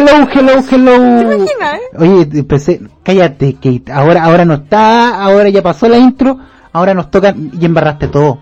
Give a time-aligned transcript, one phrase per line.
[0.00, 1.18] Hello, hello, hello.
[1.18, 1.80] ¿Te imaginas, eh?
[1.98, 3.92] Oye, empecé, cállate, Kate.
[3.92, 6.38] Ahora, ahora no está, ahora ya pasó la intro,
[6.72, 8.38] ahora nos toca y embarraste todo.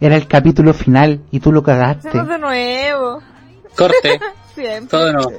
[0.00, 2.08] Era el capítulo final y tú lo cagaste.
[2.08, 3.22] Hacemos de nuevo.
[3.76, 4.18] Corte,
[4.56, 4.88] Siempre.
[4.88, 5.32] todo de nuevo.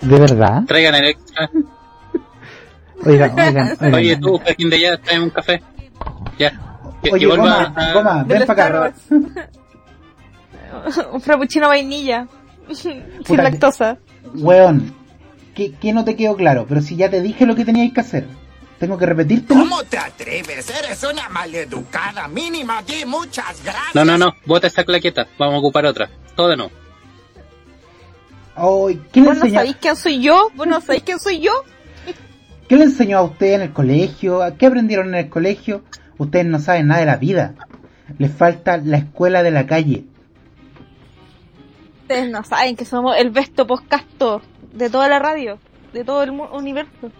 [0.00, 0.62] ¿De verdad?
[0.66, 1.50] Traigan el extra.
[3.04, 3.94] Oigan, oigan, oigan.
[3.94, 5.62] Oye, tú, Pejín de ya, trae un café.
[6.38, 6.50] Ya.
[7.02, 8.92] Que, Oye, que vuelva Goma, a- Goma, ven para acá.
[11.12, 12.26] Un frappuccino vainilla.
[12.74, 13.98] Sin Puta, lactosa.
[14.34, 14.94] Weón,
[15.54, 18.00] que, que no te quedó claro, pero si ya te dije lo que teníais que
[18.00, 18.26] hacer,
[18.78, 19.52] tengo que repetirte.
[19.52, 20.70] ¿Cómo te atreves?
[20.70, 22.26] Eres una maleducada.
[22.28, 23.94] Mínima, di muchas gracias.
[23.94, 25.28] No, no, no, bota esa claqueta.
[25.38, 26.08] Vamos a ocupar otra.
[26.34, 26.72] Todo de nuevo.
[29.12, 30.48] ¿qué, le ¿Vos no enseñó, sabéis quién soy yo?
[30.54, 31.52] ¿Vos no sabéis quién soy yo?
[32.68, 34.40] ¿Qué le enseñó a usted en el colegio?
[34.58, 35.82] ¿Qué aprendieron en el colegio?
[36.18, 37.54] Ustedes no saben nada de la vida.
[38.18, 40.04] Les falta la escuela de la calle.
[42.10, 45.60] Ustedes no saben que somos el besto poscasto de toda la radio,
[45.92, 47.12] de todo el universo.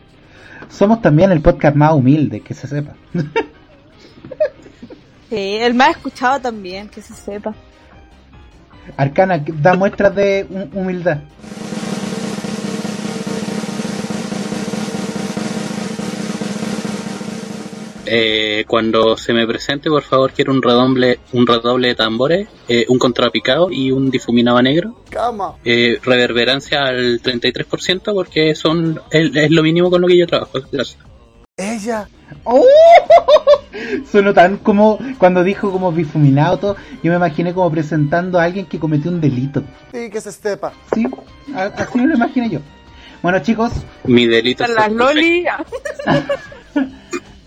[0.69, 2.97] Somos también el podcast más humilde, que se sepa.
[5.29, 7.55] Sí, el más escuchado también, que se sepa.
[8.97, 11.19] Arcana, da muestras de hu- humildad.
[18.13, 22.85] Eh, cuando se me presente, por favor, quiero un redoble, un redoble de tambores, eh,
[22.89, 24.97] un contrapicado y un difuminado negro.
[25.17, 25.59] ¿Cómo?
[25.65, 30.59] Eh, reverberancia al 33% porque son es, es lo mínimo con lo que yo trabajo.
[30.73, 30.99] Gracias.
[31.57, 32.09] Ella.
[32.45, 32.65] ¡Oh!
[34.11, 36.77] Sonó tan como cuando dijo como difuminado todo.
[37.05, 39.63] Yo me imaginé como presentando a alguien que cometió un delito.
[39.93, 40.73] Sí, que se estepa.
[40.93, 41.07] Sí,
[41.55, 42.59] a- así me lo imaginé yo.
[43.23, 43.71] Bueno chicos,
[44.05, 45.45] Mi delito es las loli.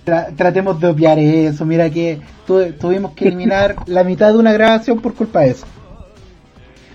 [0.05, 1.65] tra- tratemos de obviar eso.
[1.65, 5.65] Mira que tu- tuvimos que eliminar la mitad de una grabación por culpa de eso.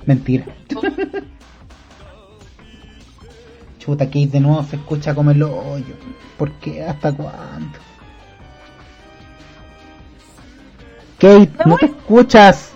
[0.07, 0.45] Mentira.
[3.79, 5.95] Chuta, Kate de nuevo se escucha como el hoyo.
[6.37, 6.83] ¿Por qué?
[6.85, 7.79] ¿Hasta cuándo?
[11.19, 12.73] Kate, no te escuchas.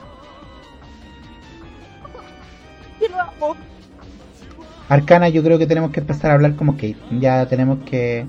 [4.88, 6.96] Arcana, yo creo que tenemos que empezar a hablar como Kate.
[7.18, 8.26] Ya tenemos que.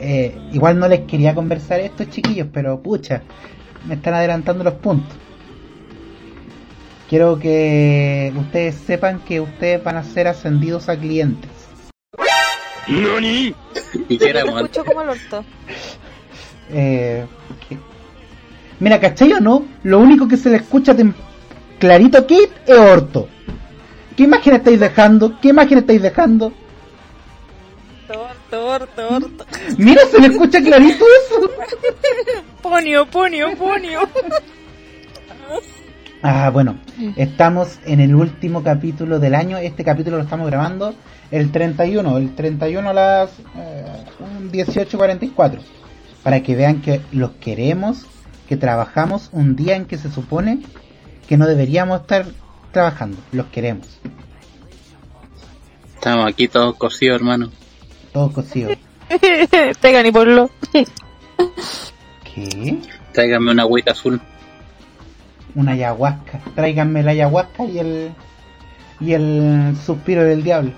[0.00, 3.22] Eh, igual no les quería conversar estos chiquillos, pero pucha,
[3.86, 5.16] me están adelantando los puntos.
[7.08, 11.50] Quiero que ustedes sepan que ustedes van a ser ascendidos a clientes.
[14.20, 15.44] Éramos escucho como el orto.
[16.70, 17.24] Eh,
[18.80, 19.64] Mira, ¿cachai o no?
[19.82, 20.94] Lo único que se le escucha
[21.78, 23.28] clarito a Kate es orto.
[24.16, 25.38] ¿Qué imagen estáis dejando?
[25.40, 26.52] ¿Qué imagen estáis dejando?
[28.08, 29.46] Orto, orto, orto.
[29.78, 31.50] Mira, se le escucha clarito eso.
[32.60, 34.00] Ponio, ponio, ponio.
[36.22, 36.78] Ah, bueno,
[37.16, 39.56] estamos en el último capítulo del año.
[39.56, 40.94] Este capítulo lo estamos grabando
[41.30, 44.04] el 31, el 31 a las eh,
[44.52, 45.60] 18.44.
[46.22, 48.06] Para que vean que los queremos,
[48.48, 50.60] que trabajamos un día en que se supone
[51.26, 52.26] que no deberíamos estar
[52.70, 53.16] trabajando.
[53.32, 53.86] Los queremos.
[55.94, 57.50] Estamos aquí todos cosidos, hermano.
[58.14, 58.78] Todos cosidos.
[59.80, 60.48] Tengan y ponlo.
[62.22, 62.78] ¿Qué?
[63.12, 64.20] Tráiganme una agüita azul.
[65.56, 66.38] Una ayahuasca.
[66.54, 68.12] Tráiganme la ayahuasca y el
[69.00, 70.70] y el suspiro del diablo.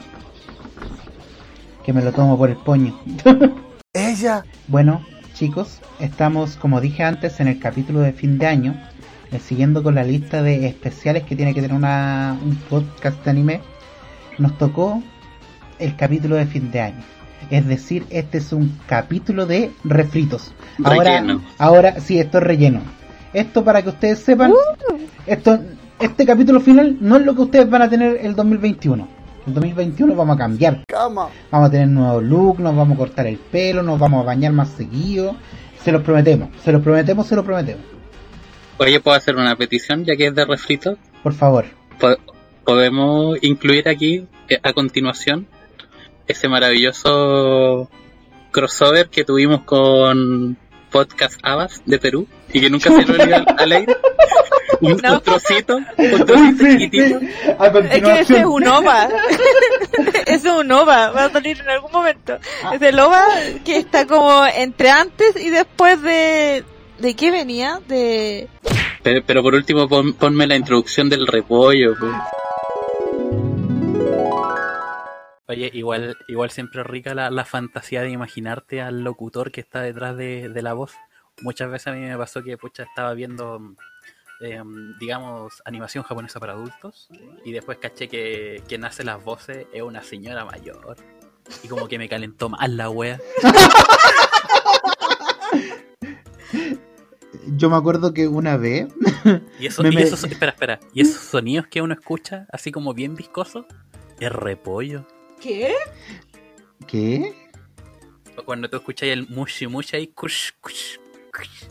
[1.85, 2.99] Que me lo tomo por el poño.
[3.93, 4.43] Ella.
[4.67, 5.05] Bueno,
[5.35, 8.83] chicos, estamos, como dije antes, en el capítulo de fin de año,
[9.31, 13.31] eh, siguiendo con la lista de especiales que tiene que tener una, un podcast de
[13.31, 13.61] anime.
[14.39, 15.03] Nos tocó
[15.79, 17.16] el capítulo de fin de año.
[17.51, 20.53] Es decir, este es un capítulo de refritos.
[20.83, 21.43] Ahora, Relleno.
[21.59, 22.81] ahora sí, esto es relleno.
[23.33, 24.53] Esto para que ustedes sepan,
[25.27, 25.59] esto,
[26.01, 29.09] este capítulo final no es lo que ustedes van a tener el 2021.
[29.47, 30.83] El 2021 vamos a cambiar.
[30.93, 31.31] Vamos
[31.69, 34.71] a tener nuevo look, nos vamos a cortar el pelo, nos vamos a bañar más
[34.71, 35.37] seguido.
[35.85, 37.85] Se los prometemos, se los prometemos, se los prometemos.
[38.79, 40.97] Oye, ¿puedo hacer una petición ya que es de refrito?
[41.23, 41.65] Por favor.
[42.01, 42.17] Po-
[42.65, 45.47] Podemos incluir aquí, eh, a continuación,
[46.27, 47.89] ese maravilloso
[48.51, 50.57] crossover que tuvimos con
[50.91, 53.97] Podcast Abas de Perú y que nunca se lo dio al, aire.
[54.81, 55.15] Un, No.
[55.15, 57.21] un trocito, un trocito chiquitito.
[57.59, 59.09] A Es que ese es un OVA.
[60.27, 61.11] ese es un OVA.
[61.13, 62.39] Va a salir en algún momento.
[62.73, 63.25] Es el OVA
[63.65, 66.65] que está como entre antes y después de...
[66.99, 67.81] ¿De qué venía?
[67.89, 68.49] De...
[69.03, 71.95] Pero, pero por último, pon- ponme la introducción del repollo.
[71.99, 72.13] pues.
[75.49, 80.17] Oye, igual, igual siempre rica la, la fantasía de imaginarte al locutor que está detrás
[80.17, 80.93] de, de la voz.
[81.43, 83.61] Muchas veces a mí me pasó que pucha estaba viendo
[84.41, 84.61] eh,
[84.99, 87.09] digamos, animación japonesa para adultos.
[87.45, 90.97] Y después caché que quien hace las voces es una señora mayor.
[91.63, 93.21] Y como que me calentó más la wea.
[97.57, 98.89] Yo me acuerdo que una vez.
[99.61, 100.81] Y, eso, Me- y me- esos, espera, espera.
[100.93, 103.67] Y esos sonidos que uno escucha, así como bien viscosos,
[104.21, 105.07] es repollo.
[105.41, 105.75] ¿Qué?
[106.87, 107.35] ¿Qué?
[108.45, 110.99] Cuando tú escuchas el mushi mushi ahí, kush, kush,
[111.35, 111.65] kush,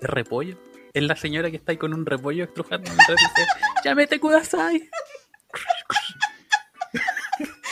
[0.00, 0.58] es repollo.
[0.92, 3.48] Es la señora que está ahí con un repollo estrujando mientras dice,
[3.84, 4.88] llámete kudasai.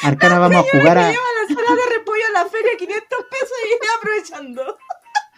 [0.02, 1.10] Arcana, vamos a jugar a.
[1.10, 4.78] Lleva la sala de repollo a la feria 500 pesos y viene aprovechando.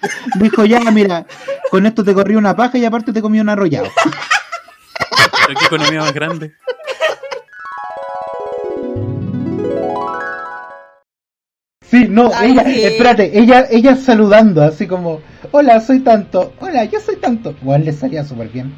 [0.41, 1.27] Dijo ya, mira,
[1.71, 3.91] con esto te corrí una paja y aparte te comí un arrollado.
[5.47, 6.55] Pero qué economía más grande.
[11.95, 12.85] Sí, no, Ay, ella, sí.
[12.85, 15.21] espérate, ella, ella saludando, así como,
[15.53, 17.55] hola, soy tanto, hola, yo soy tanto.
[17.63, 18.75] Igual le salía súper bien.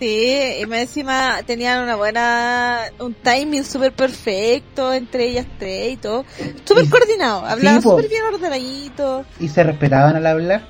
[0.00, 5.96] Sí, y más encima tenían una buena, un timing súper perfecto entre ellas tres y
[5.96, 6.24] todo.
[6.64, 9.24] Súper coordinado, hablaban súper bien ordenadito.
[9.38, 10.62] Y se respetaban al hablar.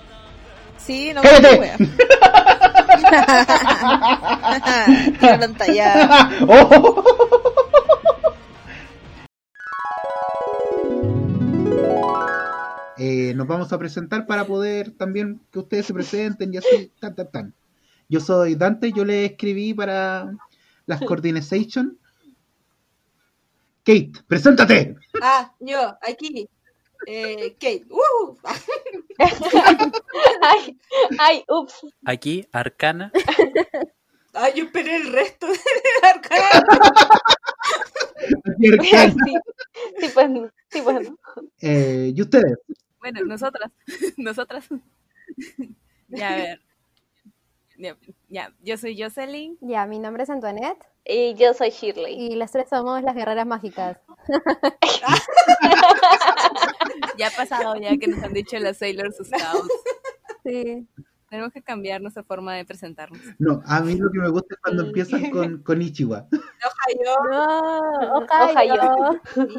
[0.76, 1.72] Sí, no ¡Cállate!
[6.46, 7.17] Oh.
[13.38, 17.30] Nos vamos a presentar para poder también que ustedes se presenten y así, tan, tan,
[17.30, 17.54] tan.
[18.08, 20.36] Yo soy Dante, yo le escribí para
[20.86, 21.96] las coordination.
[23.84, 24.96] Kate, preséntate.
[25.22, 26.48] Ah, yo, aquí.
[27.06, 27.86] Eh, Kate.
[27.88, 28.36] Uh,
[30.42, 30.76] ay,
[31.20, 31.86] ay, ups.
[32.06, 33.12] Aquí, Arcana,
[34.34, 35.58] ay, yo esperé el resto de
[36.08, 36.64] Arcana.
[38.58, 38.70] sí,
[40.00, 40.28] sí, pues,
[40.70, 41.08] sí, pues.
[41.60, 42.58] Eh, ¿Y ustedes?
[43.00, 43.70] Bueno, nosotras,
[44.16, 44.66] nosotras.
[46.08, 46.60] ya, a ver.
[47.76, 47.96] Ya,
[48.28, 49.56] ya, yo soy Jocelyn.
[49.60, 52.12] Ya, mi nombre es Antoinette Y yo soy Shirley.
[52.32, 53.98] y las tres somos las guerreras mágicas.
[57.16, 59.72] Ya ha pasado ya que nos han dicho las Sailor Scouts.
[60.44, 60.86] Sí.
[61.28, 63.20] Tenemos que cambiar nuestra forma de presentarnos.
[63.38, 64.88] No, a mí lo que me gusta es cuando Sí.
[64.88, 66.26] empiezan con, con Ichiwa.
[66.30, 66.40] No.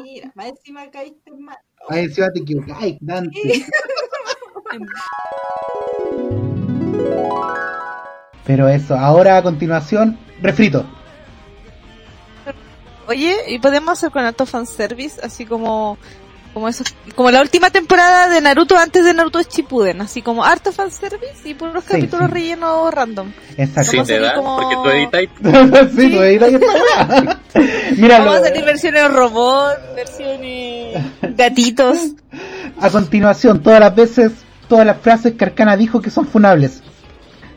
[0.02, 1.58] Mira, más encima caíste mal.
[1.90, 2.76] Ahí encima te equivocas.
[2.80, 3.66] Ay, Dante.
[8.46, 10.86] Pero eso, ahora a continuación, refrito.
[13.08, 15.20] Oye, ¿y podemos hacer con alto fanservice?
[15.20, 15.98] Así como,
[16.52, 20.72] como eso, como la última temporada de Naruto antes de Naruto Shippuden, así como harto
[20.72, 22.32] fanservice y puros Sí, capítulos sí.
[22.34, 23.32] rellenos random.
[23.56, 23.90] Exacto.
[23.90, 27.38] Sí, te da, como- porque tú editas sí, tú está.
[27.96, 30.96] Mira, Vamos a salir versiones robot, versiones
[31.36, 31.98] gatitos.
[32.80, 34.32] a continuación, todas las veces,
[34.68, 36.82] todas las frases que Arcana dijo que son funables.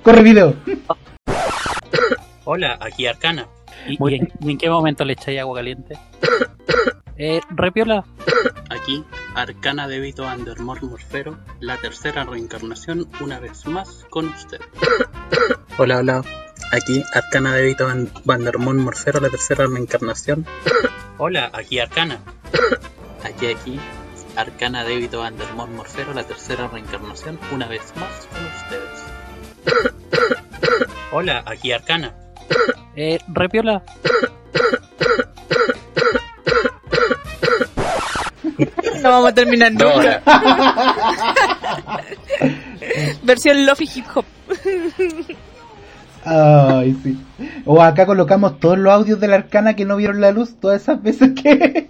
[0.04, 0.56] Corre video.
[2.46, 3.48] Hola, aquí Arcana.
[3.88, 5.98] ¿Y, Muy y en, y en qué momento le echáis agua caliente?
[7.18, 8.06] Eh, repiola.
[8.70, 9.06] Aquí
[9.36, 10.26] Arcana de Vito
[10.60, 14.60] Morfero, la tercera reencarnación, una vez más con usted.
[15.78, 16.24] hola, hola.
[16.72, 20.46] Aquí Arcana de Vito Van Vandermore Morfero, la tercera reencarnación.
[21.18, 22.20] hola, aquí Arcana.
[23.24, 23.80] Aquí, aquí.
[24.36, 29.94] Arcana de Vito Vandermore Morfero, la tercera reencarnación, una vez más con ustedes.
[31.12, 32.16] hola, aquí Arcana.
[32.96, 33.84] Eh, repiola.
[39.02, 40.22] No vamos a terminar No, nunca.
[43.24, 44.26] Versión Lofi Hip Hop.
[46.26, 47.18] Ay, sí.
[47.66, 50.82] O acá colocamos todos los audios de la Arcana que no vieron la luz, todas
[50.82, 51.90] esas veces que,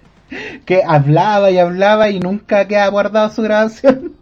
[0.64, 4.14] que hablaba y hablaba y nunca queda guardado su grabación.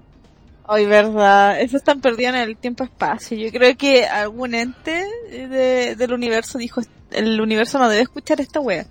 [0.68, 1.61] Ay, verdad.
[1.61, 3.38] Eso están perdidos en el tiempo-espacio.
[3.38, 6.80] Yo creo que algún ente de- del universo dijo,
[7.12, 8.85] el universo no debe escuchar esta wea.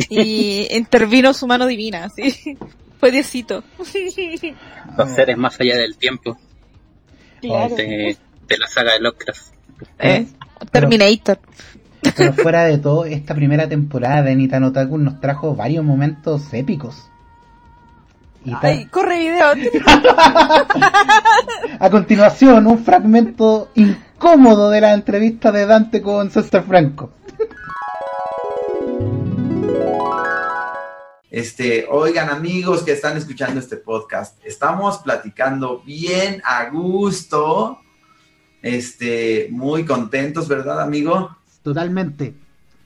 [0.08, 2.56] Y intervino su mano divina, así.
[2.98, 3.64] Fue Diosito.
[4.98, 6.36] Los seres más allá del tiempo.
[7.40, 7.74] Claro.
[7.74, 8.16] De,
[8.46, 9.54] de la saga de Lovecraft.
[9.98, 10.26] Eh,
[10.70, 11.38] Terminator.
[12.16, 17.10] Pero fuera de todo, esta primera temporada de Nitano Otaku nos trajo varios momentos épicos.
[18.44, 19.52] Y Ay, corre video.
[21.78, 27.12] A continuación, un fragmento incómodo de la entrevista de Dante con César Franco.
[31.30, 37.78] Este, oigan amigos que están escuchando este podcast, estamos platicando bien a gusto,
[38.62, 41.36] este, muy contentos, ¿verdad, amigo?
[41.62, 42.34] Totalmente,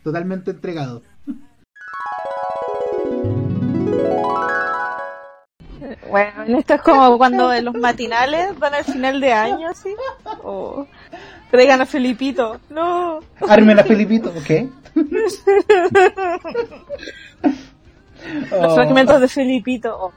[0.02, 1.02] totalmente entregado.
[6.10, 9.88] Bueno, esto es como cuando en los matinales van al final de año, así.
[10.42, 10.86] O
[11.50, 12.60] Traigan a Felipito.
[12.68, 13.20] No.
[13.48, 14.70] Armen a Felipito, ¿ok?
[18.50, 19.96] Los Oh, fragmentos de Felipito.
[19.98, 20.12] Oh.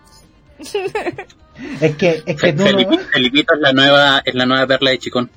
[1.81, 4.99] es que, es que tú no- Felipito, es la nueva, es la nueva perla de
[4.99, 5.29] Chicón.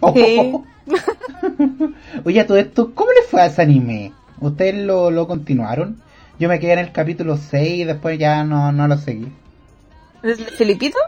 [0.00, 0.12] Oh.
[0.14, 0.52] Sí.
[2.24, 4.12] Oye, a todo esto, ¿cómo le fue a ese anime?
[4.40, 6.00] ¿Ustedes lo, lo continuaron?
[6.38, 9.28] Yo me quedé en el capítulo 6 y después ya no, no lo seguí.
[10.22, 10.98] ¿El de Felipito?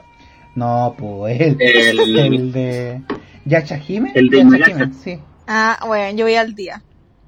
[0.54, 3.00] No, pues el, El- el de
[3.46, 4.12] Yachahime.
[4.14, 5.18] El de Yachahime, sí.
[5.46, 6.82] Ah, bueno, yo voy al día.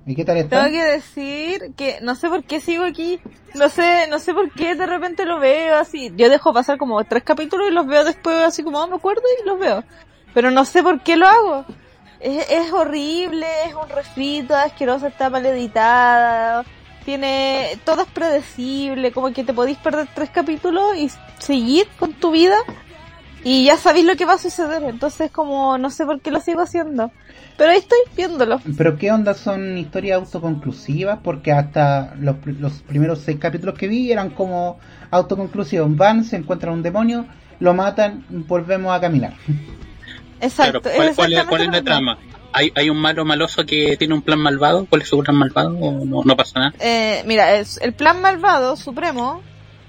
[0.06, 0.64] ¿Y qué tal está?
[0.64, 3.20] Tengo que decir que no sé por qué sigo aquí.
[3.54, 6.12] No sé, no sé por qué de repente lo veo así.
[6.16, 9.22] Yo dejo pasar como tres capítulos y los veo después así como "Ah, me acuerdo
[9.42, 9.82] y los veo.
[10.34, 11.64] Pero no sé por qué lo hago.
[12.20, 16.64] Es, es horrible, es un refrito, asqueroso, está mal editada.
[17.04, 22.30] Tiene, todo es predecible, como que te podéis perder tres capítulos y seguir con tu
[22.30, 22.56] vida
[23.42, 24.82] y ya sabéis lo que va a suceder.
[24.84, 27.10] Entonces como no sé por qué lo sigo haciendo.
[27.56, 28.60] Pero ahí estoy viéndolo.
[28.76, 34.10] Pero qué onda son historias autoconclusivas porque hasta los, los primeros seis capítulos que vi
[34.10, 34.78] eran como
[35.10, 35.96] autoconclusivos.
[35.96, 37.26] Van, se encuentran un demonio,
[37.60, 39.34] lo matan, volvemos a caminar.
[40.40, 40.80] Exacto.
[40.80, 42.18] Claro, ¿cuál, es cuál es, exactamente cuál es lo la trama?
[42.52, 44.86] ¿Hay, ¿Hay un malo maloso que tiene un plan malvado?
[44.88, 45.76] ¿Cuál es su plan malvado?
[45.76, 46.72] ¿O no, no pasa nada?
[46.78, 49.42] Eh, mira, el plan malvado supremo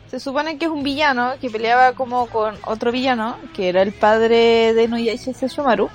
[0.09, 3.91] se supone que es un villano que peleaba como con otro villano, que era el
[3.91, 5.89] padre de Nuyasha Sesshomaru.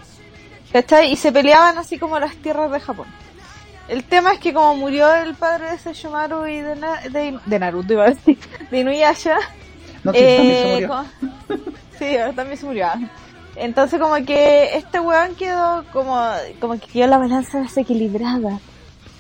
[0.73, 1.13] ¿Cachai?
[1.13, 3.07] Y se peleaban así como las tierras de Japón.
[3.89, 7.59] El tema es que como murió el padre de Sesshomaru y de, Na- de, de
[7.59, 8.39] Naruto, iba a decir,
[8.71, 9.37] de Inuyasha,
[10.05, 11.05] No, sí, también se eh, murió.
[11.99, 12.87] sí, también se murió.
[13.57, 16.23] Entonces como que este weón quedó como,
[16.61, 18.61] como que quedó la balanza desequilibrada.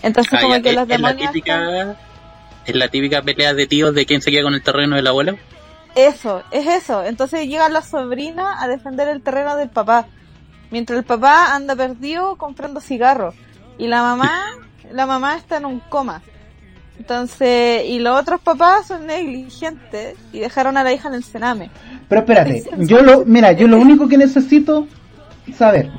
[0.02, 1.32] Entonces Ah, como ya, que es, los es la demonios...
[1.32, 1.96] típica,
[2.64, 5.36] es la típica pelea de tíos de quién se queda con el terreno del abuelo.
[5.96, 7.04] Eso, es eso.
[7.04, 10.06] Entonces llega la sobrina a defender el terreno del papá.
[10.70, 13.34] Mientras el papá anda perdido comprando cigarros.
[13.78, 14.44] Y la mamá,
[14.92, 16.22] la mamá está en un coma.
[16.98, 21.70] Entonces, y los otros papás son negligentes y dejaron a la hija en el cename.
[22.08, 24.86] Pero espérate, yo lo, mira, yo lo único que necesito
[25.56, 25.90] saber,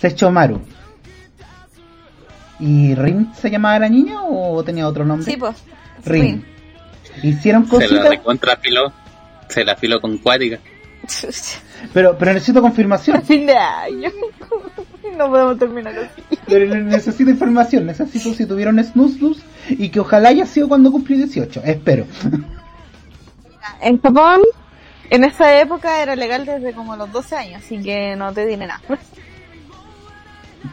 [0.00, 0.62] Sechomaru.
[2.58, 5.30] ¿Y Rin se llamaba la niña o tenía otro nombre?
[5.30, 5.56] Sí, pues.
[6.04, 6.44] Rin.
[7.22, 8.92] Hicieron Se la cositas, recontrafiló.
[9.48, 10.58] Se la filó con cuática.
[11.92, 13.22] pero, pero necesito confirmación.
[13.22, 14.10] Fin de año.
[15.16, 16.22] No podemos terminar así.
[16.46, 19.40] Pero necesito información, necesito si tuvieron Snooze
[19.70, 22.04] y que ojalá haya sido cuando cumplí 18, espero.
[23.80, 24.42] En Japón,
[25.10, 28.66] en esa época era legal desde como los 12 años, así que no te diré
[28.66, 28.80] nada.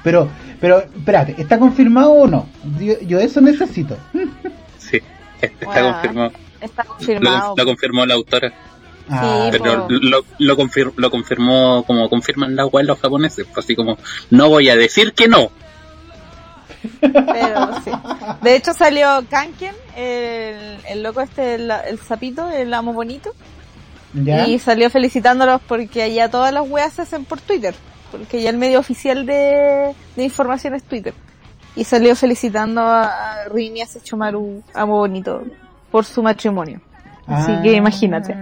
[0.03, 0.27] Pero,
[0.59, 2.47] pero, espérate, ¿está confirmado o no?
[2.79, 3.97] Yo, yo eso necesito.
[4.79, 4.99] Sí,
[5.41, 6.31] está Bueno, confirmado.
[6.59, 7.53] Está Lo, confirmado.
[7.57, 8.53] lo confirmó la autora.
[9.09, 9.93] Ah, Pero po.
[9.93, 13.45] lo, lo, confir- lo confirmó como confirman las web los japoneses.
[13.51, 13.97] Fue así como,
[14.29, 15.49] no voy a decir que no.
[17.01, 17.91] Pero sí.
[18.41, 23.31] De hecho salió Kanken, el, el loco este, el, el sapito, el amo bonito,
[24.13, 24.47] ¿ya?
[24.47, 27.73] y salió felicitándolos porque allá todas las weas se hacen por Twitter,
[28.11, 31.13] porque ya el medio oficial de, de información es Twitter.
[31.75, 33.05] Y salió felicitando a,
[33.43, 35.41] a Rin y a Sechomaru, amo bonito,
[35.89, 36.81] por su matrimonio.
[37.25, 37.61] Así Ah.
[37.63, 38.35] que imagínate.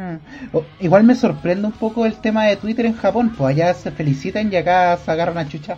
[0.54, 3.92] O- igual me sorprende un poco el tema de Twitter en Japón, pues allá se
[3.92, 5.78] felicitan y acá se agarran a chucha.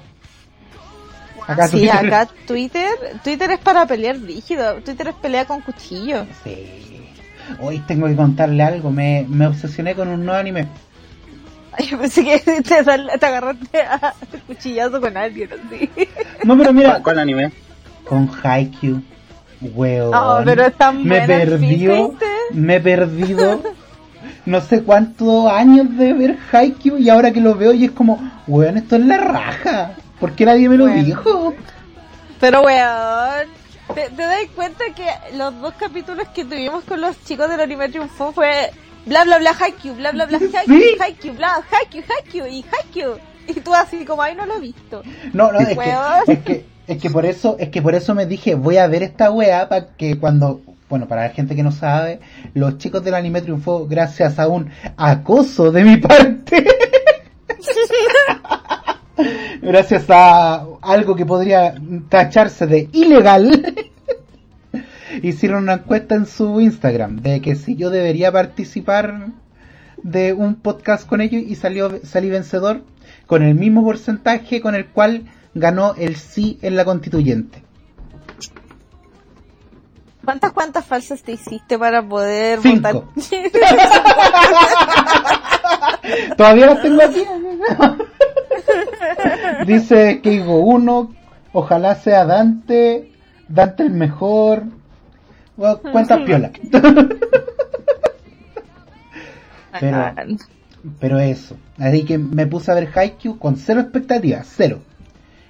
[1.46, 2.90] Acá Sí, Twitter- acá Twitter,
[3.24, 6.26] Twitter es para pelear rígido, Twitter es pelea con cuchillo.
[6.44, 7.02] Sí.
[7.60, 10.68] Hoy tengo que contarle algo, me, me obsesioné con un nuevo anime.
[11.78, 12.76] Ay, yo pensé que te,
[13.26, 14.14] agarraste a
[14.48, 15.90] cuchillazo con alguien así.
[16.46, 17.52] No, pero mira, ¿Cuál, anime?
[18.08, 19.02] con Haikyuu,
[19.74, 20.14] weón.
[20.16, 22.14] Oh, pero es tan me perdió.
[22.52, 23.62] Me he perdido
[24.46, 28.20] no sé cuántos años de ver Haikyuu y ahora que lo veo y es como,
[28.48, 29.92] weón, esto es la raja.
[30.20, 31.04] ¿Por qué nadie me lo Bueno.
[31.04, 31.54] dijo?
[32.40, 33.48] Pero weón,
[33.96, 35.06] ¿te, te das cuenta que
[35.38, 38.72] los dos capítulos que tuvimos con los chicos del anime triunfó fue
[39.06, 40.96] bla bla bla Haikyuu, bla bla bla Haikyuu, Sí.
[41.00, 43.16] Haikyuu, bla Haikyuu, Haikyuu y Haikyuu.
[43.48, 45.04] Y tú así como, ay, no lo he visto.
[45.34, 48.26] No, no, es que, es que, es que por eso, es que por eso me
[48.26, 50.62] dije, voy a ver esta wea para que cuando,
[50.94, 52.20] bueno, para la gente que no sabe,
[52.54, 56.64] los chicos del anime triunfó gracias a un acoso de mi parte.
[59.64, 61.74] gracias a algo que podría
[62.10, 63.74] tacharse de ilegal.
[65.24, 69.30] Hicieron una encuesta en su Instagram de que si yo debería participar
[70.04, 72.84] de un podcast con ellos y salió salí vencedor
[73.26, 75.24] con el mismo porcentaje con el cual
[75.56, 77.63] ganó el sí en la constituyente.
[80.24, 82.94] ¿Cuántas cuantas falsas te hiciste para poder Cinco.
[82.94, 83.14] votar?
[86.38, 87.26] Todavía las tengo aquí.
[89.68, 91.14] Dice Keigo 1,
[91.54, 93.12] ojalá sea Dante,
[93.50, 94.64] Dante el mejor.
[95.58, 96.52] Bueno, cuentas piola.
[99.80, 100.38] Pero, Bacán.
[101.00, 101.58] pero eso.
[101.80, 104.82] Así que me puse a ver Haikyuu con cero expectativas, cero.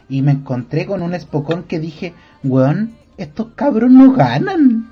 [0.07, 4.89] Y me encontré con un espocón que dije, weón, estos cabros no ganan.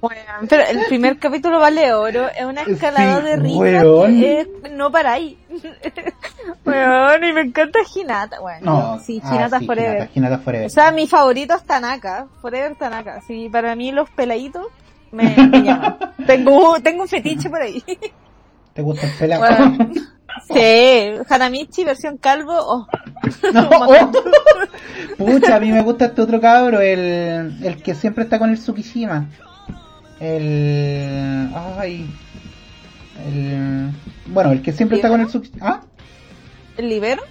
[0.00, 4.72] Bueno, pero el primer capítulo vale oro, es una escalada Sí, de risa que es-
[4.72, 5.38] no para ahí.
[6.64, 8.60] Weón, y me encanta Hinata, bueno,
[8.94, 9.94] No, sí, ah, Hinata sí, Forever.
[9.96, 10.66] Hinata, Hinata Forever.
[10.66, 13.20] O sea, mi favorito es Tanaka, Forever Tanaka.
[13.26, 14.66] Sí, para mí los peladitos
[15.12, 15.96] me, me llaman.
[16.26, 17.82] Tengo, tengo un fetiche por ahí.
[18.72, 19.40] ¿Te gusta el pelado?
[19.68, 19.90] Bueno,
[20.48, 22.86] sí, Hanamichi versión calvo, oh,
[23.52, 24.12] No, oh.
[25.18, 28.58] Pucha, a mí me gusta este otro cabro, el, el que siempre está con el
[28.58, 29.26] Tsukishima.
[30.20, 31.50] El.
[31.78, 32.06] Ay.
[33.26, 33.90] El.
[34.26, 35.66] Bueno, el que siempre está con el Tsukishima.
[35.68, 35.80] ¿Ah?
[36.76, 37.22] el libero.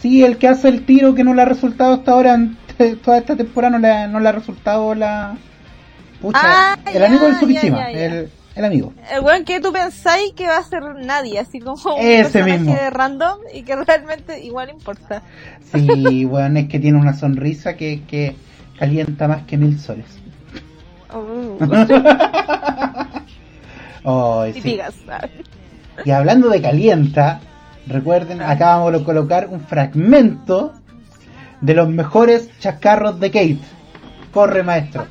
[0.00, 2.38] Sí, el que hace el tiro que no le ha resultado hasta ahora,
[3.02, 5.36] toda esta temporada no le ha, no le ha resultado la.
[6.20, 7.90] Pucha, Ah, el amigo del Tsukishima.
[7.90, 8.92] El, el amigo.
[9.12, 12.58] El weón que tú pensáis que va a ser nadie, así como un Ese personaje
[12.58, 12.76] mismo.
[12.90, 15.22] random y que realmente igual importa.
[15.72, 18.36] Sí, bueno, es que tiene una sonrisa que, que
[18.78, 20.06] calienta más que mil soles.
[24.04, 24.68] Ay, y sí.
[24.70, 25.30] digas, ¿sabes?
[26.04, 27.40] Y hablando de calienta,
[27.86, 30.72] recuerden, acabamos de colocar un fragmento
[31.60, 33.58] de los mejores chascarros de Kate.
[34.32, 35.06] Corre, maestro.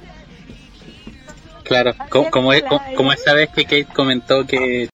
[1.74, 4.90] Claro, co- como, es- co- como esa vez que Kate comentó que,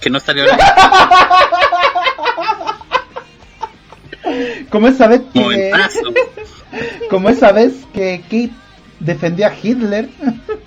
[0.00, 0.54] que no salió la
[4.68, 6.00] Como esa vez que, momentazo.
[7.10, 8.50] como esa vez que Kate
[9.00, 10.10] defendió a Hitler.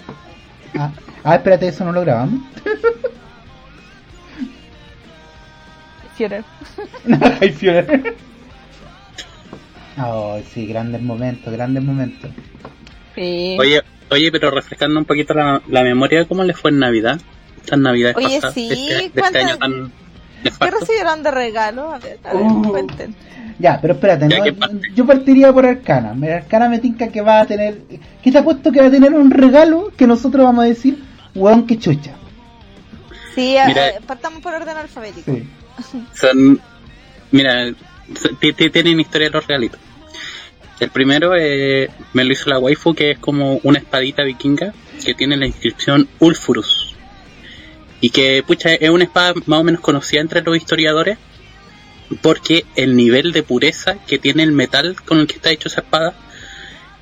[0.79, 0.89] ah,
[1.23, 2.41] ah, espérate, eso no lo grabamos.
[6.17, 6.43] Führer.
[7.41, 8.15] Ay, Führer.
[9.97, 12.31] Ay, sí, grandes momentos, grandes momentos.
[13.13, 13.55] Sí.
[13.59, 17.19] Oye, oye, pero refrescando un poquito la, la memoria, ¿cómo le fue en Navidad?
[17.63, 19.91] Estas Navidades Oye, pasadas, sí, de este, de este ¿cuántas- año tan
[20.43, 21.91] ¿Qué recibieron de regalo?
[21.93, 22.61] A ver, a ver, Uh.
[22.69, 23.15] cuenten.
[23.59, 24.27] Ya, pero espérate,
[24.93, 26.13] yo partiría por Arcana.
[26.13, 27.79] Mira, Arcana me tinca que va a tener.
[28.21, 31.65] ¿Qué te apuesto que va a tener un regalo que nosotros vamos a decir, weón,
[31.65, 32.11] que chucha?
[33.33, 33.89] Sí, Mira.
[33.89, 35.31] eh, partamos por orden alfabético.
[35.33, 36.03] Sí.
[36.13, 36.61] Son,
[37.31, 37.73] mira,
[38.71, 39.79] tienen historia los regalitos.
[40.79, 45.13] El primero eh, me lo hizo la waifu, que es como una espadita vikinga que
[45.13, 46.95] tiene la inscripción Ulfurus.
[47.99, 51.17] Y que, pucha, es una espada más o menos conocida entre los historiadores
[52.21, 55.81] porque el nivel de pureza que tiene el metal con el que está hecho esa
[55.81, 56.13] espada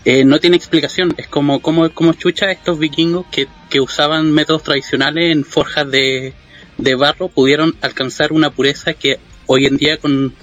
[0.06, 1.14] eh, no tiene explicación.
[1.18, 6.34] Es como, como, como chucha estos vikingos que, que usaban métodos tradicionales en forjas de,
[6.78, 10.34] de barro pudieron alcanzar una pureza que hoy en día con,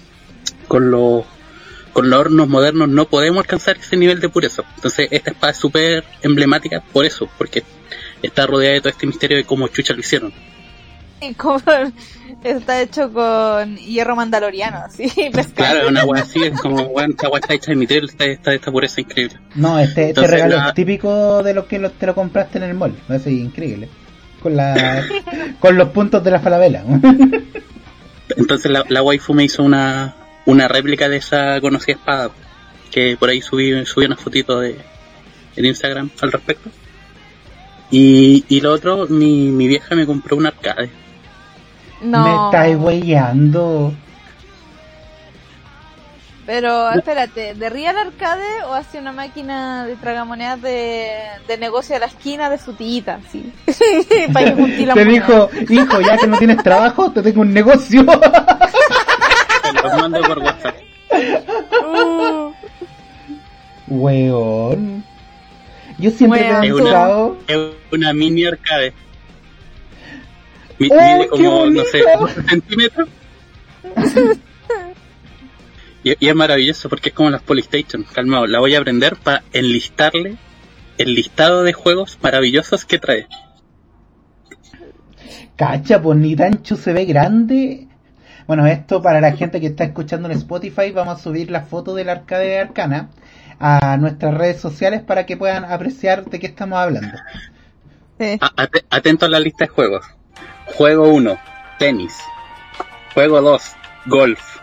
[0.69, 1.25] con los
[1.93, 4.63] con los hornos modernos no podemos alcanzar ese nivel de pureza.
[4.77, 7.63] Entonces esta espada es súper emblemática por eso, porque
[8.23, 10.33] está rodeada de todo este misterio de cómo chucha lo hicieron.
[11.25, 11.63] Y como
[12.43, 15.55] está hecho con hierro mandaloriano, así, pescado.
[15.55, 18.25] Claro, es una agua así, es como, bueno, esta agua está hecha de mitril, está
[18.25, 19.39] esta, esta pureza increíble.
[19.55, 22.59] No, este, este Entonces, regalo la- es típico de lo que lo- te lo compraste
[22.59, 22.97] en el mall.
[23.09, 23.89] Es increíble.
[24.43, 25.05] Con, la,
[25.61, 26.83] con los puntos de la falabella.
[28.37, 32.31] Entonces la, la waifu me hizo una, una réplica de esa conocida espada,
[32.91, 34.79] que por ahí subí, subí una fotito de,
[35.57, 36.71] en Instagram al respecto.
[37.91, 40.91] Y, y lo otro, mi, mi vieja me compró un arcade.
[42.01, 42.25] No.
[42.25, 43.93] Me estáis weyando.
[46.45, 51.09] Pero espérate, ¿de Real Arcade o hacia una máquina de tragamonedas de,
[51.47, 53.21] de negocio de la esquina de frutillita?
[53.31, 53.53] Sí.
[54.33, 55.05] Para que Te moneda.
[55.05, 58.05] dijo, hijo, ya que no tienes trabajo, te tengo un negocio.
[59.75, 60.77] Los mando por WhatsApp.
[61.85, 62.53] Uh,
[63.89, 65.05] Weón.
[65.99, 67.39] Yo siempre he Es una, pensado.
[67.47, 67.59] es
[67.93, 68.93] una mini arcade.
[70.79, 72.21] Mi- ¡Oh, mide qué como, no sé, bonito!
[72.21, 73.09] 12 centímetros.
[76.05, 78.05] Y, y es maravilloso porque es como las Polystation.
[78.05, 80.37] Calmado, la voy a aprender para enlistarle
[80.99, 83.27] el listado de juegos maravillosos que trae.
[85.57, 87.87] Cacha, pues ni Tancho se ve grande.
[88.47, 91.95] Bueno, esto para la gente que está escuchando en Spotify, vamos a subir la foto
[91.95, 93.09] del arcade de Arcana
[93.61, 97.17] a nuestras redes sociales para que puedan apreciar de qué estamos hablando.
[98.19, 98.39] sí.
[98.91, 100.05] Atento a la lista de juegos.
[100.77, 101.39] Juego 1,
[101.79, 102.15] tenis.
[103.15, 103.63] Juego 2,
[104.07, 104.59] golf.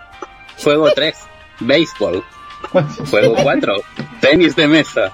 [0.62, 1.15] Juego 3,
[1.62, 2.24] béisbol.
[3.10, 3.74] Juego 4,
[4.20, 5.12] tenis de mesa.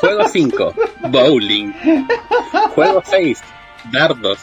[0.00, 0.74] Juego 5,
[1.08, 1.72] bowling.
[2.74, 3.40] Juego 6,
[3.92, 4.38] dardos.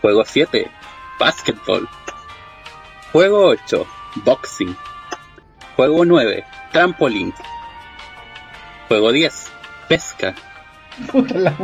[0.00, 0.70] Juego 7,
[1.18, 1.88] básquetbol.
[3.14, 3.86] Juego 8,
[4.24, 4.74] boxing.
[5.76, 7.32] Juego 9, trampolín.
[8.88, 9.32] Juego 10,
[9.88, 10.34] pesca.
[11.12, 11.54] Puta la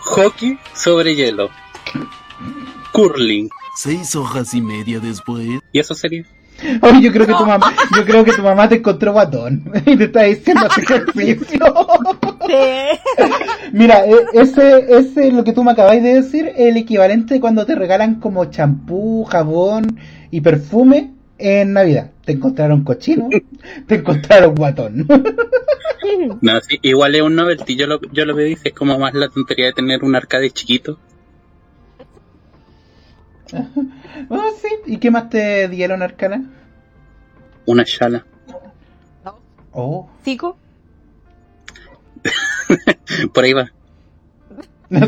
[0.00, 1.50] Hockey sobre hielo.
[2.90, 3.48] Curling.
[3.76, 5.46] Seis hojas y media después.
[5.70, 6.24] Y eso sería.
[6.82, 9.96] Oye, yo creo que tu mamá, yo creo que tu mamá te encontró guatón y
[9.96, 11.60] te está diciendo hacer ejercicio.
[13.72, 17.40] Mira, e- ese, ese lo que tú me acabáis de decir es el equivalente de
[17.40, 19.96] cuando te regalan como champú, jabón
[20.30, 22.10] y perfume en Navidad.
[22.24, 23.28] Te encontraron cochino,
[23.86, 25.06] te encontraron guatón.
[26.40, 27.76] No, sí, igual es un novelty.
[27.76, 30.50] Yo lo, yo lo que dice es como más la tontería de tener un arcade
[30.50, 30.98] chiquito.
[33.52, 34.68] Ah, sí.
[34.86, 36.44] ¿Y qué más te dieron, Arcana?
[37.66, 38.24] Una shala.
[39.72, 40.56] Oh, ¿Cico?
[43.32, 43.70] Por ahí va.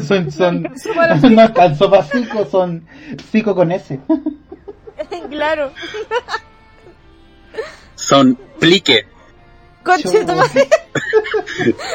[0.07, 2.85] son, son, no sopa cico, son
[3.31, 3.99] cico con S.
[5.31, 5.73] claro.
[7.95, 9.07] Son plique.
[9.85, 10.69] Conche tu madre.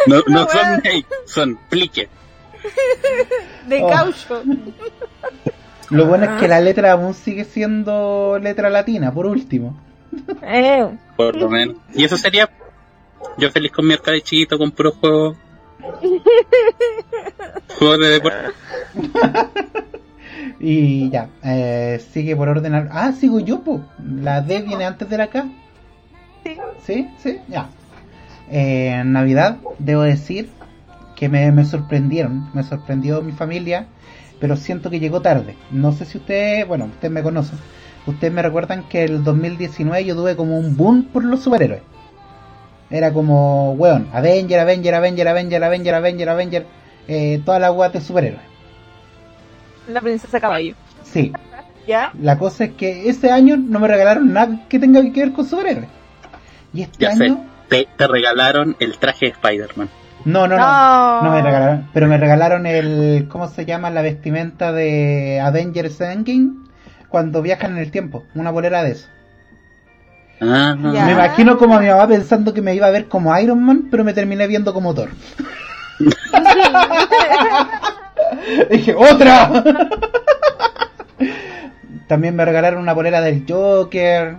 [0.08, 2.10] No, no son gay, son plique.
[3.68, 3.90] De Oh.
[3.90, 4.44] caucho.
[5.90, 9.80] Lo bueno es que la letra aún sigue siendo letra latina, por último.
[10.42, 10.86] Eh.
[11.16, 11.78] Por lo menos.
[11.94, 12.50] Y eso sería.
[13.38, 15.36] Yo feliz con mi arcade chiquito con puro juego.
[17.80, 18.52] Juegos de deporte.
[20.60, 22.90] Y ya, eh, sigue por ordenar.
[22.92, 23.84] Ah, sigo yo, po.
[24.00, 25.46] La D viene antes de la K.
[26.44, 26.58] Sí.
[26.86, 27.70] Sí, sí, ya.
[28.50, 30.50] Eh, en Navidad, debo decir
[31.16, 32.50] que me, me sorprendieron.
[32.54, 33.88] Me sorprendió mi familia,
[34.40, 35.56] pero siento que llegó tarde.
[35.72, 37.60] No sé si ustedes, bueno, ustedes me conocen.
[38.06, 41.82] Ustedes me recuerdan que el 2019 yo tuve como un boom por los superhéroes.
[42.90, 46.66] Era como, weón, Avenger, Avenger, Avenger, Avenger, Avenger, Avenger, Avenger.
[47.10, 48.47] Eh, todas las weas de superhéroes.
[49.88, 50.74] La princesa caballo.
[51.04, 51.32] Sí,
[51.88, 52.12] ¿Ya?
[52.22, 55.46] la cosa es que ese año no me regalaron nada que tenga que ver con
[55.46, 55.88] superhéroes.
[56.74, 57.26] Y este Ya sé.
[57.26, 59.90] año, Te, te regalaron el traje de Spider-Man.
[60.26, 61.22] no, no, no, No.
[61.24, 63.90] no me regalaron, pero me regalaron el, ¿cómo se llama?
[63.90, 66.52] La vestimenta de Avengers Endgame
[67.10, 69.08] cuando viajan en el tiempo, una bolera de eso.
[70.42, 71.06] Ah, Ya.
[71.06, 73.88] Me imagino como a mi mamá pensando que me iba a ver como Iron Man,
[73.90, 75.10] pero me terminé viendo como Thor.
[78.72, 79.64] Dije, ¡otra!
[82.08, 84.38] También me regalaron una bolera del Joker,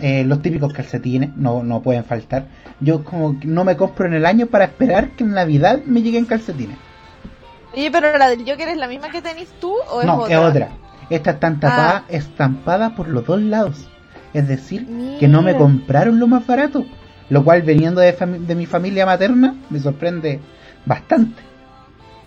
[0.00, 2.46] eh, los típicos calcetines, no, no pueden faltar.
[2.80, 6.02] Yo como que no me compro en el año para esperar que en Navidad me
[6.02, 6.76] lleguen calcetines.
[7.74, 10.34] Oye, pero la del Joker es la misma que tenés tú o es no, otra?
[10.34, 10.68] es otra.
[11.10, 12.04] Esta está tapada, Ah.
[12.08, 13.88] estampada por los dos lados.
[14.34, 14.86] Es decir,
[15.18, 16.84] que no me compraron lo más barato.
[17.30, 20.40] Lo cual, veniendo de, fami- de mi familia materna, me sorprende
[20.86, 21.42] bastante.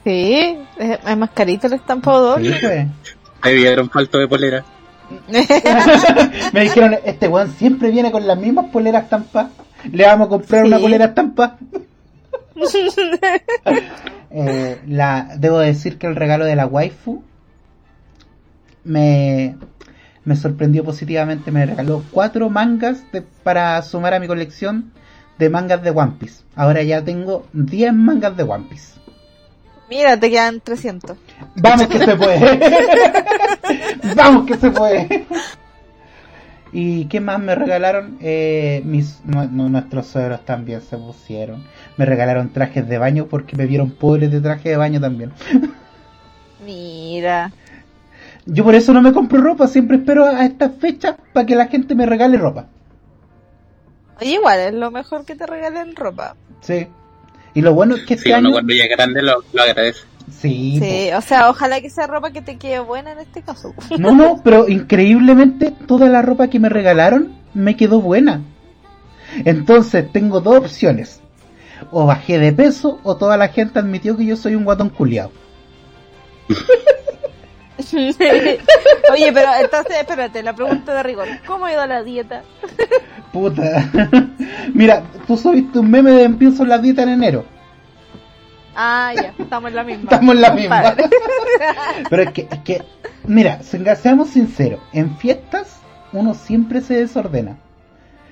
[0.04, 2.58] Sí, es, es más carito el estampado Sí, doble.
[2.62, 2.88] pues.
[3.42, 4.64] Ahí vieron falto de polera.
[6.54, 9.52] Me dijeron, este weón siempre viene con las mismas poleras estampadas.
[9.92, 10.84] Le vamos a comprar una Sí.
[10.84, 11.58] polera estampada.
[14.34, 17.22] Eh, la, debo decir que el regalo de la waifu
[18.86, 19.58] me,
[20.24, 21.52] me sorprendió positivamente.
[21.52, 24.92] Me regaló cuatro mangas de- para sumar a mi colección
[25.38, 26.44] de mangas de One Piece.
[26.56, 28.94] Ahora ya tengo 10 mangas de One Piece.
[29.92, 31.18] Mira, te quedan 300.
[31.58, 32.60] Vamos que se puede.
[34.16, 35.26] Vamos que se puede.
[36.72, 38.18] ¿Y qué más me regalaron?
[38.22, 41.66] Eh, mis, nu- nuestros suegros también se pusieron.
[41.98, 45.34] Me regalaron trajes de baño porque me vieron pobres de traje de baño también.
[46.66, 47.52] Mira.
[48.46, 51.68] Yo por eso no me compro ropa, siempre espero a estas fechas para que la
[51.68, 52.68] gente me regale ropa.
[54.22, 56.38] Oye, igual es lo mejor que te regalen ropa.
[56.62, 56.88] Sí.
[57.54, 58.52] Y lo bueno es que este Sí, uno año...
[58.52, 60.02] cuando ya es grande lo, lo agradece.
[60.40, 63.74] Sí, Sí, o sea, ojalá que sea ropa que te quede buena en este caso.
[63.98, 68.42] No, no, pero increíblemente toda la ropa que me regalaron me quedó buena.
[69.46, 71.20] Entonces tengo dos opciones.
[71.92, 75.32] O bajé de peso o toda la gente admitió que yo soy un guatón culiado.
[79.12, 81.28] Oye, pero entonces, espérate, la pregunta de rigor.
[81.46, 82.44] ¿Cómo ha ido la dieta?
[83.32, 83.90] Puta.
[84.74, 87.46] Mira, tú subiste un meme de empiezo la dieta en enero.
[88.76, 90.04] Ah, ya, estamos en la misma.
[90.04, 90.96] Estamos en la misma.
[92.10, 92.82] Pero es que, es que,
[93.26, 95.78] mira, se- seamos sinceros, en fiestas
[96.14, 97.58] uno siempre se desordena.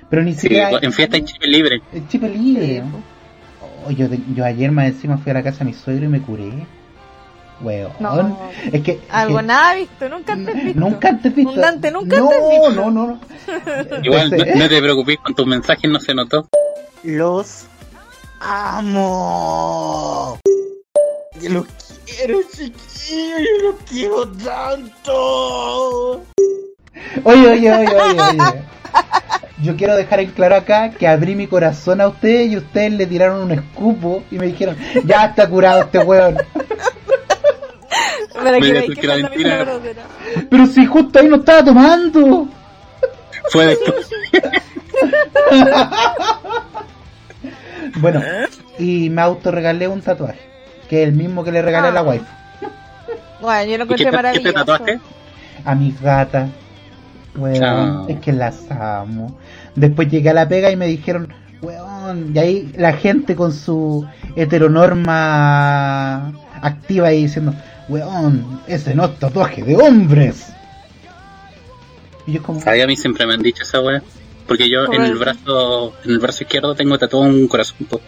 [0.10, 1.82] Pero ni Sí, siquiera en fiesta hay chip libre.
[1.94, 2.84] el chip libre.
[3.86, 6.22] Oh, yo, yo ayer más encima fui a la casa de mi suegro y me
[6.22, 6.52] curé.
[7.62, 7.92] Weón.
[8.00, 8.40] No.
[8.72, 10.80] Es que, Algo que nada visto, nunca antes visto.
[10.80, 11.52] nunca antes visto.
[11.52, 12.70] Un Dante nunca no, antes visto.
[12.72, 13.20] no, no, no.
[14.04, 16.48] Igual, no, Entonces, no te preocupes, con tus mensajes no se notó.
[17.04, 17.66] Los
[18.40, 20.40] amo.
[21.42, 21.66] Yo lo
[22.06, 26.22] quiero, chiquillo, yo lo quiero tanto.
[27.24, 28.62] Oye, oye, oye, oye, oye.
[29.64, 33.06] yo quiero dejar en claro acá que abrí mi corazón a ustedes y ustedes le
[33.08, 36.38] tiraron un escupo y me dijeron, ya está curado este weón.
[38.34, 39.66] Para que que que la mentira.
[40.50, 42.48] Pero si justo ahí no estaba tomando.
[43.52, 44.10] Fue después.
[47.98, 48.22] Bueno,
[48.78, 50.40] y me autorregalé un tatuaje,
[50.90, 52.04] que es el mismo que le regalé a la Ah.
[52.04, 52.26] wife.
[53.42, 54.54] Bueno, yo lo ¿Y qué, encontré te- qué te maravilloso.
[54.54, 55.00] tatuaste?
[55.66, 56.50] A mis gatas.
[57.36, 58.06] Weón, Ah.
[58.08, 59.38] es que las amo.
[59.76, 64.06] Después llegué a la pega y me dijeron, weón, y ahí la gente con su
[64.36, 66.32] heteronorma
[66.62, 67.54] activa ahí diciendo,
[67.90, 70.48] weón, ese no es tatuaje de hombres.
[72.26, 74.02] Y yo como, Ay, a mí siempre me han dicho esa wea.
[74.48, 77.86] Porque yo en el brazo, en el brazo izquierdo tengo tatuado un corazón.
[77.88, 78.02] po.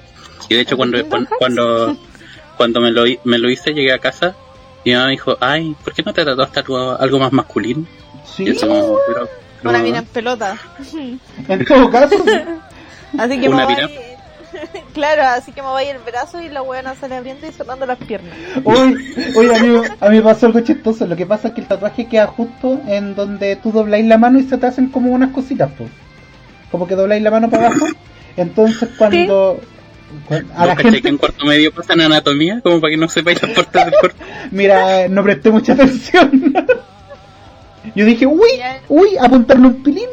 [0.49, 1.97] Y de hecho cuando, cuando, cuando,
[2.57, 4.35] cuando me, lo, me lo hice llegué a casa
[4.83, 7.85] y mi mamá me dijo, ay, ¿por qué no te tatuaste algo, algo más masculino?
[8.25, 9.29] sí, Y yo como, pero,
[9.61, 10.57] pero, Una mina en pelota.
[11.47, 12.15] en todo caso,
[13.17, 14.10] Así que Una me voy...
[14.93, 17.97] Claro, así que me voy el brazo y la buena sale abriendo y cerrando las
[17.97, 18.33] piernas.
[18.63, 18.95] Oye,
[19.37, 21.07] oye, amigo, a mí me pasó algo chistoso.
[21.07, 24.39] Lo que pasa es que el tatuaje queda justo en donde tú dobláis la mano
[24.39, 25.89] y se te hacen como unas cositas, pues.
[26.71, 27.85] Como que dobláis la mano para abajo.
[28.37, 29.59] Entonces cuando...
[30.27, 31.09] cuan- A ¿No la cachai que gente...
[31.09, 32.59] en cuarto medio pasan anatomía?
[32.61, 34.23] Como para que no sepáis las partes del cuerpo.
[34.51, 36.53] Mira, no presté mucha atención.
[37.95, 38.49] Yo dije, uy,
[38.89, 40.07] uy, apuntarle un pilín.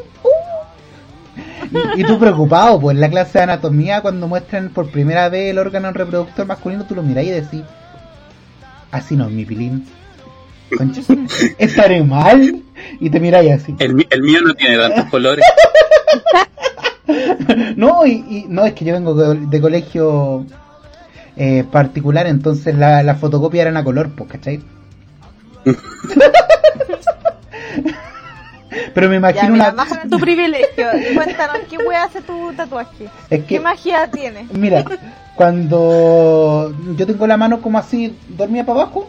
[1.97, 5.51] Y, y tú preocupado, pues en la clase de anatomía, cuando muestran por primera vez
[5.51, 7.63] el órgano reproductor masculino, tú lo mirás y decís,
[8.91, 9.87] así no es mi pilín.
[10.77, 11.01] Concha,
[11.59, 12.63] estaré mal.
[13.01, 13.75] Y te miráis así.
[13.79, 15.45] El, mío no tiene tantos colores.
[17.77, 20.45] No, y, y- no, es que yo vengo de, de colegio
[21.37, 24.61] eh, particular, entonces la, la fotocopia eran a color, pues, ¿cachai?
[28.95, 29.87] Pero me Ya, imagino mira, una...
[30.09, 30.87] tu privilegio.
[31.15, 33.05] Cuéntanos, ¿qué wea hace tu tatuaje?
[33.31, 34.47] Es ¿Qué que, magia tiene?
[34.53, 34.85] mira,
[35.35, 39.09] cuando yo tengo la mano como así, dormida para abajo,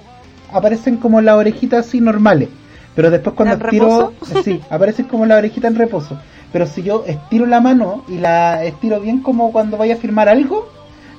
[0.51, 2.49] aparecen como las orejitas así normales.
[2.95, 6.19] Pero después cuando ¿En estiro, sí, aparecen como las orejitas en reposo.
[6.51, 10.27] Pero si yo estiro la mano y la estiro bien como cuando vaya a firmar
[10.29, 10.69] algo,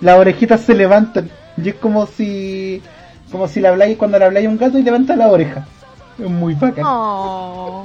[0.01, 1.31] las orejitas se levantan.
[1.57, 2.83] Y es como si,
[3.31, 5.67] como si le habláis cuando le habláis a un gato y levanta la oreja.
[6.19, 6.85] Es muy bacán.
[6.87, 7.85] Oh.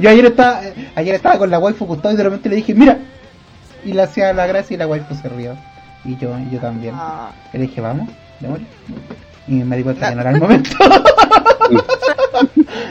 [0.00, 0.60] Yo ayer estaba,
[0.94, 2.98] ayer estaba con la waifu acostado y de repente le dije, mira.
[3.84, 5.56] Y le hacía la gracia y la waifu se rió.
[6.04, 6.94] Y yo, y yo también.
[6.96, 7.30] Ah.
[7.52, 8.08] Y le dije, vamos.
[9.46, 10.70] Y me di cuenta que no era el momento.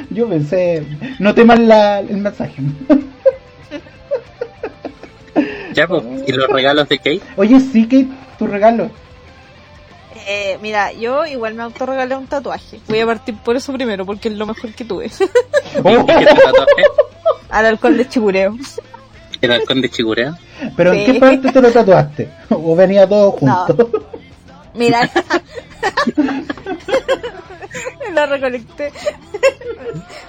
[0.10, 0.84] yo pensé,
[1.20, 2.62] no temas la, el mensaje.
[5.74, 7.22] Ya, pues, ¿y los regalos de Kate?
[7.36, 8.06] Oye, sí, que
[8.38, 8.92] tu regalo.
[10.28, 12.80] Eh, mira, yo igual me autorregalé un tatuaje.
[12.88, 15.12] Voy a partir por eso primero, porque es lo mejor que tuve.
[15.84, 16.84] Oh, ¿Y qué te tatuaste?
[17.50, 18.56] Al halcón de Chibureo.
[19.42, 20.38] ¿El halcón de Chigurea?
[20.78, 22.30] Pero ¿en qué parte te lo tatuaste?
[22.50, 23.90] ¿O venía todo junto?
[24.76, 25.10] Mira.
[28.14, 28.92] lo recolecté.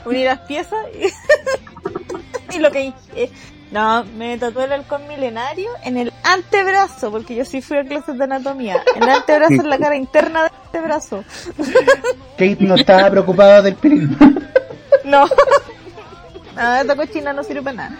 [0.05, 3.31] Uní las piezas y, y lo que hice.
[3.75, 8.17] No, me tatué el halcón milenario en el antebrazo, porque yo sí fui a clases
[8.17, 8.81] de anatomía.
[8.95, 11.25] En el antebrazo en la cara interna del antebrazo.
[12.39, 13.77] Kate no estaba preocupada del.
[15.05, 15.27] No.
[16.55, 17.99] No, esta cochina no sirve para nada.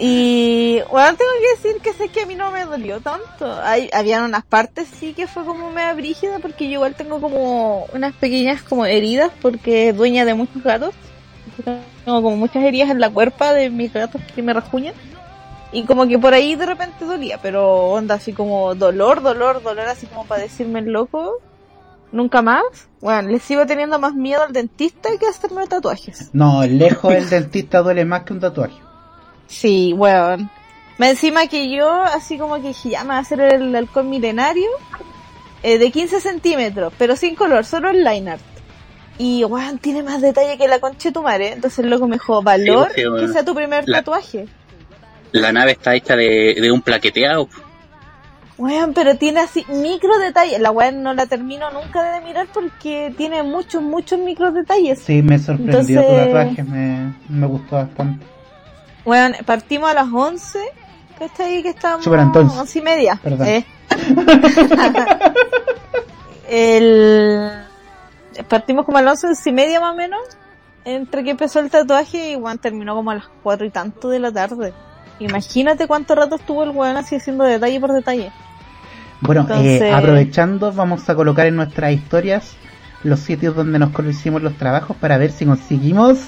[0.00, 3.52] Y bueno, tengo que decir que sé que a mí no me dolió tanto.
[3.62, 7.84] Hay, habían unas partes sí que fue como media brígida porque yo igual tengo como
[7.92, 10.94] unas pequeñas como heridas porque es dueña de muchos gatos.
[11.62, 14.94] Tengo como muchas heridas en la cuerpa de mis gatos que me rajuñan.
[15.72, 19.86] Y como que por ahí de repente dolía, pero onda así como dolor, dolor, dolor,
[19.86, 21.40] así como para decirme el loco.
[22.10, 22.62] Nunca más.
[23.00, 26.30] Bueno, le sigo teniendo más miedo al dentista que a hacerme tatuajes.
[26.32, 28.78] No, lejos el dentista duele más que un tatuaje.
[29.46, 30.50] Sí, weón.
[30.96, 34.08] Más encima que yo, así como que dije, ya me voy a hacer el halcón
[34.10, 34.68] milenario
[35.62, 38.42] eh, de 15 centímetros, pero sin color, solo el line art.
[39.18, 41.52] Y, weón, tiene más detalle que la concha de tu madre.
[41.52, 43.26] Entonces el loco me dijo, valor Sí, sí, weón.
[43.26, 44.46] que sea tu primer La- tatuaje.
[45.32, 47.48] La nave está hecha de, de un plaqueteado.
[48.56, 50.58] Weón, pero tiene así micro detalles.
[50.60, 55.00] La weón no la termino nunca de mirar porque tiene muchos, muchos micro detalles.
[55.00, 58.24] Sí, me sorprendió tu Entonces- tatuaje, me, me gustó bastante.
[59.04, 60.58] Bueno, partimos a las 11,
[61.18, 61.62] ¿cachai?
[61.62, 62.58] Que estábamos Sí, pero entonces.
[62.58, 63.20] 11 y media.
[63.22, 63.46] Perdón.
[63.48, 63.64] Eh.
[66.48, 67.50] el...
[68.44, 70.20] Partimos como a las 11 y media más o menos,
[70.84, 74.20] entre que empezó el tatuaje y bueno, terminó como a las 4 y tanto de
[74.20, 74.72] la tarde.
[75.18, 78.32] Imagínate cuánto rato estuvo el weón así haciendo detalle por detalle.
[79.20, 82.56] Bueno, Entonces- eh, aprovechando, vamos a colocar en nuestras historias
[83.02, 86.18] los sitios donde nos hicimos los trabajos para ver si conseguimos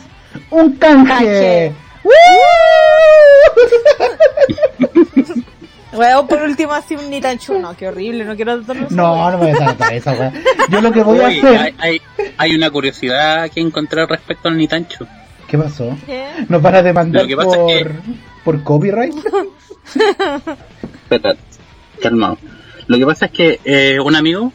[0.51, 1.09] ¡Un canje!
[1.09, 1.75] Canje.
[5.93, 7.59] Weón, por último así un ni tan chulo.
[7.61, 10.33] No, qué horrible, no quiero darlo No, no me voy a tratar esa weá.
[10.69, 11.59] Yo lo que voy a hacer.
[11.59, 12.03] hay, hay,
[12.39, 15.07] hay una curiosidad que encontré respecto al Nitancho.
[15.49, 15.97] ¿Qué pasó?
[16.07, 16.29] ¿Qué?
[16.49, 17.91] ¿Nos van a demandar por, es que-
[18.45, 19.15] por copyright?
[21.03, 21.35] Espera,
[22.01, 22.39] calmado.
[22.87, 24.53] Lo que pasa es que eh, un amigo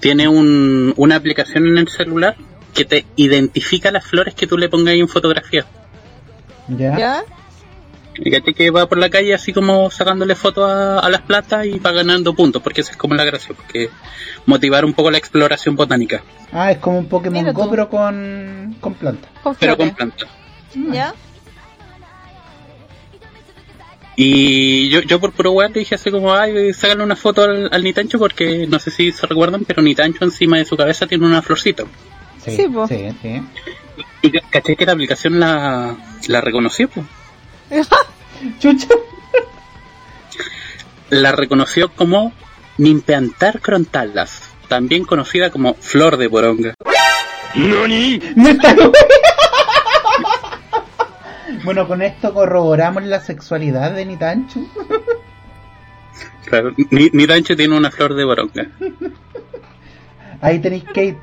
[0.00, 2.36] tiene un, una aplicación en el celular
[2.74, 5.64] que te identifica las flores que tú le pongas ahí en fotografía.
[6.68, 6.96] ¿Ya?
[6.96, 7.22] ¿Ya?
[8.20, 11.66] Y caché que va por la calle así como sacándole fotos a, a las plantas
[11.66, 13.90] y va ganando puntos, porque esa es como la gracia, porque
[14.46, 17.70] motivar un poco la exploración botánica, Ah, es como un Pokémon Mira Go, tú.
[17.70, 19.28] pero con, con planta.
[19.42, 20.28] Con pero con plantas.
[20.92, 21.14] ¿Ya?
[24.16, 27.68] Y yo, yo por puro weón le dije así como, ay, sácale una foto al,
[27.72, 31.24] al Nitancho porque no sé si se recuerdan, pero Nitancho encima de su cabeza tiene
[31.24, 31.84] una florcita.
[32.44, 32.88] Sí, Sí, po.
[32.88, 33.40] sí, sí.
[34.22, 37.06] Y ca- caché que la aplicación la, la reconoció, pues.
[38.58, 38.88] Chucha.
[41.10, 42.32] La reconoció como
[42.76, 46.28] Nimpeantar crontalas, también conocida como flor de.
[48.36, 48.76] Me está-
[51.64, 54.68] Bueno, con esto corroboramos la sexualidad de Nitanchu.
[56.44, 58.68] Claro, Ni- Nitancho tiene una flor de poronga.
[60.40, 61.18] Ahí tenéis Kate.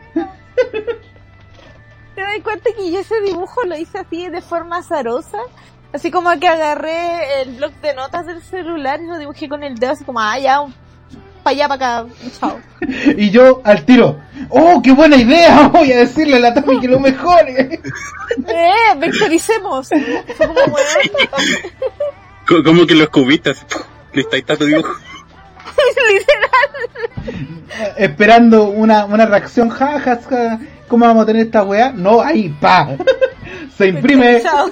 [2.15, 5.37] ¿Te das cuenta que yo ese dibujo lo hice así de forma azarosa?
[5.95, 9.75] Así como que agarré el bloc de notas del celular y lo dibujé con el
[9.75, 10.59] dedo así como, ah, ya,
[11.41, 12.59] para allá, para acá, chao.
[13.15, 14.19] Y yo al tiro.
[14.49, 15.69] ¡Oh, qué buena idea!
[15.69, 17.79] Voy a decirle a la Tami que lo mejore.
[18.45, 19.87] ¡Eh, vectoricemos!
[20.37, 20.53] Como,
[22.65, 23.81] Como que lo escupiste así, ¡pum!
[24.11, 24.93] Listo, ahí está tu dibujo.
[27.95, 29.69] Esperando una, una reacción.
[29.69, 30.59] Ja, ja, ja.
[30.89, 31.93] ¿Cómo vamos a tener esta weá?
[31.93, 32.89] No, ahí, pa.
[33.77, 34.41] Se imprime.
[34.41, 34.69] Chao,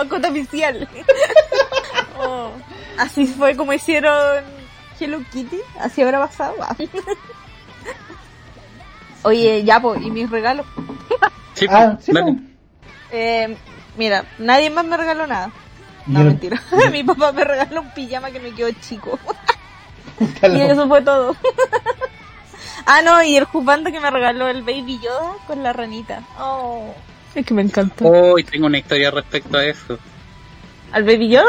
[0.00, 0.88] mascota, oficial.
[2.22, 2.50] Oh,
[2.98, 4.44] así fue como hicieron
[4.98, 6.54] Hello Kitty, así habrá pasado.
[9.22, 10.66] Oye, ya, pues, ¿y mis regalos?
[11.54, 12.36] Sí, Ah, sí, po.
[13.10, 13.56] Eh,
[13.96, 15.50] mira, nadie más me regaló nada.
[16.06, 16.62] No, mentira.
[16.92, 19.18] Mi papá me regaló un pijama que me quedó chico.
[20.42, 21.36] Y eso fue todo.
[22.86, 26.22] ah, no, y el jupando que me regaló el Baby Yoda con la ranita.
[26.38, 26.94] Oh,
[27.34, 28.06] es que me encantó.
[28.08, 29.98] Hoy tengo una historia respecto a eso.
[30.92, 31.44] ¿Al Baby Yoda?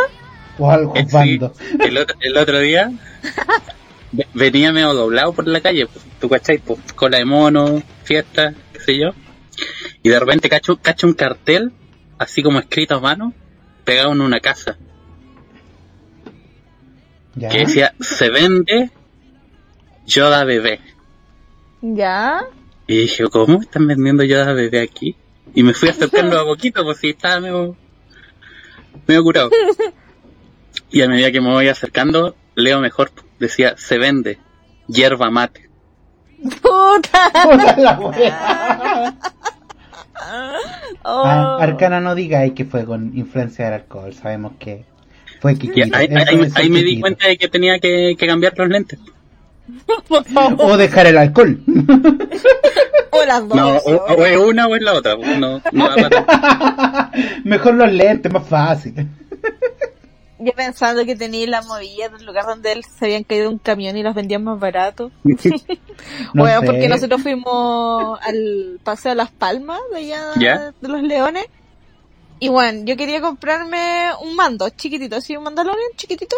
[0.60, 1.40] O algo Eh, sí,
[1.80, 2.92] el, otro, el otro día
[4.12, 8.54] ve- venía medio doblado por la calle, pues, tú cachai, pues, cola de mono, fiesta,
[8.74, 9.12] qué sé yo.
[10.04, 11.72] Y de repente cacho, cacho un cartel,
[12.18, 13.34] así como escrito a mano,
[13.86, 14.78] pegado en una casa,
[17.36, 17.50] Ya.
[17.50, 18.92] que decía, se vende
[20.06, 20.80] Yoda bebé.
[21.82, 22.42] ¿Ya?
[22.88, 25.16] Y dije, ¿cómo están vendiendo Yoda bebé aquí?
[25.54, 27.76] Y me fui acercando a poquito, pues si estaba medio,
[29.08, 29.50] medio curado.
[30.94, 34.40] Y a medida que me voy acercando, leo mejor, decía, se vende
[34.88, 35.70] hierba mate.
[36.62, 37.32] ¡Puta!
[37.44, 39.16] Puta la weá.
[41.04, 41.24] Oh.
[41.26, 44.14] Ah, Arcana no digáis que fue con influencia del alcohol.
[44.14, 44.86] Sabemos que
[45.42, 45.98] fue Kikito.
[45.98, 46.08] ahí,
[46.56, 49.00] ahí- me di cuenta de que tenía que, que cambiar los lentes.
[50.60, 51.60] O dejar el alcohol.
[53.12, 53.58] O las dos.
[53.58, 55.16] No, o, es una o es la otra.
[55.16, 55.90] No, no
[57.44, 59.08] Mejor los lentes, más fácil.
[60.44, 63.96] Yo pensando que tenía la movilla del lugar donde él se habían caído un camión
[63.96, 65.12] y los vendían más barato.
[66.34, 66.66] No bueno, sé.
[66.66, 71.46] porque nosotros fuimos al Paseo de las Palmas de allá de los Leones.
[72.40, 76.38] Y bueno, yo quería comprarme un mando chiquitito, así un Mandalorian chiquitito.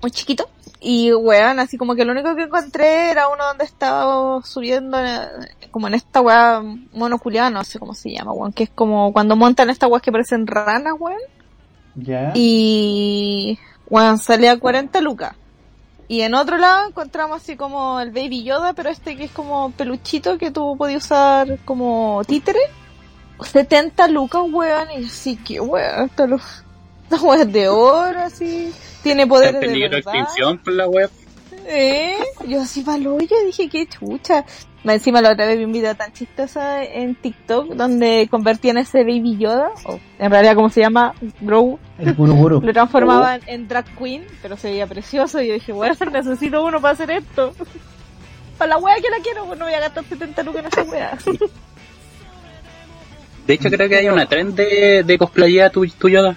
[0.00, 0.48] Muy chiquito.
[0.84, 4.98] Y weón, así como que lo único que encontré era uno donde estaba subiendo
[5.70, 6.60] como en esta weá
[6.92, 10.10] monoculiada, no sé cómo se llama, weón, que es como cuando montan estas weas que
[10.12, 11.20] parecen ranas, weón.
[12.34, 13.58] Y
[13.88, 15.34] bueno, salía a 40 lucas.
[16.08, 19.70] Y en otro lado encontramos así como el Baby Yoda, pero este que es como
[19.70, 22.58] peluchito que tú podías usar como títere.
[23.40, 24.88] 70 lucas, weón.
[24.98, 26.36] Y así que, weón, esta lo-
[27.04, 28.72] esta weón es de oro, así.
[29.02, 31.10] Tiene en de peligro de extinción por la web.
[31.66, 32.16] ¿Eh?
[32.46, 34.44] Yo así palo, yo dije que chucha.
[34.84, 39.04] Más Encima la otra vez vi un video tan chistoso en TikTok donde convertían ese
[39.04, 42.60] Baby Yoda, o en realidad como se llama, Grow, El guru guru.
[42.60, 46.80] lo transformaban en drag queen, pero se veía precioso y yo dije, bueno, necesito uno
[46.80, 47.54] para hacer esto.
[48.58, 50.82] Para la wea que la quiero, pues no voy a gastar 70 lucas en esa
[50.90, 51.18] wea.
[53.46, 56.34] De hecho, creo que hay una trend de, de cosplayar tu, tu Yoda.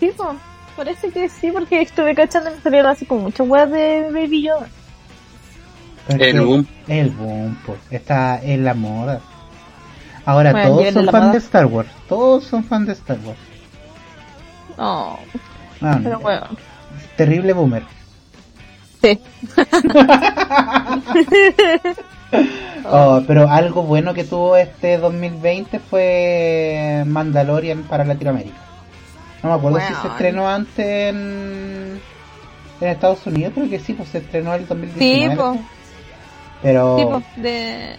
[0.00, 0.28] sí, pues,
[0.76, 4.68] parece que sí, porque estuve cachando me salieron así como muchas weas de Baby Yoda.
[6.08, 6.66] El boom.
[6.88, 7.78] El boom, pues.
[7.90, 9.20] Está en la moda.
[10.24, 11.30] Ahora Bueno, todos de son moda.
[11.32, 11.88] de Star Wars.
[12.08, 13.38] Todos son fans de Star Wars.
[14.78, 15.18] No,
[15.80, 16.46] Ah, pero bueno.
[17.16, 17.82] Terrible boomer.
[19.00, 19.18] Sí.
[22.84, 28.56] Oh, pero algo bueno que tuvo este 2020 fue Mandalorian para Latinoamérica.
[29.42, 32.00] No me acuerdo si se estrenó antes en,
[32.80, 35.30] en Estados Unidos, creo que sí, pues se estrenó el 2019.
[35.30, 35.56] Sí, po.
[36.62, 36.96] Pero...
[36.96, 37.96] Tipo, de...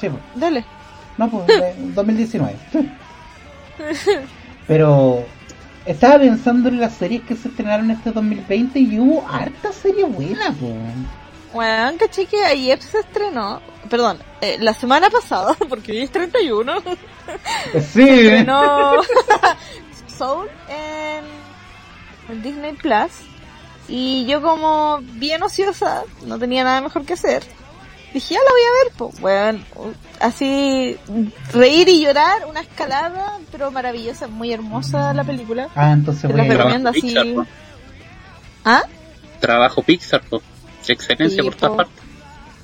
[0.00, 0.22] Sí, pues.
[0.34, 0.64] Dale.
[1.18, 2.56] No, pues, de 2019.
[4.66, 5.24] Pero
[5.86, 10.52] estaba pensando en las series que se estrenaron este 2020 y hubo harta serie buena,
[10.58, 10.74] pues.
[11.52, 16.80] Bueno, caché que ayer se estrenó, perdón, eh, la semana pasada, porque hoy es 31,
[17.74, 18.94] Sí, se estrenó
[20.16, 21.24] Soul en,
[22.34, 23.12] en Disney Plus.
[23.88, 27.42] Y yo como bien ociosa, no tenía nada mejor que hacer,
[28.12, 29.60] dije, ya la voy a ver, pues, bueno,
[30.20, 30.96] así,
[31.52, 35.68] reír y llorar, una escalada, pero maravillosa, muy hermosa la película.
[35.74, 37.00] Ah, entonces Te voy la recomiendo así.
[37.00, 37.46] Pixar.
[38.64, 38.82] ¿Ah?
[39.40, 40.42] Trabajo Pixar, po.
[40.86, 42.04] Excelencia Sí, por todas partes.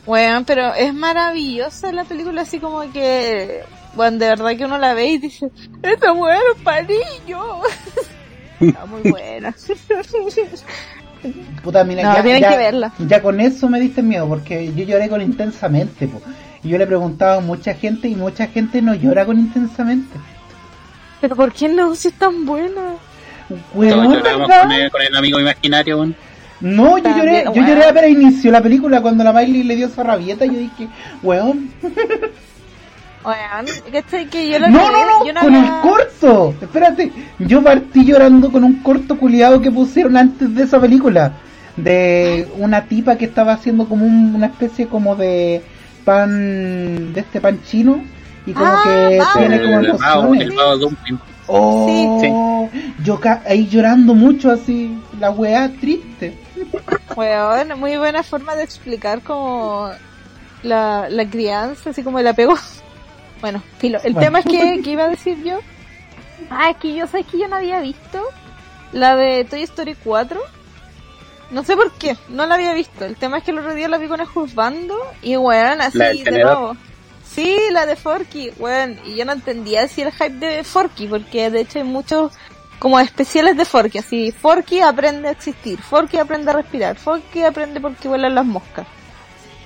[0.07, 3.63] Bueno, pero es maravillosa la película, así como que,
[3.95, 5.51] bueno, de verdad que uno la ve y dice,
[5.83, 6.89] esta mujer es
[7.27, 7.47] niños.
[8.61, 9.55] Está muy buena.
[11.63, 12.93] Puta, mira, No, ya, tienen ya- que verla.
[12.99, 16.21] ya con eso me diste miedo, porque yo lloré con intensamente, po.
[16.63, 20.17] Y yo le preguntaba a mucha gente y mucha gente no llora con intensamente.
[21.21, 21.95] Pero ¿por qué no?
[21.95, 22.95] Si es tan buena.
[23.75, 24.05] ¿verdad?
[24.61, 26.17] con el, con el amigo imaginario, weón.
[26.61, 30.03] No, yo lloré, yo lloré apenas inició la película cuando la Miley le dio esa
[30.03, 30.89] rabieta, yo dije,
[31.23, 31.71] weón,
[34.71, 38.83] No, no, no, yo no con había- el corto, espérate, yo partí llorando con un
[38.83, 41.33] corto culiado que pusieron antes de esa película,
[41.77, 45.63] de una tipa que estaba haciendo como un- una especie como de
[46.05, 48.03] pan, de este pan chino,
[48.47, 50.43] y como Ah, que tiene como el emociones.
[50.43, 51.21] el Dumpling.
[51.51, 52.69] Oh,
[53.05, 56.37] yo ca- ahí llorando mucho así, la weá triste.
[57.17, 59.89] Weón, muy buena forma de explicar como
[60.63, 62.55] la, la crianza, así como el apego.
[63.41, 63.99] Bueno, filo.
[64.03, 64.27] El Bueno.
[64.27, 65.59] tema es que, ¿qué iba a decir yo?
[66.51, 68.23] Ah, es que yo sé que yo no había visto
[68.93, 70.41] la de Toy Story 4.
[71.51, 73.05] No sé por qué, no la había visto.
[73.05, 75.97] El tema es que el otro día la vi con el juzgando y weón, así
[75.99, 76.59] ¿La del de tenedor?
[76.59, 76.77] nuevo.
[77.25, 78.99] Sí, la de Forky, weón.
[79.07, 82.33] Y yo no entendía así el hype de Forky, porque de hecho hay muchos
[82.79, 87.81] como especiales de Forky, así, Forky aprende a existir, Forky aprende a respirar, Forky aprende
[87.81, 88.87] porque vuelan las moscas.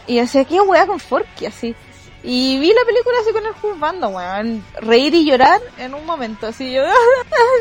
[0.07, 1.47] Y yo decía, ¿qué weá con Forky?
[1.47, 1.75] Así.
[2.25, 4.65] Y vi la película así con el juzgando, weón.
[4.81, 6.83] Reír y llorar en un momento, así yo.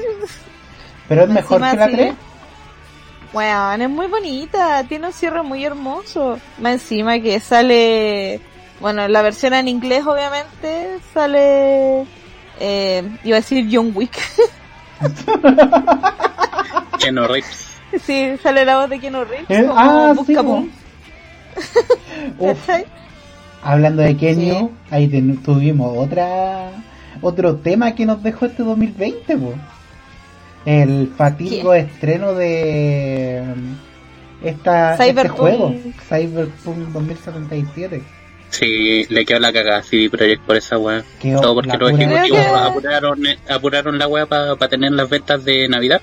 [1.08, 1.94] Pero es mejor Encima que la sí.
[1.94, 2.14] 3.
[3.34, 6.40] Weón, es muy bonita, tiene un cierre muy hermoso.
[6.60, 8.42] Más encima que sale,
[8.80, 12.06] bueno, la versión en inglés obviamente sale,
[12.60, 14.20] eh, iba a decir John Wick.
[17.00, 17.70] Keanu Reeves.
[18.06, 19.50] sí, sale la voz de Keanu Reeves.
[19.50, 20.36] Eh, como ah, sí.
[23.64, 24.70] hablando de Kenio, Sí.
[24.92, 26.70] ahí ten- tuvimos otra
[27.22, 29.54] otro tema que nos dejó este 2020, po.
[30.66, 35.40] El fatídico estreno de mm, esta, este Cyberpunk.
[35.40, 35.76] juego,
[36.08, 38.02] Cyberpunk 2077.
[38.50, 41.04] Sí, le quedó la cagada a CD Projekt por esa weá.
[41.42, 45.68] Todo porque los ejecutivos que- apuraron, eh, apuraron la weá para tener las ventas de
[45.70, 46.02] Navidad.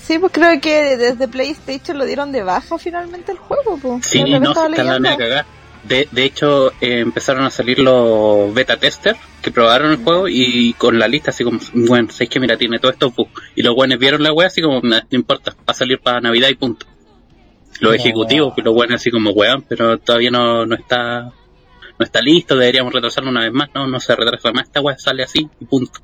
[0.00, 4.06] Sí, pues creo que desde PlayStation lo dieron de baja finalmente el juego, pues.
[4.06, 5.46] Sí, no, se la cagada.
[5.88, 10.74] De, de hecho, eh, empezaron a salir los beta testers que probaron el juego y
[10.74, 13.32] con la lista así como, bueno, sabéis que mira, tiene todo esto bugs.
[13.54, 16.20] Y los buenos vieron la wea así como, "Nah, no importa, va a salir para
[16.20, 16.86] Navidad y punto.
[17.80, 21.22] Los Pero- ejecutivos, y los buenos así como, weón, pero todavía no, no está
[22.00, 23.70] no está listo, deberíamos retrasarlo una vez más.
[23.74, 26.00] No, no se retrasa más, esta wea sale así y punto.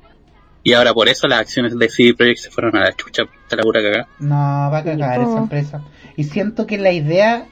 [0.63, 3.55] Y ahora por eso las acciones de CD Projekt se fueron a la chucha, está
[3.55, 4.07] la pura cagada.
[4.19, 5.81] No, va a cagar esa empresa.
[6.17, 7.45] Y siento que la idea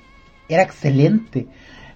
[0.49, 1.47] era excelente.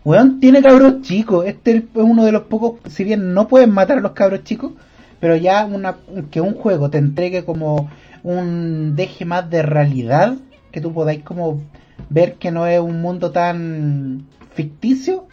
[0.08, 1.45] Weón, tiene cabros chicos.
[1.45, 4.72] Este es uno de los pocos, si bien no pueden matar a los cabros chicos,
[5.20, 5.97] pero ya una,
[6.32, 7.91] que un juego te entregue como
[8.24, 10.38] un deje más de realidad,
[10.72, 11.62] que tú podáis como
[12.08, 15.28] ver que no es un mundo tan ficticio,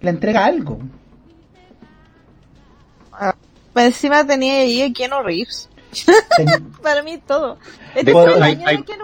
[0.00, 0.78] le entrega algo.
[3.72, 5.68] Pues encima tenía ahí a Keanu Reeves.
[6.82, 7.58] Para mí todo.
[7.94, 8.36] Este hecho,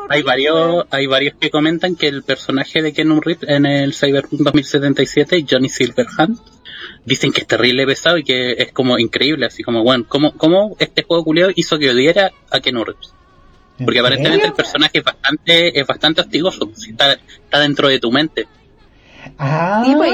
[0.08, 4.40] hay, varios, hay varios que comentan que el personaje de Keanu Reeves en el Cyberpunk
[4.40, 6.38] 2077, Johnny Silverhand,
[7.04, 10.76] dicen que es terrible pesado y que es como increíble, así como, bueno, ¿cómo, cómo
[10.78, 13.12] este juego culiado hizo que odiara a Keanu Reeves?
[13.84, 14.46] Porque ¿En aparentemente serio?
[14.46, 18.46] el personaje es bastante, es bastante hostigoso, está, está dentro de tu mente.
[19.38, 20.12] Ah, Sí, pues.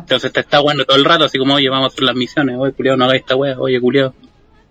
[0.00, 2.56] Entonces te está jugando todo el rato, así como, oye, vamos a hacer las misiones,
[2.58, 4.14] oye, culiao, no hagáis esta wea, oye, culiao.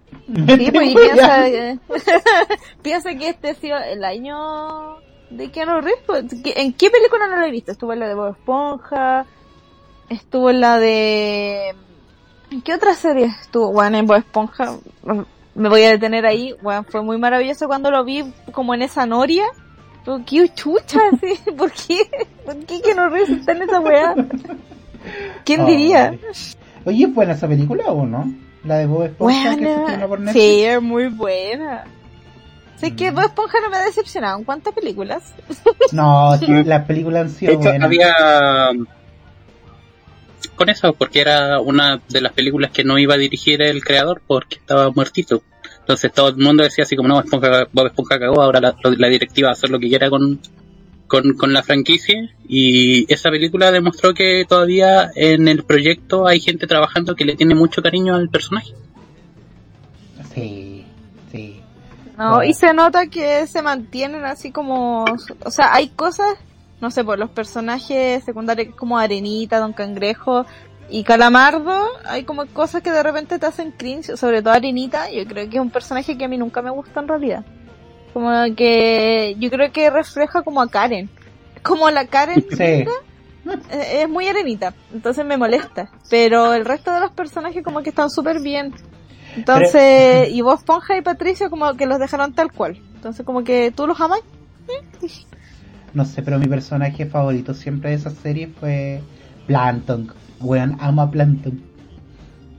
[0.27, 1.79] Sí, pues, y piensa, que-
[2.81, 4.97] piensa que este ha sido el año
[5.29, 6.03] de Keanu Reeves.
[6.05, 7.71] pues, ¿qué- ¿En qué película no lo he visto?
[7.71, 9.25] Estuvo en la de Bob Esponja,
[10.09, 11.75] estuvo en la de...
[12.51, 13.71] ¿En qué otra serie estuvo?
[13.73, 14.77] Bueno, en Bob Esponja,
[15.55, 16.53] me voy a detener ahí.
[16.61, 19.45] Bueno, fue muy maravilloso cuando lo vi como en esa noria.
[20.05, 20.99] Pero, ¿Qué chucha?
[21.13, 22.09] así, ¿Por qué?
[22.45, 24.15] ¿Por qué Keanu Reeves está en esa weá?
[25.43, 26.17] ¿Quién diría?
[26.85, 28.33] Oye, ¿es buena esa película o no?
[28.67, 30.43] La de Bob Esponja que se estrenó por Netflix.
[30.45, 31.85] Sí, es muy buena.
[32.77, 33.15] Sé que Mm.
[33.15, 34.37] Bob Esponja no me ha decepcionado.
[34.37, 35.33] ¿En cuántas películas?
[35.91, 37.85] No, sí, las películas han De sido hecho, buenas.
[37.85, 38.13] había...
[40.55, 44.21] Con eso, porque era una de las películas que no iba a dirigir el creador
[44.25, 45.43] porque estaba muertito.
[45.79, 49.07] Entonces todo el mundo decía así como, no, Esponja, Bob Esponja cagó, ahora la, la
[49.07, 50.39] directiva va a hacer lo que quiera con,
[51.07, 52.29] con, con la franquicia.
[52.47, 57.55] Y esa película demostró que todavía en el proyecto hay gente trabajando que le tiene
[57.55, 58.73] mucho cariño al personaje.
[60.33, 60.85] Sí,
[61.31, 61.61] sí.
[62.17, 65.05] No, y se nota que se mantienen así como...
[65.43, 66.37] O sea, hay cosas,
[66.81, 70.45] no sé, por los personajes secundarios como Arenita, Don Cangrejo
[70.89, 75.25] y Calamardo, hay como cosas que de repente te hacen cringe, sobre todo Arenita, yo
[75.25, 77.45] creo que es un personaje que a mí nunca me gusta en realidad.
[78.17, 81.07] Como que yo creo que refleja como a Karen.
[81.61, 82.63] Como la Karen Sí.
[82.63, 82.87] eh,
[83.69, 85.91] es muy arenita, entonces me molesta.
[86.09, 88.73] Pero el resto de los personajes como que están súper bien.
[89.35, 92.81] Entonces, y vos, Ponja y Patricio como que los dejaron tal cual.
[92.95, 94.21] Entonces como que tú los amas.
[95.93, 99.03] No sé, pero mi personaje favorito siempre de esa serie fue
[99.45, 100.11] Plankton.
[100.39, 101.66] Weón, amo a Plankton.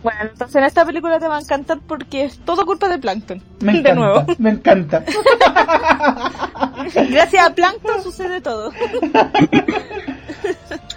[0.02, 3.42] Bueno, entonces en esta película te va a encantar porque es todo culpa de Plankton.
[3.60, 4.24] Me de encanta, nuevo.
[4.38, 5.04] me encanta.
[7.10, 8.70] Gracias a Plankton sucede todo.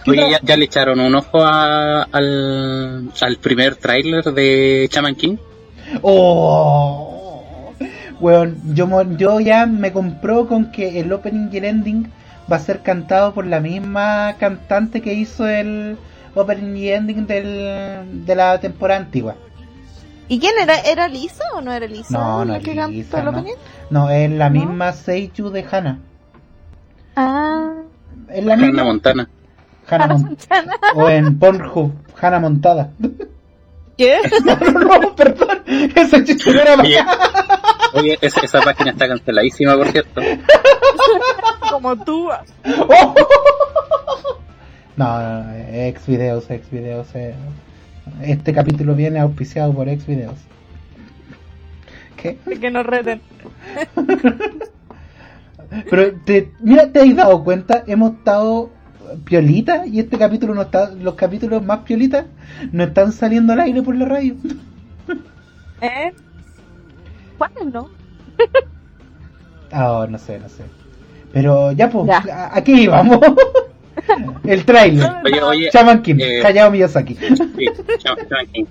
[0.08, 5.38] Oye, ya, ya le echaron un ojo a- al, al primer tráiler de Chaman King.
[6.02, 7.74] Oh,
[8.20, 12.12] weón, yo, mo- yo ya me compró con que el opening y el ending
[12.52, 15.98] va a ser cantado por la misma cantante que hizo el
[16.36, 19.36] opening y ending del, de la temporada antigua.
[20.28, 20.80] ¿Y quién era?
[20.80, 22.18] ¿Era Lisa o no era Lisa?
[22.18, 23.44] No, no que Lisa, no.
[23.90, 24.60] No, es la ¿No?
[24.60, 26.00] misma Seiyu de Hana.
[27.16, 27.74] Ah,
[28.30, 29.30] Es la Hannah misma Montana.
[29.90, 30.38] Hannah Mon-
[30.96, 32.92] o en Pornhub, Hannah Montada.
[33.98, 34.20] ¿Qué?
[34.46, 37.04] no, no, no, perdón, ese chiste no era Oye,
[37.94, 40.22] oye, esa, esa página está canceladísima, por cierto.
[41.70, 42.30] Como tú.
[42.88, 43.16] Oh.
[44.98, 47.08] No, no, no, ex videos, ex videos.
[47.16, 47.34] eh.
[48.22, 50.36] Este capítulo viene auspiciado por ex videos.
[52.18, 52.38] ¿Qué?
[52.60, 53.22] Que nos reten.
[55.90, 58.70] Pero te, mira, te has dado cuenta, hemos estado
[59.24, 62.26] piolita y este capítulo no está, los capítulos más piolitas
[62.72, 64.36] no están saliendo al aire por la radio.
[65.82, 66.12] ¿Eh?
[67.38, 67.90] ¿Cuál no?
[69.74, 70.64] Ah, no sé, no sé.
[71.32, 72.18] Pero ya pues, Ya.
[72.30, 73.20] a- aquí vamos.
[74.44, 75.10] El trailer.
[75.26, 77.16] Oye, oye, Shaman King, eh, Hayao Miyazaki.
[77.16, 77.66] sí,
[78.54, 78.66] King.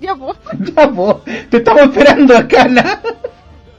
[0.00, 0.36] Ya, pues.
[0.74, 1.16] ya pues,
[1.50, 2.82] te estamos esperando acá, ¿no?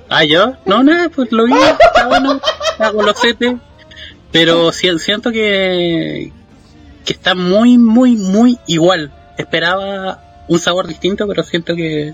[0.10, 2.40] Ah, yo, no, nada, pues lo vi, está bueno,
[2.72, 3.58] está golosete,
[4.32, 6.32] pero si- siento que,
[7.06, 9.12] que está muy, muy, muy igual.
[9.38, 12.14] Esperaba un sabor distinto, pero siento que,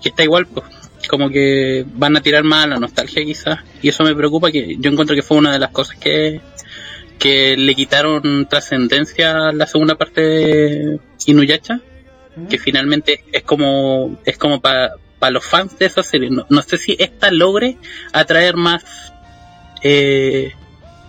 [0.00, 0.64] que está igual, pues.
[1.08, 4.76] Como que van a tirar más a la nostalgia quizás, y eso me preocupa, que
[4.78, 6.40] yo encuentro que fue una de las cosas que,
[7.18, 11.80] que le quitaron trascendencia a la segunda parte de Inuyasha,
[12.48, 14.94] que finalmente es como es como para
[15.30, 16.30] los fans de esa serie.
[16.30, 17.76] No, no sé si esta logre
[18.12, 19.12] atraer más
[19.82, 20.52] eh,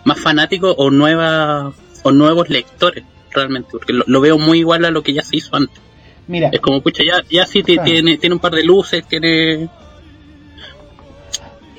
[0.05, 1.73] más fanáticos o nueva
[2.03, 5.37] o nuevos lectores realmente, porque lo, lo veo muy igual a lo que ya se
[5.37, 5.79] hizo antes.
[6.27, 7.83] Mira, Es como, pucha, ya, ya sí Claro.
[7.83, 9.69] tiene, tiene un par de luces, tiene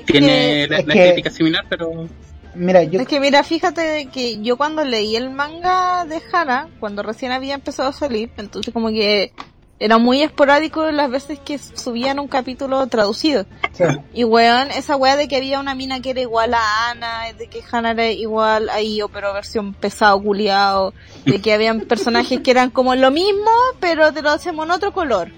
[0.05, 2.07] tiene la, es la que- estética similar, pero
[2.55, 7.03] mira, yo Es que mira, fíjate que yo cuando leí el manga de Hana, cuando
[7.03, 9.33] recién había empezado a salir, entonces como que
[9.77, 13.45] era muy esporádico las veces que subían un capítulo traducido.
[13.73, 13.83] sí,
[14.13, 17.47] Y weón, esa wea de que había una mina que era igual a Ana, de
[17.47, 20.93] que Hana era igual a Io, pero versión pesado, culiao,
[21.25, 23.51] de que habían personajes que eran como lo mismo,
[23.81, 25.29] pero te lo hacemos en otro color.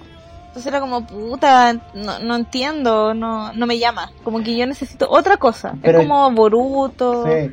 [0.58, 4.12] Entonces era como, puta, no, no entiendo, no, no me llama.
[4.24, 5.76] Como que yo necesito otra cosa.
[5.84, 7.28] Pero- es como Boruto.
[7.28, 7.52] Sí,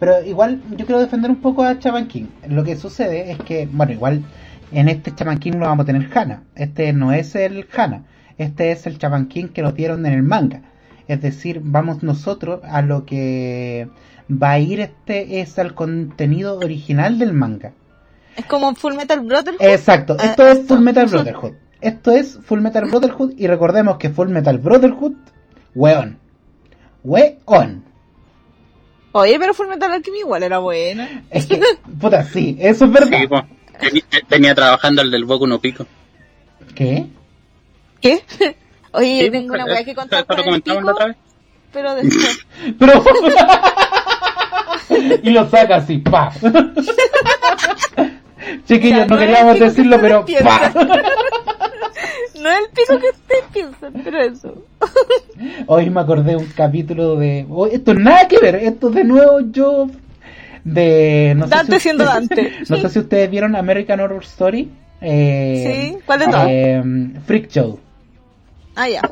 [0.00, 2.28] pero igual yo quiero defender un poco a Chaman King.
[2.48, 4.22] Lo que sucede es que, bueno, igual
[4.72, 6.44] en este Chaman King no vamos a tener Hana.
[6.54, 8.04] Este no es el Hana.
[8.38, 10.62] Este es el Chaman King que nos dieron en el manga.
[11.08, 13.90] Es decir, vamos nosotros a lo que
[14.30, 17.72] va a ir este es al contenido original del manga.
[18.34, 19.60] Es como Full Metal Brotherhood.
[19.60, 21.52] Exacto, Ah, esto es Full Metal Brotherhood.
[21.80, 25.12] Esto es Full Metal Brotherhood y recordemos que Full Metal Brotherhood,
[25.74, 26.18] weón.
[27.04, 27.84] Weón.
[29.12, 31.24] Oye, pero Full Metal Alchemy igual era buena.
[31.30, 31.60] Es que,
[32.00, 33.18] puta, sí, eso es verdad.
[33.90, 35.86] Sí, Tenía trabajando el del Boku no Pico.
[36.74, 37.06] ¿Qué?
[38.00, 38.22] ¿Qué?
[38.92, 41.16] Oye, Sí, yo tengo una weá que contar con el comentamos la pico, otra vez.
[41.72, 42.46] pero después.
[42.78, 43.04] Pero...
[45.22, 46.32] y lo saca así, pa.
[48.66, 50.72] Chiquillos, Ya, no queríamos pico decirlo, pero pa.
[52.46, 54.62] No es el pico que ustedes piensan, pero eso.
[55.66, 57.44] Hoy me acordé de un capítulo de...
[57.50, 59.88] oh, esto es nada que ver, esto de nuevo yo...
[60.62, 61.34] De...
[61.36, 62.52] No sé Dante si siendo ustedes- Dante.
[62.68, 64.70] No sé si ustedes vieron American Horror Story.
[65.00, 66.46] Eh, Sí, ¿cuál de todas?
[66.48, 66.82] eh,
[67.26, 67.80] Freak Show.
[68.74, 69.02] Ah, ya.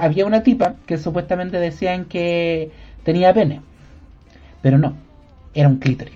[0.00, 2.70] Había una tipa que supuestamente decían que
[3.02, 3.60] tenía pene.
[4.62, 4.94] Pero no,
[5.54, 6.14] era un clítoris.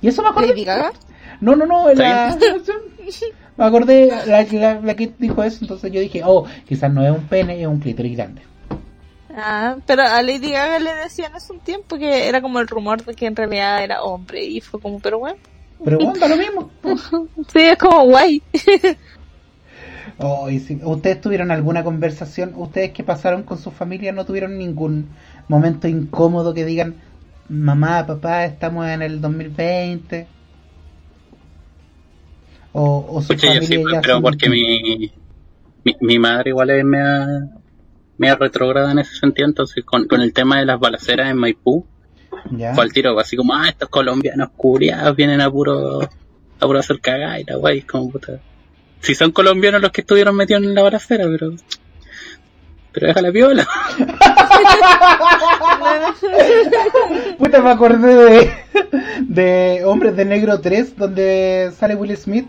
[0.00, 0.48] Y eso me acordé.
[0.48, 0.92] ¿Lady Gaga?
[1.40, 2.36] No, no, no, la,
[3.56, 7.10] me acordé la, la, la que dijo eso, entonces yo dije, oh, quizás no es
[7.10, 8.42] un pene, es un clítoris grande.
[9.34, 13.04] Ah, pero a Lady Gaga le decían hace un tiempo que era como el rumor
[13.04, 15.38] de que en realidad era hombre y fue como, pero bueno.
[15.84, 16.70] Pero bueno, lo mismo.
[17.52, 18.42] Sí, es como guay.
[20.20, 24.58] Oh, y si ustedes tuvieron alguna conversación, ustedes que pasaron con su familia, no tuvieron
[24.58, 25.10] ningún
[25.46, 26.96] momento incómodo que digan,
[27.48, 30.26] mamá, papá, estamos en el 2020.
[32.72, 35.10] O, o su Pucha, yo sí, familia ya pero porque mi,
[35.84, 37.26] mi, mi madre igual es mea,
[38.18, 41.86] mea retrograda en ese sentido, entonces con, con el tema de las balaceras en Maipú,
[42.50, 42.74] Ya.
[42.74, 47.00] fue al tiro, así como, ah, estos colombianos curiados vienen a puro, a puro hacer
[47.00, 48.40] cagada y la guay, como puta.
[49.00, 51.52] Si son colombianos los que estuvieron metidos en la balacera, pero...
[52.90, 53.68] Pero déjala piola.
[57.38, 58.50] Puta, me acordé de,
[59.20, 62.46] de Hombres de Negro 3, donde sale Will Smith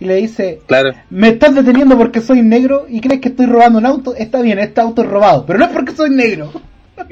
[0.00, 0.90] y le dice, Claro.
[1.10, 4.14] me estás deteniendo porque soy negro y crees que estoy robando un auto.
[4.14, 6.50] Está bien, este auto es robado, pero no es porque soy negro.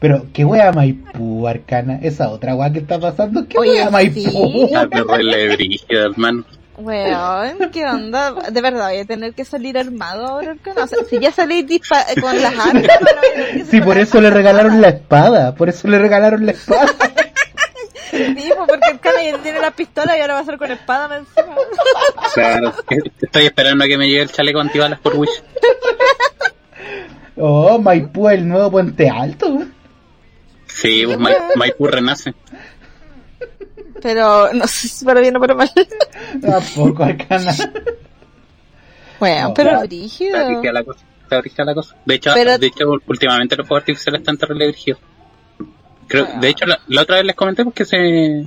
[0.00, 1.98] Pero, ¿qué wea Maipú, Arcana?
[2.02, 4.20] Esa otra wea que está pasando, ¿qué Oye, wea Maipú?
[4.20, 4.70] sí.
[4.74, 4.86] Ah,
[5.88, 6.44] hermano.
[6.76, 8.34] Weón, ¿qué onda?
[8.50, 10.56] De verdad, voy a tener que salir armado ahora.
[10.62, 10.82] ¿qué no?
[10.82, 12.82] O sea, si ya salí dispa- con las armas,
[13.70, 16.86] Sí, por eso le regalaron la espada, por eso le regalaron la espada.
[18.10, 21.56] Sí, porque el ya tiene la pistola y ahora va a ser con espada encima.
[22.34, 22.72] Claro.
[23.20, 25.42] Estoy esperando a que me llegue el chaleco antibalas por Wish.
[27.36, 29.58] Oh, Maipú, el nuevo puente alto.
[30.66, 32.34] Sí, pues Ma- Maipú renace.
[34.02, 35.70] Pero no sé si para bien o para mal.
[36.40, 37.52] Tampoco, Arcana.
[39.20, 40.36] Weón, No, pero brígido.
[40.36, 41.04] Está brígida la cosa.
[41.44, 41.96] Está la cosa.
[42.04, 45.00] De hecho, Pero- de hecho, últimamente los fuegos artificiales están terrible brígidos.
[46.08, 48.44] Creo, de hecho, la, la otra vez les comenté porque se